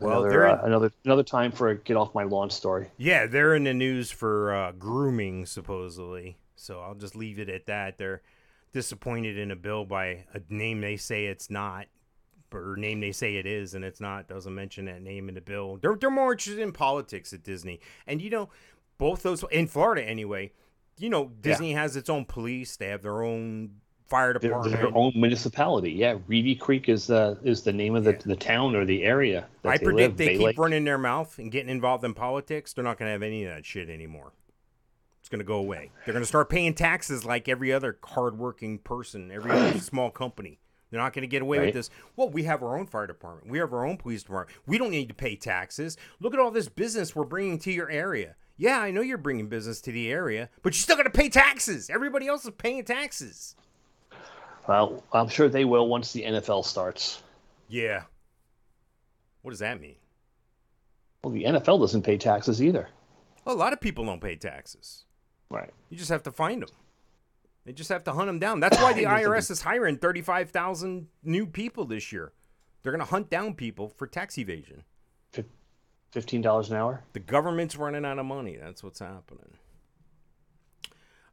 Well, 0.00 0.24
another 0.24 0.46
in- 0.46 0.58
uh, 0.58 0.62
another 0.64 0.92
another 1.04 1.22
time 1.22 1.52
for 1.52 1.68
a 1.68 1.76
get 1.76 1.98
off 1.98 2.14
my 2.14 2.22
lawn 2.22 2.48
story. 2.48 2.88
Yeah, 2.96 3.26
they're 3.26 3.54
in 3.54 3.64
the 3.64 3.74
news 3.74 4.10
for 4.10 4.54
uh, 4.54 4.72
grooming, 4.72 5.44
supposedly. 5.44 6.38
So 6.56 6.80
I'll 6.80 6.94
just 6.94 7.14
leave 7.14 7.38
it 7.38 7.50
at 7.50 7.66
that. 7.66 7.98
They're 7.98 8.22
disappointed 8.72 9.36
in 9.36 9.50
a 9.50 9.56
bill 9.56 9.84
by 9.84 10.24
a 10.32 10.40
name 10.48 10.80
they 10.80 10.96
say 10.96 11.26
it's 11.26 11.50
not, 11.50 11.86
or 12.54 12.76
name 12.78 13.00
they 13.00 13.12
say 13.12 13.36
it 13.36 13.44
is, 13.44 13.74
and 13.74 13.84
it's 13.84 14.00
not. 14.00 14.28
Doesn't 14.28 14.54
mention 14.54 14.86
that 14.86 15.02
name 15.02 15.28
in 15.28 15.34
the 15.34 15.42
bill. 15.42 15.76
They're 15.76 15.96
they're 15.96 16.10
more 16.10 16.32
interested 16.32 16.58
in 16.58 16.72
politics 16.72 17.34
at 17.34 17.42
Disney, 17.42 17.80
and 18.06 18.22
you 18.22 18.30
know, 18.30 18.48
both 18.96 19.22
those 19.22 19.44
in 19.50 19.66
Florida 19.66 20.02
anyway. 20.02 20.52
You 20.98 21.10
know, 21.10 21.30
Disney 21.40 21.72
has 21.72 21.96
its 21.96 22.08
own 22.08 22.24
police. 22.24 22.76
They 22.76 22.88
have 22.88 23.02
their 23.02 23.22
own 23.22 23.72
fire 24.06 24.32
department. 24.32 24.76
their 24.76 24.94
own 24.96 25.12
municipality. 25.14 25.90
Yeah, 25.92 26.18
Reedy 26.26 26.54
Creek 26.54 26.88
is 26.88 27.06
the 27.08 27.38
is 27.42 27.62
the 27.62 27.72
name 27.72 27.94
of 27.96 28.04
the, 28.04 28.12
Yeah. 28.12 28.18
the 28.24 28.36
town 28.36 28.74
or 28.74 28.84
the 28.84 29.02
area. 29.04 29.46
That 29.62 29.68
I 29.72 29.76
they 29.78 29.84
predict 29.84 30.10
live. 30.12 30.16
they 30.16 30.38
Bay 30.38 30.38
keep 30.38 30.58
running 30.58 30.84
their 30.84 30.96
mouth 30.98 31.38
and 31.38 31.50
getting 31.52 31.68
involved 31.70 32.04
in 32.04 32.14
politics. 32.14 32.72
They're 32.72 32.84
not 32.84 32.98
going 32.98 33.08
to 33.08 33.12
have 33.12 33.22
any 33.22 33.44
of 33.44 33.54
that 33.54 33.66
shit 33.66 33.90
anymore. 33.90 34.32
It's 35.20 35.28
going 35.28 35.40
to 35.40 35.44
go 35.44 35.56
away. 35.56 35.90
They're 36.04 36.12
going 36.14 36.22
to 36.22 36.26
start 36.28 36.48
paying 36.48 36.72
taxes 36.72 37.24
like 37.24 37.48
every 37.48 37.72
other 37.72 37.98
hardworking 38.04 38.78
person, 38.78 39.30
every 39.32 39.50
other 39.50 39.78
small 39.80 40.10
company. 40.10 40.60
They're 40.90 41.00
not 41.00 41.12
going 41.12 41.22
to 41.22 41.26
get 41.28 41.42
away 41.42 41.58
Right. 41.58 41.64
with 41.66 41.74
this. 41.74 41.90
Well, 42.14 42.30
we 42.30 42.44
have 42.44 42.62
our 42.62 42.78
own 42.78 42.86
fire 42.86 43.08
department. 43.08 43.50
We 43.50 43.58
have 43.58 43.72
our 43.74 43.84
own 43.84 43.96
police 43.96 44.22
department. 44.22 44.56
We 44.68 44.78
don't 44.78 44.92
need 44.92 45.08
to 45.08 45.14
pay 45.14 45.34
taxes. 45.34 45.96
Look 46.20 46.32
at 46.32 46.38
all 46.38 46.52
this 46.52 46.68
business 46.68 47.16
we're 47.16 47.24
bringing 47.24 47.58
to 47.58 47.72
your 47.72 47.90
area. 47.90 48.36
Yeah, 48.56 48.80
I 48.80 48.90
know 48.90 49.02
you're 49.02 49.18
bringing 49.18 49.48
business 49.48 49.80
to 49.82 49.92
the 49.92 50.10
area, 50.10 50.48
but 50.62 50.72
you 50.72 50.78
still 50.78 50.96
got 50.96 51.02
to 51.02 51.10
pay 51.10 51.28
taxes. 51.28 51.90
Everybody 51.90 52.26
else 52.26 52.44
is 52.44 52.52
paying 52.56 52.84
taxes. 52.84 53.54
Well, 54.66 55.04
I'm 55.12 55.28
sure 55.28 55.48
they 55.48 55.64
will 55.64 55.88
once 55.88 56.12
the 56.12 56.22
NFL 56.22 56.64
starts. 56.64 57.22
Yeah. 57.68 58.02
What 59.42 59.50
does 59.50 59.60
that 59.60 59.80
mean? 59.80 59.96
Well, 61.22 61.32
the 61.32 61.44
NFL 61.44 61.80
doesn't 61.80 62.02
pay 62.02 62.16
taxes 62.16 62.62
either. 62.62 62.88
Well, 63.44 63.54
a 63.54 63.58
lot 63.58 63.72
of 63.72 63.80
people 63.80 64.04
don't 64.04 64.20
pay 64.20 64.36
taxes. 64.36 65.04
Right. 65.50 65.70
You 65.90 65.96
just 65.96 66.10
have 66.10 66.22
to 66.24 66.32
find 66.32 66.62
them. 66.62 66.70
They 67.64 67.72
just 67.72 67.90
have 67.90 68.04
to 68.04 68.12
hunt 68.12 68.26
them 68.28 68.38
down. 68.38 68.60
That's 68.60 68.78
why 68.78 68.92
the 68.94 69.04
IRS 69.04 69.50
is 69.50 69.62
hiring 69.62 69.98
35,000 69.98 71.08
new 71.22 71.46
people 71.46 71.84
this 71.84 72.10
year. 72.10 72.32
They're 72.82 72.92
going 72.92 73.04
to 73.04 73.10
hunt 73.10 73.28
down 73.28 73.54
people 73.54 73.88
for 73.88 74.06
tax 74.06 74.38
evasion. 74.38 74.84
Fifteen 76.16 76.40
dollars 76.40 76.70
an 76.70 76.78
hour. 76.78 77.02
The 77.12 77.20
government's 77.20 77.76
running 77.76 78.06
out 78.06 78.18
of 78.18 78.24
money. 78.24 78.56
That's 78.56 78.82
what's 78.82 79.00
happening. 79.00 79.52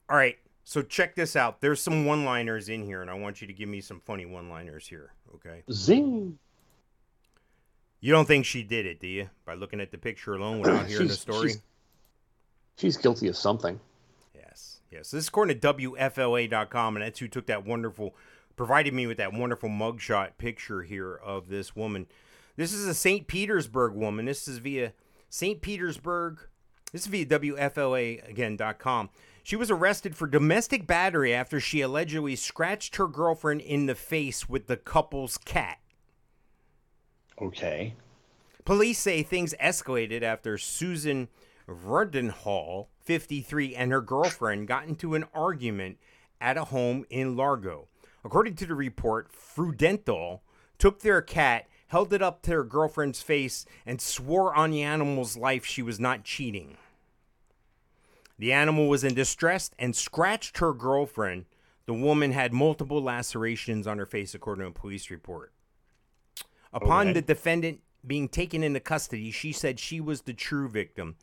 All 0.09 0.17
right. 0.17 0.37
So 0.65 0.81
check 0.81 1.15
this 1.15 1.37
out. 1.37 1.61
There's 1.61 1.81
some 1.81 2.05
one-liners 2.05 2.67
in 2.67 2.83
here 2.83 3.01
and 3.01 3.09
I 3.09 3.13
want 3.13 3.39
you 3.39 3.47
to 3.47 3.53
give 3.53 3.69
me 3.69 3.79
some 3.79 4.01
funny 4.01 4.25
one-liners 4.25 4.85
here, 4.85 5.13
okay? 5.35 5.63
Zing. 5.71 6.37
You 8.01 8.11
don't 8.11 8.27
think 8.27 8.43
she 8.43 8.61
did 8.61 8.85
it, 8.85 8.99
do 8.99 9.07
you? 9.07 9.29
By 9.45 9.53
looking 9.53 9.79
at 9.79 9.91
the 9.91 9.97
picture 9.97 10.33
alone 10.33 10.59
without 10.59 10.85
hearing 10.87 11.07
the 11.07 11.13
story? 11.13 11.51
She's, 11.51 11.61
she's 12.75 12.97
guilty 12.97 13.29
of 13.29 13.37
something. 13.37 13.79
Yes, 14.35 14.81
yes. 14.91 15.11
This 15.11 15.23
is 15.23 15.27
according 15.29 15.61
to 15.61 15.73
WFLA.com, 15.73 16.97
and 16.97 17.05
that's 17.05 17.19
who 17.19 17.29
took 17.29 17.45
that 17.45 17.65
wonderful, 17.65 18.17
provided 18.57 18.93
me 18.93 19.07
with 19.07 19.15
that 19.15 19.31
wonderful 19.31 19.69
mugshot 19.69 20.31
picture 20.37 20.81
here 20.81 21.15
of 21.15 21.47
this 21.47 21.73
woman. 21.73 22.05
This 22.55 22.73
is 22.73 22.85
a 22.85 22.93
St. 22.93 23.27
Petersburg 23.27 23.93
woman. 23.93 24.25
This 24.25 24.47
is 24.47 24.59
via 24.59 24.93
St. 25.29 25.61
Petersburg. 25.61 26.39
This 26.91 27.01
is 27.01 27.07
via 27.07 27.25
WFLA 27.25 28.29
again.com. 28.29 29.09
She 29.43 29.55
was 29.55 29.71
arrested 29.71 30.15
for 30.15 30.27
domestic 30.27 30.87
battery 30.87 31.33
after 31.33 31.59
she 31.59 31.81
allegedly 31.81 32.35
scratched 32.35 32.95
her 32.95 33.07
girlfriend 33.07 33.61
in 33.61 33.87
the 33.87 33.95
face 33.95 34.47
with 34.47 34.67
the 34.67 34.77
couple's 34.77 35.37
cat. 35.37 35.79
Okay. 37.41 37.95
Police 38.63 38.99
say 38.99 39.23
things 39.23 39.53
escalated 39.59 40.21
after 40.21 40.57
Susan 40.57 41.27
Verdenhall, 41.67 42.87
53, 43.01 43.75
and 43.75 43.91
her 43.91 44.01
girlfriend 44.01 44.67
got 44.67 44.87
into 44.87 45.15
an 45.15 45.25
argument 45.33 45.97
at 46.39 46.57
a 46.57 46.65
home 46.65 47.05
in 47.09 47.35
Largo. 47.35 47.87
According 48.23 48.55
to 48.55 48.65
the 48.65 48.75
report, 48.75 49.31
Freudenthal 49.33 50.41
took 50.77 51.01
their 51.01 51.21
cat, 51.21 51.67
held 51.87 52.13
it 52.13 52.21
up 52.21 52.41
to 52.43 52.51
her 52.51 52.63
girlfriend's 52.63 53.21
face, 53.21 53.65
and 53.85 54.01
swore 54.01 54.53
on 54.55 54.71
the 54.71 54.81
animal's 54.81 55.37
life 55.37 55.65
she 55.65 55.81
was 55.81 55.99
not 55.99 56.23
cheating. 56.23 56.77
The 58.39 58.51
animal 58.51 58.87
was 58.87 59.03
in 59.03 59.13
distress 59.13 59.69
and 59.77 59.95
scratched 59.95 60.57
her 60.57 60.73
girlfriend. 60.73 61.45
The 61.85 61.93
woman 61.93 62.31
had 62.31 62.53
multiple 62.53 63.01
lacerations 63.01 63.85
on 63.87 63.97
her 63.99 64.05
face, 64.05 64.33
according 64.33 64.63
to 64.63 64.69
a 64.69 64.71
police 64.71 65.09
report. 65.11 65.53
Upon 66.71 67.07
Okay. 67.09 67.13
the 67.13 67.21
defendant 67.21 67.81
being 68.05 68.27
taken 68.27 68.63
into 68.63 68.79
custody, 68.79 69.31
she 69.31 69.51
said 69.51 69.79
she 69.79 70.01
was 70.01 70.21
the 70.21 70.33
true 70.33 70.67
victim, 70.67 71.15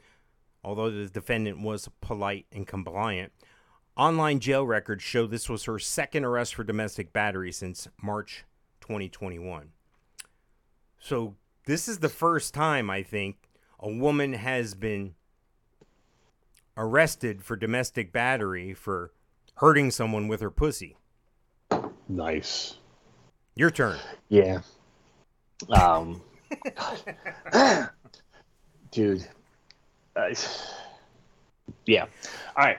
although 0.63 0.91
the 0.91 1.09
defendant 1.09 1.61
was 1.61 1.89
polite 2.01 2.47
and 2.53 2.67
compliant. 2.67 3.33
Online 3.97 4.39
jail 4.39 4.65
records 4.67 5.03
show 5.03 5.27
this 5.27 5.49
was 5.49 5.65
her 5.65 5.79
second 5.79 6.25
arrest 6.25 6.55
for 6.55 6.63
domestic 6.65 7.13
battery 7.13 7.53
since 7.53 7.89
March 8.01 8.45
2021. 8.81 9.73
So 11.01 11.35
this 11.67 11.89
is 11.89 11.99
the 11.99 12.09
first 12.09 12.55
time 12.55 12.91
I 12.91 13.03
think 13.03 13.37
a 13.79 13.91
woman 13.91 14.35
has 14.35 14.75
been 14.75 15.15
arrested 16.77 17.43
for 17.43 17.57
domestic 17.57 18.13
battery 18.13 18.75
for 18.75 19.13
hurting 19.57 19.91
someone 19.91 20.29
with 20.29 20.41
her 20.41 20.51
pussy. 20.51 20.97
Nice. 22.09 22.77
Your 23.55 23.71
turn. 23.71 23.99
Yeah. 24.29 24.61
Um, 25.71 26.23
dude. 28.91 29.27
Uh, 30.17 30.35
yeah. 31.87 32.07
All 32.57 32.65
right. 32.65 32.79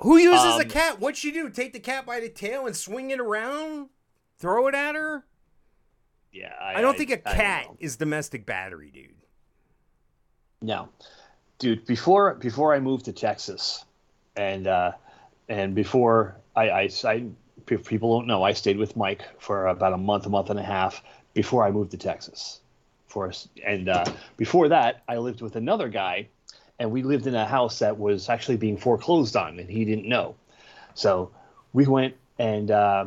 Who 0.00 0.16
uses 0.16 0.56
a 0.56 0.62
Um, 0.64 0.68
cat? 0.68 1.00
What'd 1.00 1.16
she 1.16 1.30
do? 1.30 1.48
Take 1.48 1.72
the 1.72 1.80
cat 1.80 2.04
by 2.06 2.20
the 2.20 2.28
tail 2.28 2.66
and 2.66 2.74
swing 2.76 3.10
it 3.10 3.20
around? 3.20 3.88
Throw 4.38 4.66
it 4.66 4.74
at 4.74 4.94
her? 4.96 5.24
Yeah. 6.32 6.54
I, 6.60 6.80
don't 6.80 6.96
think 6.96 7.10
a 7.10 7.28
I 7.28 7.32
don't 7.32 7.36
cat 7.36 7.66
know. 7.66 7.76
is 7.80 7.96
domestic 7.96 8.46
battery, 8.46 8.90
dude. 8.92 9.10
No, 10.60 10.88
dude. 11.58 11.84
Before 11.86 12.34
before 12.34 12.72
I 12.74 12.80
moved 12.80 13.06
to 13.06 13.12
Texas, 13.12 13.84
and 14.36 14.66
uh, 14.66 14.92
and 15.48 15.74
before 15.74 16.36
I, 16.54 16.70
I, 16.70 16.90
I 17.04 17.24
people 17.66 18.18
don't 18.18 18.26
know, 18.26 18.42
I 18.42 18.52
stayed 18.52 18.78
with 18.78 18.96
Mike 18.96 19.22
for 19.38 19.66
about 19.66 19.92
a 19.92 19.96
month, 19.98 20.26
a 20.26 20.28
month 20.28 20.50
and 20.50 20.58
a 20.58 20.62
half 20.62 21.02
before 21.34 21.64
I 21.64 21.70
moved 21.70 21.90
to 21.92 21.96
Texas. 21.96 22.60
For 23.08 23.28
us, 23.28 23.46
and 23.62 23.90
uh, 23.90 24.06
before 24.38 24.68
that, 24.68 25.02
I 25.06 25.18
lived 25.18 25.42
with 25.42 25.56
another 25.56 25.88
guy, 25.90 26.28
and 26.78 26.90
we 26.90 27.02
lived 27.02 27.26
in 27.26 27.34
a 27.34 27.44
house 27.44 27.80
that 27.80 27.98
was 27.98 28.30
actually 28.30 28.56
being 28.56 28.78
foreclosed 28.78 29.36
on, 29.36 29.58
and 29.58 29.68
he 29.68 29.84
didn't 29.84 30.08
know. 30.08 30.34
So 30.94 31.30
we 31.74 31.86
went 31.86 32.14
and 32.38 32.70
uh, 32.70 33.06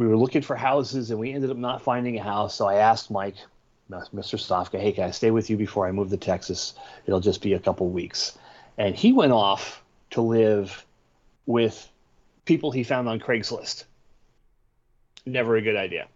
we 0.00 0.06
were 0.06 0.16
looking 0.16 0.40
for 0.40 0.56
houses, 0.56 1.10
and 1.10 1.20
we 1.20 1.34
ended 1.34 1.50
up 1.50 1.58
not 1.58 1.82
finding 1.82 2.16
a 2.16 2.22
house. 2.22 2.54
So 2.54 2.66
I 2.66 2.76
asked 2.76 3.10
Mike, 3.10 3.34
Mr. 3.90 4.38
Stofka, 4.38 4.80
hey, 4.80 4.92
can 4.92 5.04
I 5.04 5.10
stay 5.10 5.30
with 5.30 5.50
you 5.50 5.58
before 5.58 5.86
I 5.86 5.92
move 5.92 6.08
to 6.08 6.16
Texas? 6.16 6.72
It'll 7.04 7.20
just 7.20 7.42
be 7.42 7.52
a 7.52 7.58
couple 7.58 7.86
weeks. 7.90 8.38
And 8.78 8.96
he 8.96 9.12
went 9.12 9.32
off 9.32 9.82
to 10.12 10.22
live 10.22 10.86
with 11.44 11.86
people 12.46 12.70
he 12.70 12.82
found 12.82 13.10
on 13.10 13.20
Craigslist. 13.20 13.84
Never 15.26 15.56
a 15.56 15.60
good 15.60 15.76
idea. 15.76 16.08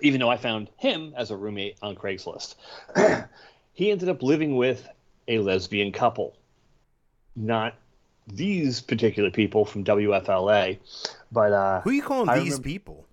Even 0.00 0.20
though 0.20 0.30
I 0.30 0.36
found 0.36 0.70
him 0.76 1.12
as 1.16 1.32
a 1.32 1.36
roommate 1.36 1.78
on 1.82 1.96
Craigslist. 1.96 2.54
he 3.72 3.90
ended 3.90 4.10
up 4.10 4.22
living 4.22 4.54
with 4.54 4.88
a 5.26 5.40
lesbian 5.40 5.90
couple. 5.90 6.36
Not 7.34 7.74
these 8.26 8.80
particular 8.80 9.30
people 9.30 9.64
from 9.64 9.84
WFLA, 9.84 10.78
but 11.30 11.52
uh, 11.52 11.80
Who 11.82 11.90
are 11.90 11.94
you 11.94 12.02
calling 12.02 12.28
I 12.28 12.38
these 12.38 12.44
remember- 12.52 12.64
people? 12.68 13.06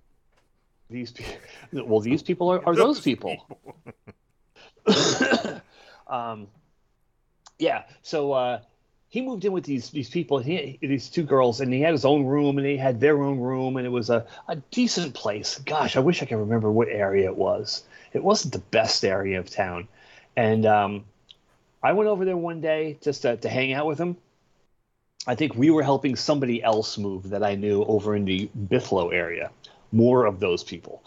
these 0.88 1.12
pe- 1.12 1.24
well 1.72 2.00
these 2.00 2.22
people 2.22 2.50
are, 2.52 2.64
are 2.66 2.74
those 2.84 3.00
people, 3.00 3.36
um 6.08 6.48
yeah 7.58 7.82
so 8.02 8.32
uh 8.32 8.60
he 9.08 9.20
moved 9.20 9.44
in 9.44 9.50
with 9.52 9.64
these 9.64 9.90
these 9.90 10.08
people. 10.08 10.38
He 10.38 10.78
these 10.80 11.08
two 11.10 11.24
girls 11.24 11.60
and 11.60 11.72
he 11.72 11.80
had 11.80 11.90
his 11.92 12.04
own 12.04 12.24
room 12.24 12.58
and 12.58 12.64
they 12.66 12.76
had 12.76 13.00
their 13.00 13.20
own 13.22 13.40
room 13.40 13.76
and 13.76 13.84
it 13.84 13.90
was 13.90 14.08
a, 14.08 14.24
a 14.46 14.54
decent 14.70 15.14
place. 15.14 15.58
Gosh 15.64 15.96
i 15.96 16.00
wish 16.00 16.22
i 16.22 16.26
could 16.26 16.36
remember 16.38 16.70
what 16.70 16.88
area 16.88 17.26
it 17.26 17.36
was. 17.36 17.82
It 18.12 18.22
wasn't 18.22 18.52
the 18.54 18.60
best 18.60 19.04
area 19.04 19.38
of 19.40 19.50
town. 19.50 19.88
And 20.36 20.64
um 20.66 21.04
i 21.82 21.92
went 21.92 22.08
over 22.08 22.24
there 22.24 22.36
one 22.36 22.60
day 22.60 22.98
just 23.00 23.22
to, 23.22 23.36
to 23.36 23.48
hang 23.48 23.72
out 23.72 23.86
with 23.86 23.98
him 23.98 24.16
i 25.26 25.34
think 25.34 25.54
we 25.54 25.70
were 25.70 25.82
helping 25.82 26.16
somebody 26.16 26.62
else 26.62 26.98
move 26.98 27.28
that 27.30 27.42
i 27.42 27.54
knew 27.54 27.84
over 27.84 28.16
in 28.16 28.24
the 28.24 28.48
Bithlo 28.68 29.12
area 29.12 29.50
more 29.92 30.26
of 30.26 30.40
those 30.40 30.62
people. 30.62 31.02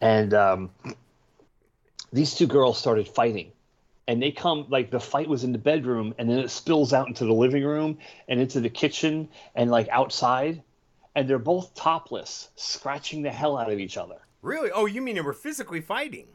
And 0.00 0.34
um, 0.34 0.70
these 2.12 2.34
two 2.34 2.46
girls 2.46 2.78
started 2.78 3.08
fighting. 3.08 3.52
And 4.08 4.22
they 4.22 4.30
come, 4.30 4.66
like, 4.68 4.90
the 4.90 5.00
fight 5.00 5.28
was 5.28 5.42
in 5.42 5.50
the 5.50 5.58
bedroom, 5.58 6.14
and 6.16 6.30
then 6.30 6.38
it 6.38 6.50
spills 6.50 6.92
out 6.92 7.08
into 7.08 7.24
the 7.24 7.32
living 7.32 7.64
room 7.64 7.98
and 8.28 8.38
into 8.38 8.60
the 8.60 8.70
kitchen 8.70 9.28
and, 9.56 9.68
like, 9.68 9.88
outside. 9.88 10.62
And 11.16 11.28
they're 11.28 11.40
both 11.40 11.74
topless, 11.74 12.50
scratching 12.54 13.22
the 13.22 13.32
hell 13.32 13.56
out 13.56 13.72
of 13.72 13.80
each 13.80 13.96
other. 13.96 14.18
Really? 14.42 14.70
Oh, 14.70 14.86
you 14.86 15.02
mean 15.02 15.16
they 15.16 15.22
were 15.22 15.32
physically 15.32 15.80
fighting? 15.80 16.28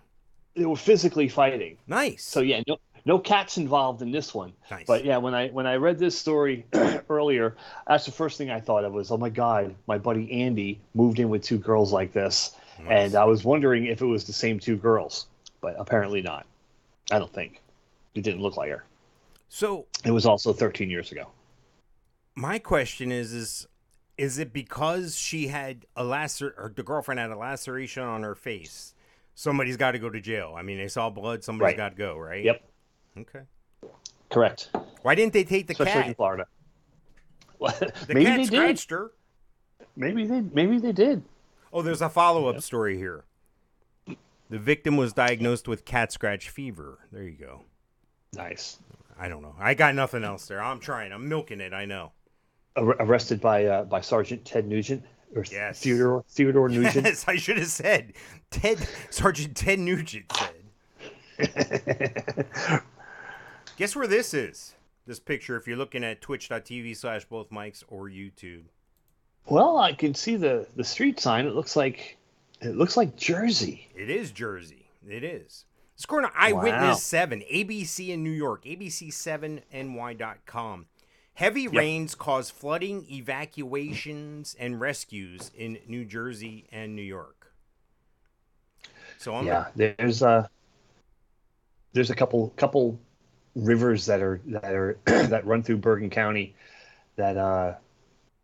They 0.56 0.66
were 0.66 0.76
physically 0.76 1.30
fighting. 1.30 1.78
Nice. 1.88 2.26
So, 2.26 2.42
yeah, 2.42 2.62
no, 2.68 2.78
no 3.06 3.18
cats 3.20 3.58
involved 3.58 4.02
in 4.02 4.12
this 4.12 4.34
one. 4.34 4.54
Nice. 4.70 4.86
But 4.88 5.04
yeah, 5.06 5.18
when 5.18 5.34
I 5.34 5.50
when 5.50 5.66
I 5.68 5.76
read 5.76 5.98
this 6.00 6.18
story 6.18 6.66
earlier, 7.10 7.56
that's 7.88 8.06
the 8.06 8.12
first 8.12 8.38
thing 8.38 8.50
I 8.52 8.60
thought 8.60 8.84
of 8.86 8.94
was, 8.94 9.12
oh 9.12 9.18
my 9.18 9.30
god, 9.30 9.76
my 9.88 9.98
buddy 9.98 10.32
Andy 10.44 10.80
moved 10.94 11.20
in 11.20 11.30
with 11.30 11.44
two 11.44 11.58
girls 11.58 11.92
like 11.92 12.14
this, 12.14 12.56
and 12.88 13.16
I 13.16 13.26
was 13.26 13.44
wondering 13.44 13.86
if 13.86 14.02
it 14.02 14.06
was 14.06 14.24
the 14.26 14.34
same 14.34 14.60
two 14.60 14.76
girls, 14.78 15.28
but 15.62 15.76
apparently 15.78 16.22
not. 16.22 16.46
I 17.12 17.20
don't 17.20 17.34
think 17.34 17.62
it 18.16 18.22
didn't 18.24 18.42
look 18.42 18.58
like 18.58 18.70
her. 18.70 18.84
so 19.50 19.86
It 20.06 20.12
was 20.12 20.26
also 20.26 20.54
13 20.54 20.90
years 20.90 21.12
ago. 21.12 21.28
my 22.36 22.60
question 22.60 23.12
is 23.12 23.34
is 23.34 23.68
is 24.18 24.38
it 24.38 24.54
because 24.54 25.18
she 25.18 25.48
had 25.48 25.86
a 25.96 26.04
lacer 26.04 26.52
or 26.58 26.72
the 26.76 26.84
girlfriend 26.84 27.20
had 27.20 27.32
a 27.32 27.36
laceration 27.38 28.04
on 28.04 28.24
her 28.24 28.36
face 28.36 28.94
somebody's 29.36 29.78
got 29.78 29.92
to 29.92 30.00
go 30.00 30.10
to 30.10 30.22
jail 30.22 30.54
i 30.58 30.62
mean 30.62 30.78
they 30.78 30.88
saw 30.88 31.10
blood 31.10 31.44
somebody's 31.44 31.72
Right. 31.72 31.78
got 31.78 31.90
to 31.90 31.96
go 31.98 32.18
right 32.18 32.44
Yep, 32.44 32.62
okay 33.18 33.42
correct. 34.30 34.70
why 35.02 35.14
didn't 35.16 35.34
they 35.34 35.44
take 35.44 35.68
the 35.68 35.74
Especially 35.74 36.02
in 36.02 36.08
cat 36.08 36.16
Florida. 36.18 36.46
Well, 37.60 37.74
the 37.80 37.92
maybe 38.14 38.26
cat 38.26 38.38
they 38.38 38.74
did. 38.74 38.82
her 38.90 39.12
Maybe 39.96 40.26
they 40.26 40.42
maybe 40.42 40.78
they 40.80 40.94
did. 40.94 41.24
oh 41.74 41.82
there's 41.82 42.02
a 42.02 42.10
follow-up 42.10 42.62
story 42.62 42.98
here 42.98 43.26
the 44.50 44.58
victim 44.60 44.98
was 44.98 45.14
diagnosed 45.14 45.68
with 45.68 45.84
cat 45.86 46.12
scratch 46.12 46.50
fever 46.50 47.00
there 47.12 47.24
you 47.24 47.32
go 47.38 47.62
Nice. 48.34 48.80
i 49.20 49.28
don't 49.28 49.42
know 49.42 49.56
i 49.60 49.74
got 49.74 49.94
nothing 49.96 50.24
else 50.24 50.46
there 50.48 50.62
i'm 50.64 50.80
trying 50.80 51.12
i'm 51.12 51.28
milking 51.28 51.60
it 51.60 51.74
i 51.74 51.84
know 51.86 52.12
Ar- 52.78 52.96
arrested 53.02 53.42
by 53.42 53.66
uh, 53.66 53.84
by 53.84 54.00
Sergeant 54.00 54.46
Ted 54.46 54.66
Nugent 54.66 55.04
or 55.36 55.44
Yes. 55.52 55.82
Theodore 55.82 56.24
Theodore 56.30 56.70
Nugent. 56.76 57.06
yes 57.06 57.26
i 57.28 57.36
should 57.36 57.58
have 57.58 57.68
said 57.68 58.14
ted 58.50 58.78
sergeant 59.10 59.56
ted 59.58 59.80
nugent 59.80 60.32
said 61.38 62.82
Guess 63.78 63.96
where 63.96 64.08
this 64.08 64.34
is? 64.34 64.76
This 65.08 65.20
picture, 65.20 65.56
if 65.58 65.68
you're 65.68 65.78
looking 65.78 66.04
at 66.04 66.22
twitch.tv 66.22 66.96
slash 66.96 67.26
both 67.26 67.52
Mikes 67.52 67.84
or 67.88 68.08
YouTube. 68.08 68.66
Well, 69.48 69.78
I 69.78 69.94
can 69.94 70.14
see 70.14 70.36
the 70.36 70.68
the 70.76 70.84
street 70.84 71.20
sign. 71.20 71.48
It 71.48 71.56
looks 71.56 71.76
like 71.76 72.18
it 72.62 72.76
looks 72.76 72.96
like 72.96 73.16
Jersey. 73.16 73.90
It 73.96 74.12
is 74.12 74.30
Jersey. 74.32 74.86
It 75.08 75.24
is. 75.24 75.66
To 75.98 76.30
Eyewitness 76.36 76.82
Wow. 76.82 76.94
7, 76.96 77.42
ABC 77.42 78.10
in 78.10 78.24
New 78.24 78.32
York, 78.32 78.64
ABC7ny.com. 78.66 80.86
Heavy 81.36 81.68
rains 81.68 82.16
cause 82.16 82.50
flooding, 82.50 83.06
evacuations, 83.10 84.56
and 84.60 84.82
rescues 84.82 85.52
in 85.56 85.78
New 85.88 86.04
Jersey 86.06 86.66
and 86.72 86.96
New 86.96 87.04
York. 87.04 87.54
So 89.20 89.36
I'm 89.36 89.46
Yeah, 89.46 89.68
there's 89.76 90.24
a 90.24 90.50
there's 91.94 92.10
a 92.10 92.16
couple 92.16 92.50
couple 92.58 93.00
rivers 93.56 94.06
that 94.06 94.22
are 94.22 94.42
that 94.48 94.74
are 94.74 94.98
that 95.06 95.46
run 95.46 95.64
through 95.64 95.78
Bergen 95.78 96.10
County 96.10 96.56
that 97.16 97.38
uh, 97.38 97.74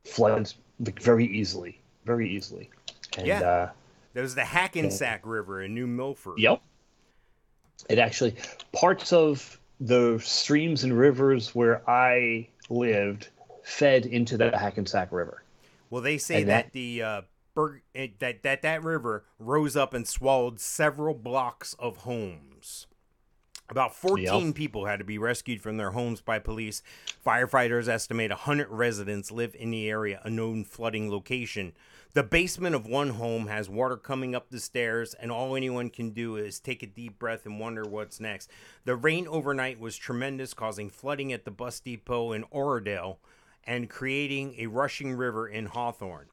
floods 0.06 0.56
very 0.80 1.26
easily, 1.26 1.80
very 2.06 2.30
easily. 2.30 2.70
And, 3.18 3.28
Yeah. 3.28 3.42
Uh, 3.42 3.70
there's 4.14 4.36
the 4.36 4.46
Hackensack 4.46 5.22
River 5.26 5.62
in 5.62 5.74
New 5.76 5.86
Milford. 5.88 6.40
yep. 6.40 6.62
It 7.90 8.00
actually 8.00 8.36
parts 8.74 9.14
of 9.14 9.60
the 9.80 10.20
streams 10.24 10.84
and 10.84 10.98
rivers 10.98 11.54
where 11.54 11.88
I 11.88 12.48
lived 12.70 13.30
fed 13.64 14.08
into 14.08 14.36
the 14.38 14.58
Hackensack 14.58 15.12
River. 15.12 15.44
Well, 15.92 16.02
they 16.02 16.18
say 16.18 16.44
that, 16.44 16.66
that- 16.66 16.74
the 16.74 17.02
uh, 17.04 17.22
Berg, 17.54 17.82
that 18.20 18.44
that 18.44 18.62
that 18.64 18.84
river 18.84 19.26
rose 19.40 19.76
up 19.76 19.94
and 19.94 20.08
swallowed 20.08 20.60
several 20.60 21.14
blocks 21.16 21.76
of 21.80 21.98
homes. 21.98 22.57
About 23.70 23.94
14 23.94 24.48
Yep. 24.48 24.56
people 24.56 24.86
had 24.86 25.00
to 25.00 25.06
be 25.06 25.18
rescued 25.18 25.62
from 25.62 25.76
their 25.76 25.92
homes 25.92 26.22
by 26.22 26.40
police. 26.40 26.82
Firefighters 27.26 27.90
estimate 27.90 28.32
100 28.32 28.70
residents 28.70 29.30
live 29.30 29.54
in 29.60 29.72
the 29.72 29.90
area, 29.90 30.22
a 30.24 30.30
known 30.30 30.64
flooding 30.64 31.12
location. 31.12 31.74
The 32.14 32.24
basement 32.24 32.76
of 32.76 32.88
one 32.88 33.10
home 33.12 33.48
has 33.48 33.70
water 33.70 33.98
coming 33.98 34.34
up 34.34 34.50
the 34.50 34.62
stairs, 34.62 35.14
and 35.14 35.32
all 35.32 35.56
anyone 35.56 35.90
can 35.90 36.12
do 36.12 36.38
is 36.38 36.60
take 36.62 36.82
a 36.82 36.88
deep 36.88 37.20
breath 37.20 37.46
and 37.46 37.60
wonder 37.60 37.84
what's 37.84 38.22
next. 38.22 38.50
The 38.86 38.96
rain 38.96 39.28
overnight 39.28 39.80
was 39.82 39.98
tremendous, 39.98 40.54
causing 40.54 40.90
flooding 40.90 41.34
at 41.34 41.44
the 41.44 41.52
bus 41.52 41.82
depot 41.82 42.32
in 42.32 42.46
Oradell 42.46 43.18
and 43.66 43.90
creating 43.90 44.56
a 44.58 44.68
rushing 44.68 45.14
river 45.14 45.46
in 45.46 45.66
Hawthorne. 45.66 46.28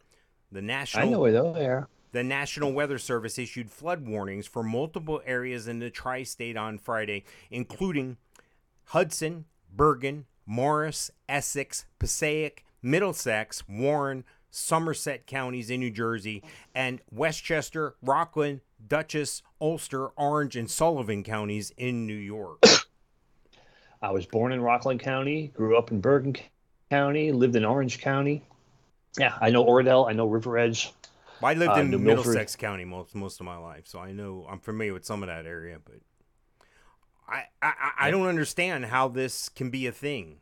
The 0.53 0.63
national 0.63 1.09
I 1.09 1.11
know 1.11 1.21
where 1.21 1.33
they 1.33 1.67
are. 1.67 1.89
The 2.15 2.23
National 2.23 2.73
Weather 2.73 2.97
Service 2.97 3.41
issued 3.41 3.73
flood 3.73 4.07
warnings 4.07 4.47
for 4.47 4.63
multiple 4.63 5.21
areas 5.27 5.67
in 5.67 5.81
the 5.81 5.91
tri 5.91 6.23
state 6.23 6.57
on 6.57 6.79
Friday, 6.79 7.25
including 7.51 8.19
Hudson, 8.85 9.47
Bergen, 9.75 10.27
Morris, 10.47 11.11
Essex, 11.29 11.87
Passaic, 11.99 12.65
Middlesex, 12.81 13.67
Warren, 13.69 14.23
Somerset 14.49 15.27
counties 15.27 15.71
in 15.71 15.81
New 15.81 15.91
Jersey, 15.91 16.45
and 16.73 17.01
Westchester, 17.11 17.97
Rockland, 18.01 18.61
Dutchess, 18.87 19.43
Ulster, 19.61 20.07
Orange, 20.11 20.55
and 20.55 20.71
Sullivan 20.71 21.25
counties 21.25 21.73
in 21.77 22.07
New 22.07 22.15
York. 22.15 22.63
I 24.03 24.13
was 24.13 24.25
born 24.25 24.53
in 24.53 24.63
Rockland 24.63 25.01
County, 25.01 25.49
grew 25.49 25.77
up 25.77 25.91
in 25.91 26.01
Bergen 26.01 26.37
County, 26.91 27.33
lived 27.33 27.57
in 27.57 27.65
Orange 27.65 27.99
County. 28.01 28.45
Yeah, 29.19 29.37
I 29.41 29.51
know 29.51 29.65
Oradell, 29.65 30.09
I 30.09 30.13
know 30.13 30.27
River 30.27 30.57
Edge. 30.57 30.93
I 31.45 31.55
lived 31.55 31.73
Uh, 31.73 31.81
in 31.81 31.91
New 31.91 31.99
Milford. 31.99 32.27
Middlesex 32.27 32.57
County 32.57 32.85
most 32.85 33.15
most 33.15 33.41
of 33.41 33.47
my 33.47 33.57
life, 33.57 33.87
so 33.87 33.99
I 33.99 34.13
know 34.13 34.47
I'm 34.51 34.61
familiar 34.61 34.93
with 34.93 35.05
some 35.05 35.23
of 35.23 35.29
that 35.29 35.47
area. 35.47 35.79
But 35.85 35.97
I 37.29 37.45
I, 37.63 37.91
I- 37.99 38.11
don't 38.11 38.27
understand 38.27 38.87
how 38.87 39.09
this 39.09 39.49
can 39.49 39.71
be 39.71 39.87
a 39.87 39.93
thing. 39.93 40.41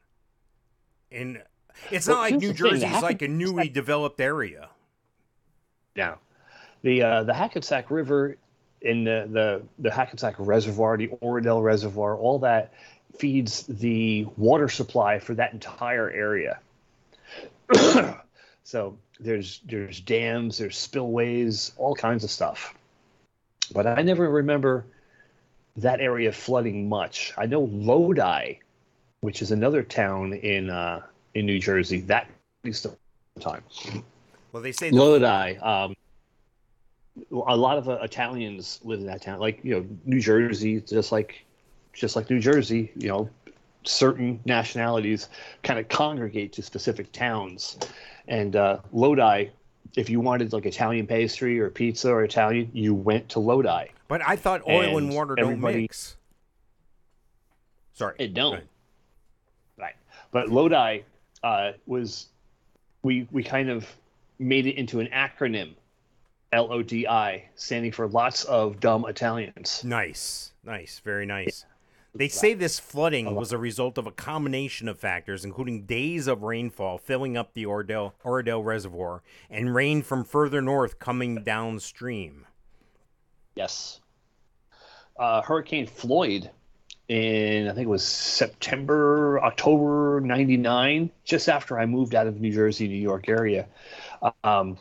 And 1.11 1.43
it's 1.91 2.07
Well, 2.09 2.17
not 2.17 2.23
like 2.23 2.35
New 2.41 2.53
Jersey 2.53 2.81
Jersey's 2.87 3.03
like 3.03 3.23
a 3.23 3.29
newly 3.29 3.69
developed 3.69 4.21
area. 4.21 4.71
Yeah. 5.95 6.15
The 6.83 7.03
uh, 7.03 7.23
the 7.25 7.35
Hackensack 7.35 7.91
River 7.91 8.37
in 8.81 9.05
the, 9.05 9.29
the 9.31 9.63
the 9.79 9.91
Hackensack 9.91 10.35
Reservoir, 10.39 10.97
the 10.97 11.09
Oradell 11.09 11.63
Reservoir, 11.63 12.17
all 12.17 12.39
that 12.41 12.73
feeds 13.19 13.67
the 13.67 14.27
water 14.37 14.69
supply 14.69 15.19
for 15.19 15.35
that 15.35 15.53
entire 15.53 16.11
area. 16.11 16.59
so 18.65 18.97
there's 19.23 19.61
there's 19.67 20.01
dams, 20.01 20.59
there's 20.59 20.77
spillways, 20.77 21.73
all 21.77 21.95
kinds 21.95 22.25
of 22.25 22.31
stuff. 22.31 22.75
But 23.73 23.87
I 23.87 24.03
never 24.03 24.29
remember 24.29 24.85
that 25.77 26.01
area 26.01 26.33
flooding 26.33 26.89
much. 26.89 27.33
I 27.39 27.47
know 27.47 27.63
Lodi, 27.63 28.55
which 29.21 29.41
is 29.43 29.51
another 29.51 29.83
town 29.83 30.35
in 30.35 30.71
uh, 30.71 31.03
in 31.35 31.47
New 31.47 31.59
Jersey, 31.59 32.01
that 32.03 32.29
used 32.65 32.83
to 32.83 32.97
time. 33.41 33.63
Well, 34.53 34.63
they 34.63 34.73
say 34.73 34.91
the, 34.91 34.97
Lodi. 34.97 35.57
Um, 35.59 35.97
a 37.31 37.57
lot 37.57 37.79
of 37.79 37.89
uh, 37.89 37.99
Italians 38.03 38.81
live 38.85 39.01
in 39.01 39.07
that 39.07 39.23
town, 39.23 39.39
like 39.39 39.61
you 39.65 39.75
know, 39.75 39.87
New 40.05 40.21
Jersey, 40.21 40.81
just 40.81 41.13
like, 41.13 41.45
just 41.93 42.17
like 42.17 42.29
New 42.29 42.41
Jersey. 42.41 42.91
You 42.97 43.09
know, 43.09 43.31
certain 43.85 44.41
nationalities 44.45 45.29
kind 45.63 45.79
of 45.79 45.89
congregate 45.89 46.53
to 46.55 46.63
specific 46.63 47.13
towns, 47.13 47.79
and 48.29 48.57
uh, 48.57 48.79
Lodi. 48.93 49.47
If 49.95 50.09
you 50.09 50.21
wanted 50.21 50.55
like 50.55 50.65
Italian 50.65 51.07
pastry 51.07 51.61
or 51.61 51.69
pizza 51.69 52.11
or 52.11 52.25
Italian, 52.25 52.71
you 52.73 52.95
went 52.95 53.29
to 53.31 53.41
Lodi. 53.41 53.89
but 54.09 54.23
I 54.27 54.37
thought 54.37 54.63
oil 54.67 54.97
and, 54.97 55.09
and 55.09 55.15
water 55.15 55.35
don't 55.35 55.61
mix. 55.61 56.17
Sorry, 57.93 58.15
It 58.19 58.33
don't. 58.33 58.63
Right. 59.79 59.95
But 60.31 60.49
Lodi 60.49 61.01
uh, 61.43 61.73
was 61.85 62.29
we 63.03 63.29
we 63.31 63.43
kind 63.43 63.69
of 63.69 63.87
made 64.39 64.67
it 64.67 64.77
into 64.77 65.01
an 65.01 65.09
acronym, 65.09 65.75
L 66.53 66.73
O 66.73 66.83
D 66.83 67.07
I, 67.07 67.45
standing 67.55 67.93
for 67.93 68.09
lots 68.09 68.45
of 68.45 68.81
dumb 68.81 69.05
Italians. 69.07 69.85
Nice, 69.85 70.53
nice, 70.65 71.01
very 71.05 71.27
nice. 71.27 71.67
They 72.15 72.29
say 72.29 72.53
this 72.53 72.79
flooding 72.79 73.35
was 73.35 73.53
a 73.53 73.59
result 73.59 73.97
of 73.97 74.07
a 74.07 74.11
combination 74.11 74.87
of 74.87 74.99
factors, 74.99 75.47
including 75.47 75.87
days 75.87 76.27
of 76.27 76.43
rainfall 76.43 76.99
filling 76.99 77.39
up 77.39 77.55
the 77.55 77.65
Oradell, 77.65 78.13
Oradell 78.23 78.63
Reservoir 78.63 79.23
and 79.49 79.75
rain 79.75 80.03
from 80.03 80.25
further 80.25 80.61
north 80.61 80.99
coming 80.99 81.43
downstream. 81.43 82.47
Yes. 83.55 84.01
Uh, 85.19 85.41
Hurricane 85.41 85.87
Floyd 85.87 86.51
in 87.09 87.69
I 87.69 87.75
think 87.75 87.87
it 87.87 87.91
was 87.91 88.05
September, 88.05 89.43
October 89.43 90.21
'99, 90.21 91.11
just 91.25 91.49
after 91.49 91.79
I 91.79 91.87
moved 91.87 92.15
out 92.15 92.27
of 92.27 92.41
New 92.41 92.53
Jersey, 92.53 92.89
New 92.89 92.95
York 92.95 93.29
area. 93.29 93.67
Um, 94.45 94.79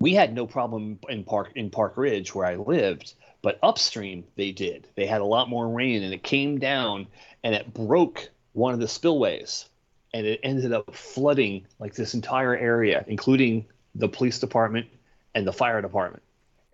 we 0.00 0.14
had 0.14 0.34
no 0.34 0.46
problem 0.46 0.98
in 1.08 1.24
Park 1.24 1.52
in 1.54 1.70
Park 1.70 1.96
Ridge 1.96 2.34
where 2.34 2.46
I 2.46 2.56
lived, 2.56 3.14
but 3.48 3.58
upstream 3.62 4.24
they 4.36 4.52
did. 4.52 4.86
They 4.94 5.06
had 5.06 5.22
a 5.22 5.24
lot 5.24 5.48
more 5.48 5.66
rain, 5.66 6.02
and 6.02 6.12
it 6.12 6.22
came 6.22 6.58
down 6.58 7.06
and 7.42 7.54
it 7.54 7.72
broke 7.72 8.28
one 8.52 8.74
of 8.74 8.78
the 8.78 8.86
spillways, 8.86 9.64
and 10.12 10.26
it 10.26 10.38
ended 10.42 10.74
up 10.74 10.94
flooding 10.94 11.66
like 11.78 11.94
this 11.94 12.12
entire 12.12 12.54
area, 12.54 13.06
including 13.08 13.64
the 13.94 14.06
police 14.06 14.38
department 14.38 14.86
and 15.34 15.46
the 15.46 15.52
fire 15.54 15.80
department. 15.80 16.22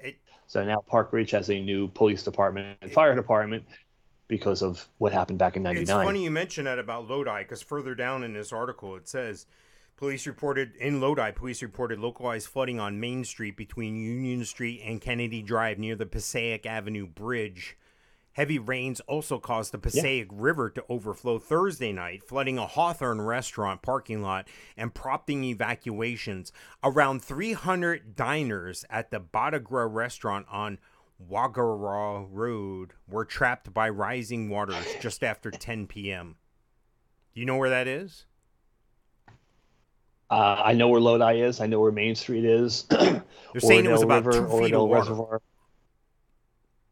It, 0.01 0.17
So 0.49 0.65
now 0.65 0.81
Park 0.85 1.13
Ridge 1.13 1.31
has 1.31 1.49
a 1.49 1.61
new 1.61 1.87
police 1.87 2.25
department 2.25 2.77
and 2.83 2.91
fire 2.91 3.15
department 3.15 3.65
because 4.27 4.61
of 4.61 4.85
what 4.99 5.13
happened 5.13 5.39
back 5.39 5.57
in 5.57 5.63
99. 5.63 5.81
it's 5.81 5.93
funny 5.93 6.25
you 6.25 6.31
mention 6.33 6.65
that 6.65 6.81
about 6.81 7.09
Lodi 7.09 7.45
because 7.45 7.63
further 7.63 7.95
down 7.95 8.25
in 8.25 8.33
this 8.33 8.53
article 8.53 8.97
it 8.97 9.07
says 9.07 9.47
police 9.97 10.27
reported 10.27 10.75
in 10.77 11.01
Lodi, 11.01 11.31
police 11.31 11.63
reported 11.63 11.99
localized 11.99 12.49
flooding 12.49 12.81
on 12.81 13.01
Main 13.01 13.25
Street 13.25 13.57
between 13.57 13.97
Union 13.97 14.45
Street 14.45 14.83
and 14.85 15.01
Kennedy 15.01 15.43
Drive 15.43 15.79
near 15.79 15.97
the 15.97 16.07
Passaic 16.07 16.67
Avenue 16.67 17.07
Bridge. 17.07 17.77
Heavy 18.33 18.59
rains 18.59 18.99
also 19.01 19.39
caused 19.39 19.71
the 19.71 19.79
Passaic 19.79 20.29
River 20.33 20.69
to 20.69 20.85
overflow 20.89 21.39
Thursday 21.39 21.93
night, 21.93 22.25
flooding 22.25 22.59
a 22.59 22.67
Hawthorne 22.67 23.21
restaurant 23.21 23.81
parking 23.81 24.23
lot 24.23 24.49
and 24.77 24.93
prompting 24.93 25.45
evacuations. 25.45 26.51
Around 26.83 27.23
300 27.23 28.17
diners 28.17 28.85
at 28.91 29.13
the 29.13 29.21
Bottagra 29.21 29.87
restaurant 29.93 30.47
on 30.51 30.79
Wagaraw 31.31 32.27
Road 32.29 32.95
were 33.09 33.25
trapped 33.25 33.73
by 33.73 33.89
rising 33.89 34.49
waters 34.49 34.85
just 35.01 35.23
after 35.23 35.53
10 35.53 35.87
p.m. 35.87 36.35
Do 37.35 37.41
you 37.41 37.47
know 37.47 37.57
where 37.57 37.71
that 37.71 37.87
is? 37.87 38.27
Uh, 40.35 40.61
I 40.65 40.73
know 40.73 40.89
where 40.89 41.01
Lodi 41.01 41.43
is. 41.43 41.61
I 41.61 41.67
know 41.67 41.79
where 41.79 41.93
Main 41.93 42.17
Street 42.17 42.45
is. 42.45 42.83
They're 42.91 43.23
saying 43.59 43.85
it 43.85 43.93
was 43.93 44.03
about 44.03 44.25
River, 44.25 44.33
two 44.33 44.49
feet 44.49 44.73
Oradell 44.73 44.83
of 44.83 44.89
water. 44.89 45.01
Reservoir. 45.01 45.43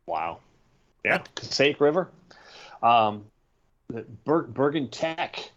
Wow. 0.06 0.38
Yeah. 1.04 1.18
Passaic 1.34 1.80
River. 1.80 2.08
Um, 2.84 3.24
Ber- 4.24 4.46
Bergen 4.46 4.90
Tech. 4.90 5.50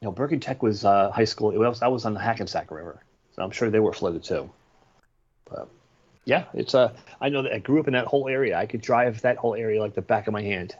You 0.00 0.06
know, 0.06 0.12
Bergen 0.12 0.40
Tech 0.40 0.62
was 0.62 0.86
uh, 0.86 1.10
high 1.10 1.26
school. 1.26 1.50
It 1.50 1.58
was, 1.58 1.80
that 1.80 1.92
was 1.92 2.06
on 2.06 2.14
the 2.14 2.20
Hackensack 2.20 2.70
River, 2.70 3.02
so 3.36 3.42
I'm 3.42 3.50
sure 3.50 3.68
they 3.68 3.80
were 3.80 3.92
flooded 3.92 4.24
too. 4.24 4.48
But 5.50 5.68
yeah, 6.24 6.44
it's 6.54 6.74
Uh, 6.74 6.94
I 7.20 7.28
know 7.28 7.42
that 7.42 7.52
I 7.52 7.58
grew 7.58 7.78
up 7.78 7.88
in 7.88 7.92
that 7.92 8.06
whole 8.06 8.26
area. 8.26 8.56
I 8.56 8.64
could 8.64 8.80
drive 8.80 9.20
that 9.20 9.36
whole 9.36 9.54
area 9.54 9.82
like 9.82 9.94
the 9.94 10.00
back 10.00 10.28
of 10.28 10.32
my 10.32 10.40
hand. 10.40 10.76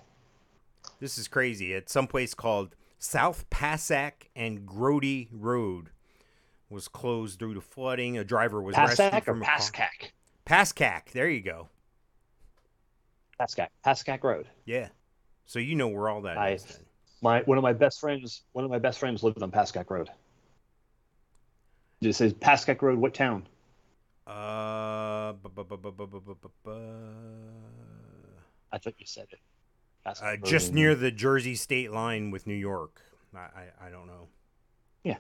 This 0.99 1.19
is 1.19 1.29
crazy. 1.29 1.75
At 1.75 1.91
some 1.91 2.07
place 2.07 2.33
called 2.33 2.75
South 2.99 3.45
Passac 3.51 4.31
and 4.35 4.67
Grody 4.67 5.29
Road 5.31 5.91
was 6.71 6.89
closed 6.89 7.39
due 7.39 7.55
to 7.55 7.61
flooding. 7.61 8.19
A 8.19 8.25
driver 8.25 8.63
was 8.63 8.75
Passac 8.75 8.99
rescued 8.99 9.25
from 9.25 9.43
or 9.43 9.47
Pascack. 9.47 10.13
Pascack. 10.45 11.13
There 11.13 11.29
you 11.29 11.41
go. 11.41 11.69
Pascack. 13.41 13.69
Pascack 13.85 14.23
Road. 14.25 14.49
Yeah. 14.65 14.89
So 15.47 15.59
you 15.59 15.75
know 15.75 15.89
where 15.89 16.09
all 16.09 16.23
that 16.23 16.37
I, 16.37 16.51
is, 16.51 16.79
My 17.23 17.41
one 17.43 17.59
of 17.59 17.63
my 17.63 17.73
best 17.73 18.01
friends. 18.01 18.43
One 18.53 18.65
of 18.65 18.71
my 18.71 18.79
best 18.79 18.99
friends 18.99 19.23
lived 19.23 19.43
on 19.43 19.51
Pascack 19.51 19.91
Road. 19.91 20.11
It 22.01 22.13
says 22.15 22.33
Pascack 22.35 22.83
Road. 22.83 22.99
What 22.99 23.15
town? 23.15 23.47
Uh, 24.27 25.33
I 28.71 28.79
thought 28.79 28.95
you 28.99 29.07
said 29.07 29.27
it. 29.31 29.41
Uh, 30.05 30.37
just 30.45 30.73
near 30.73 30.95
the 30.95 31.11
Jersey 31.11 31.55
state 31.55 31.91
line 31.93 32.31
with 32.31 32.47
New 32.47 32.55
York. 32.55 33.01
I, 33.35 33.39
I, 33.39 33.87
I 33.87 33.91
don't 33.91 34.07
know. 34.07 34.29
Yeah. 35.03 35.17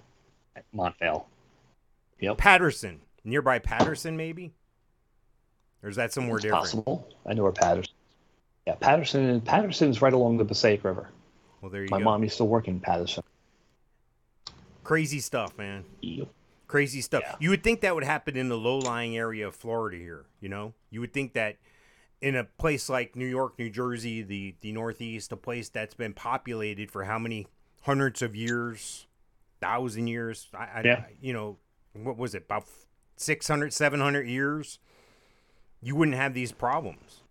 Montvale. 0.74 1.24
Yep. 2.20 2.38
Paterson, 2.38 3.00
nearby 3.24 3.58
Paterson, 3.58 4.16
maybe. 4.16 4.52
Or 5.82 5.88
is 5.88 5.96
that 5.96 6.12
somewhere 6.12 6.36
It's 6.36 6.42
different? 6.44 6.62
possible. 6.64 7.08
I 7.26 7.34
know 7.34 7.44
where 7.44 7.52
Paterson. 7.52 7.94
Yeah, 8.66 8.74
Paterson. 8.74 9.40
Paterson's 9.40 10.02
right 10.02 10.12
along 10.12 10.38
the 10.38 10.44
Passaic 10.44 10.82
River. 10.84 11.08
Well, 11.60 11.70
there 11.70 11.82
you 11.84 11.88
My 11.90 11.98
go. 11.98 12.04
mom 12.04 12.22
used 12.22 12.36
to 12.38 12.44
work 12.44 12.68
in 12.68 12.80
Paterson. 12.80 13.22
Crazy 14.84 15.20
stuff, 15.20 15.56
man. 15.58 15.84
Yep. 16.00 16.28
Crazy 16.66 17.00
stuff. 17.00 17.22
Yeah. 17.24 17.36
You 17.40 17.50
would 17.50 17.62
think 17.62 17.80
that 17.82 17.94
would 17.94 18.04
happen 18.04 18.36
in 18.36 18.48
the 18.48 18.56
low-lying 18.58 19.16
area 19.16 19.46
of 19.48 19.54
Florida 19.54 19.96
here. 19.96 20.24
You 20.40 20.48
know, 20.48 20.74
you 20.90 21.00
would 21.00 21.12
think 21.12 21.32
that 21.34 21.56
in 22.20 22.34
a 22.36 22.44
place 22.44 22.88
like 22.88 23.14
New 23.16 23.26
York, 23.26 23.58
New 23.58 23.70
Jersey, 23.70 24.22
the 24.22 24.54
the 24.60 24.72
Northeast, 24.72 25.32
a 25.32 25.36
place 25.36 25.68
that's 25.68 25.94
been 25.94 26.12
populated 26.12 26.90
for 26.90 27.04
how 27.04 27.18
many 27.18 27.46
hundreds 27.82 28.22
of 28.22 28.34
years, 28.36 29.06
thousand 29.60 30.08
years. 30.08 30.48
I, 30.52 30.56
I 30.58 30.82
Yeah. 30.84 31.04
you 31.20 31.32
know, 31.32 31.56
what 32.05 32.16
was 32.16 32.34
it 32.34 32.44
about 32.44 32.64
600, 33.16 33.72
700 33.72 34.26
years? 34.26 34.78
You 35.80 35.96
wouldn't 35.96 36.16
have 36.16 36.34
these 36.34 36.53
problems. 36.53 37.22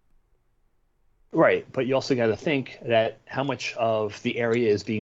Right, 1.31 1.65
but 1.71 1.85
you 1.85 1.95
also 1.95 2.15
got 2.15 2.27
to 2.27 2.37
think 2.37 2.79
that 2.85 3.19
how 3.25 3.43
much 3.43 3.73
of 3.75 4.21
the 4.23 4.37
area 4.39 4.71
is 4.71 4.83
being 4.83 5.01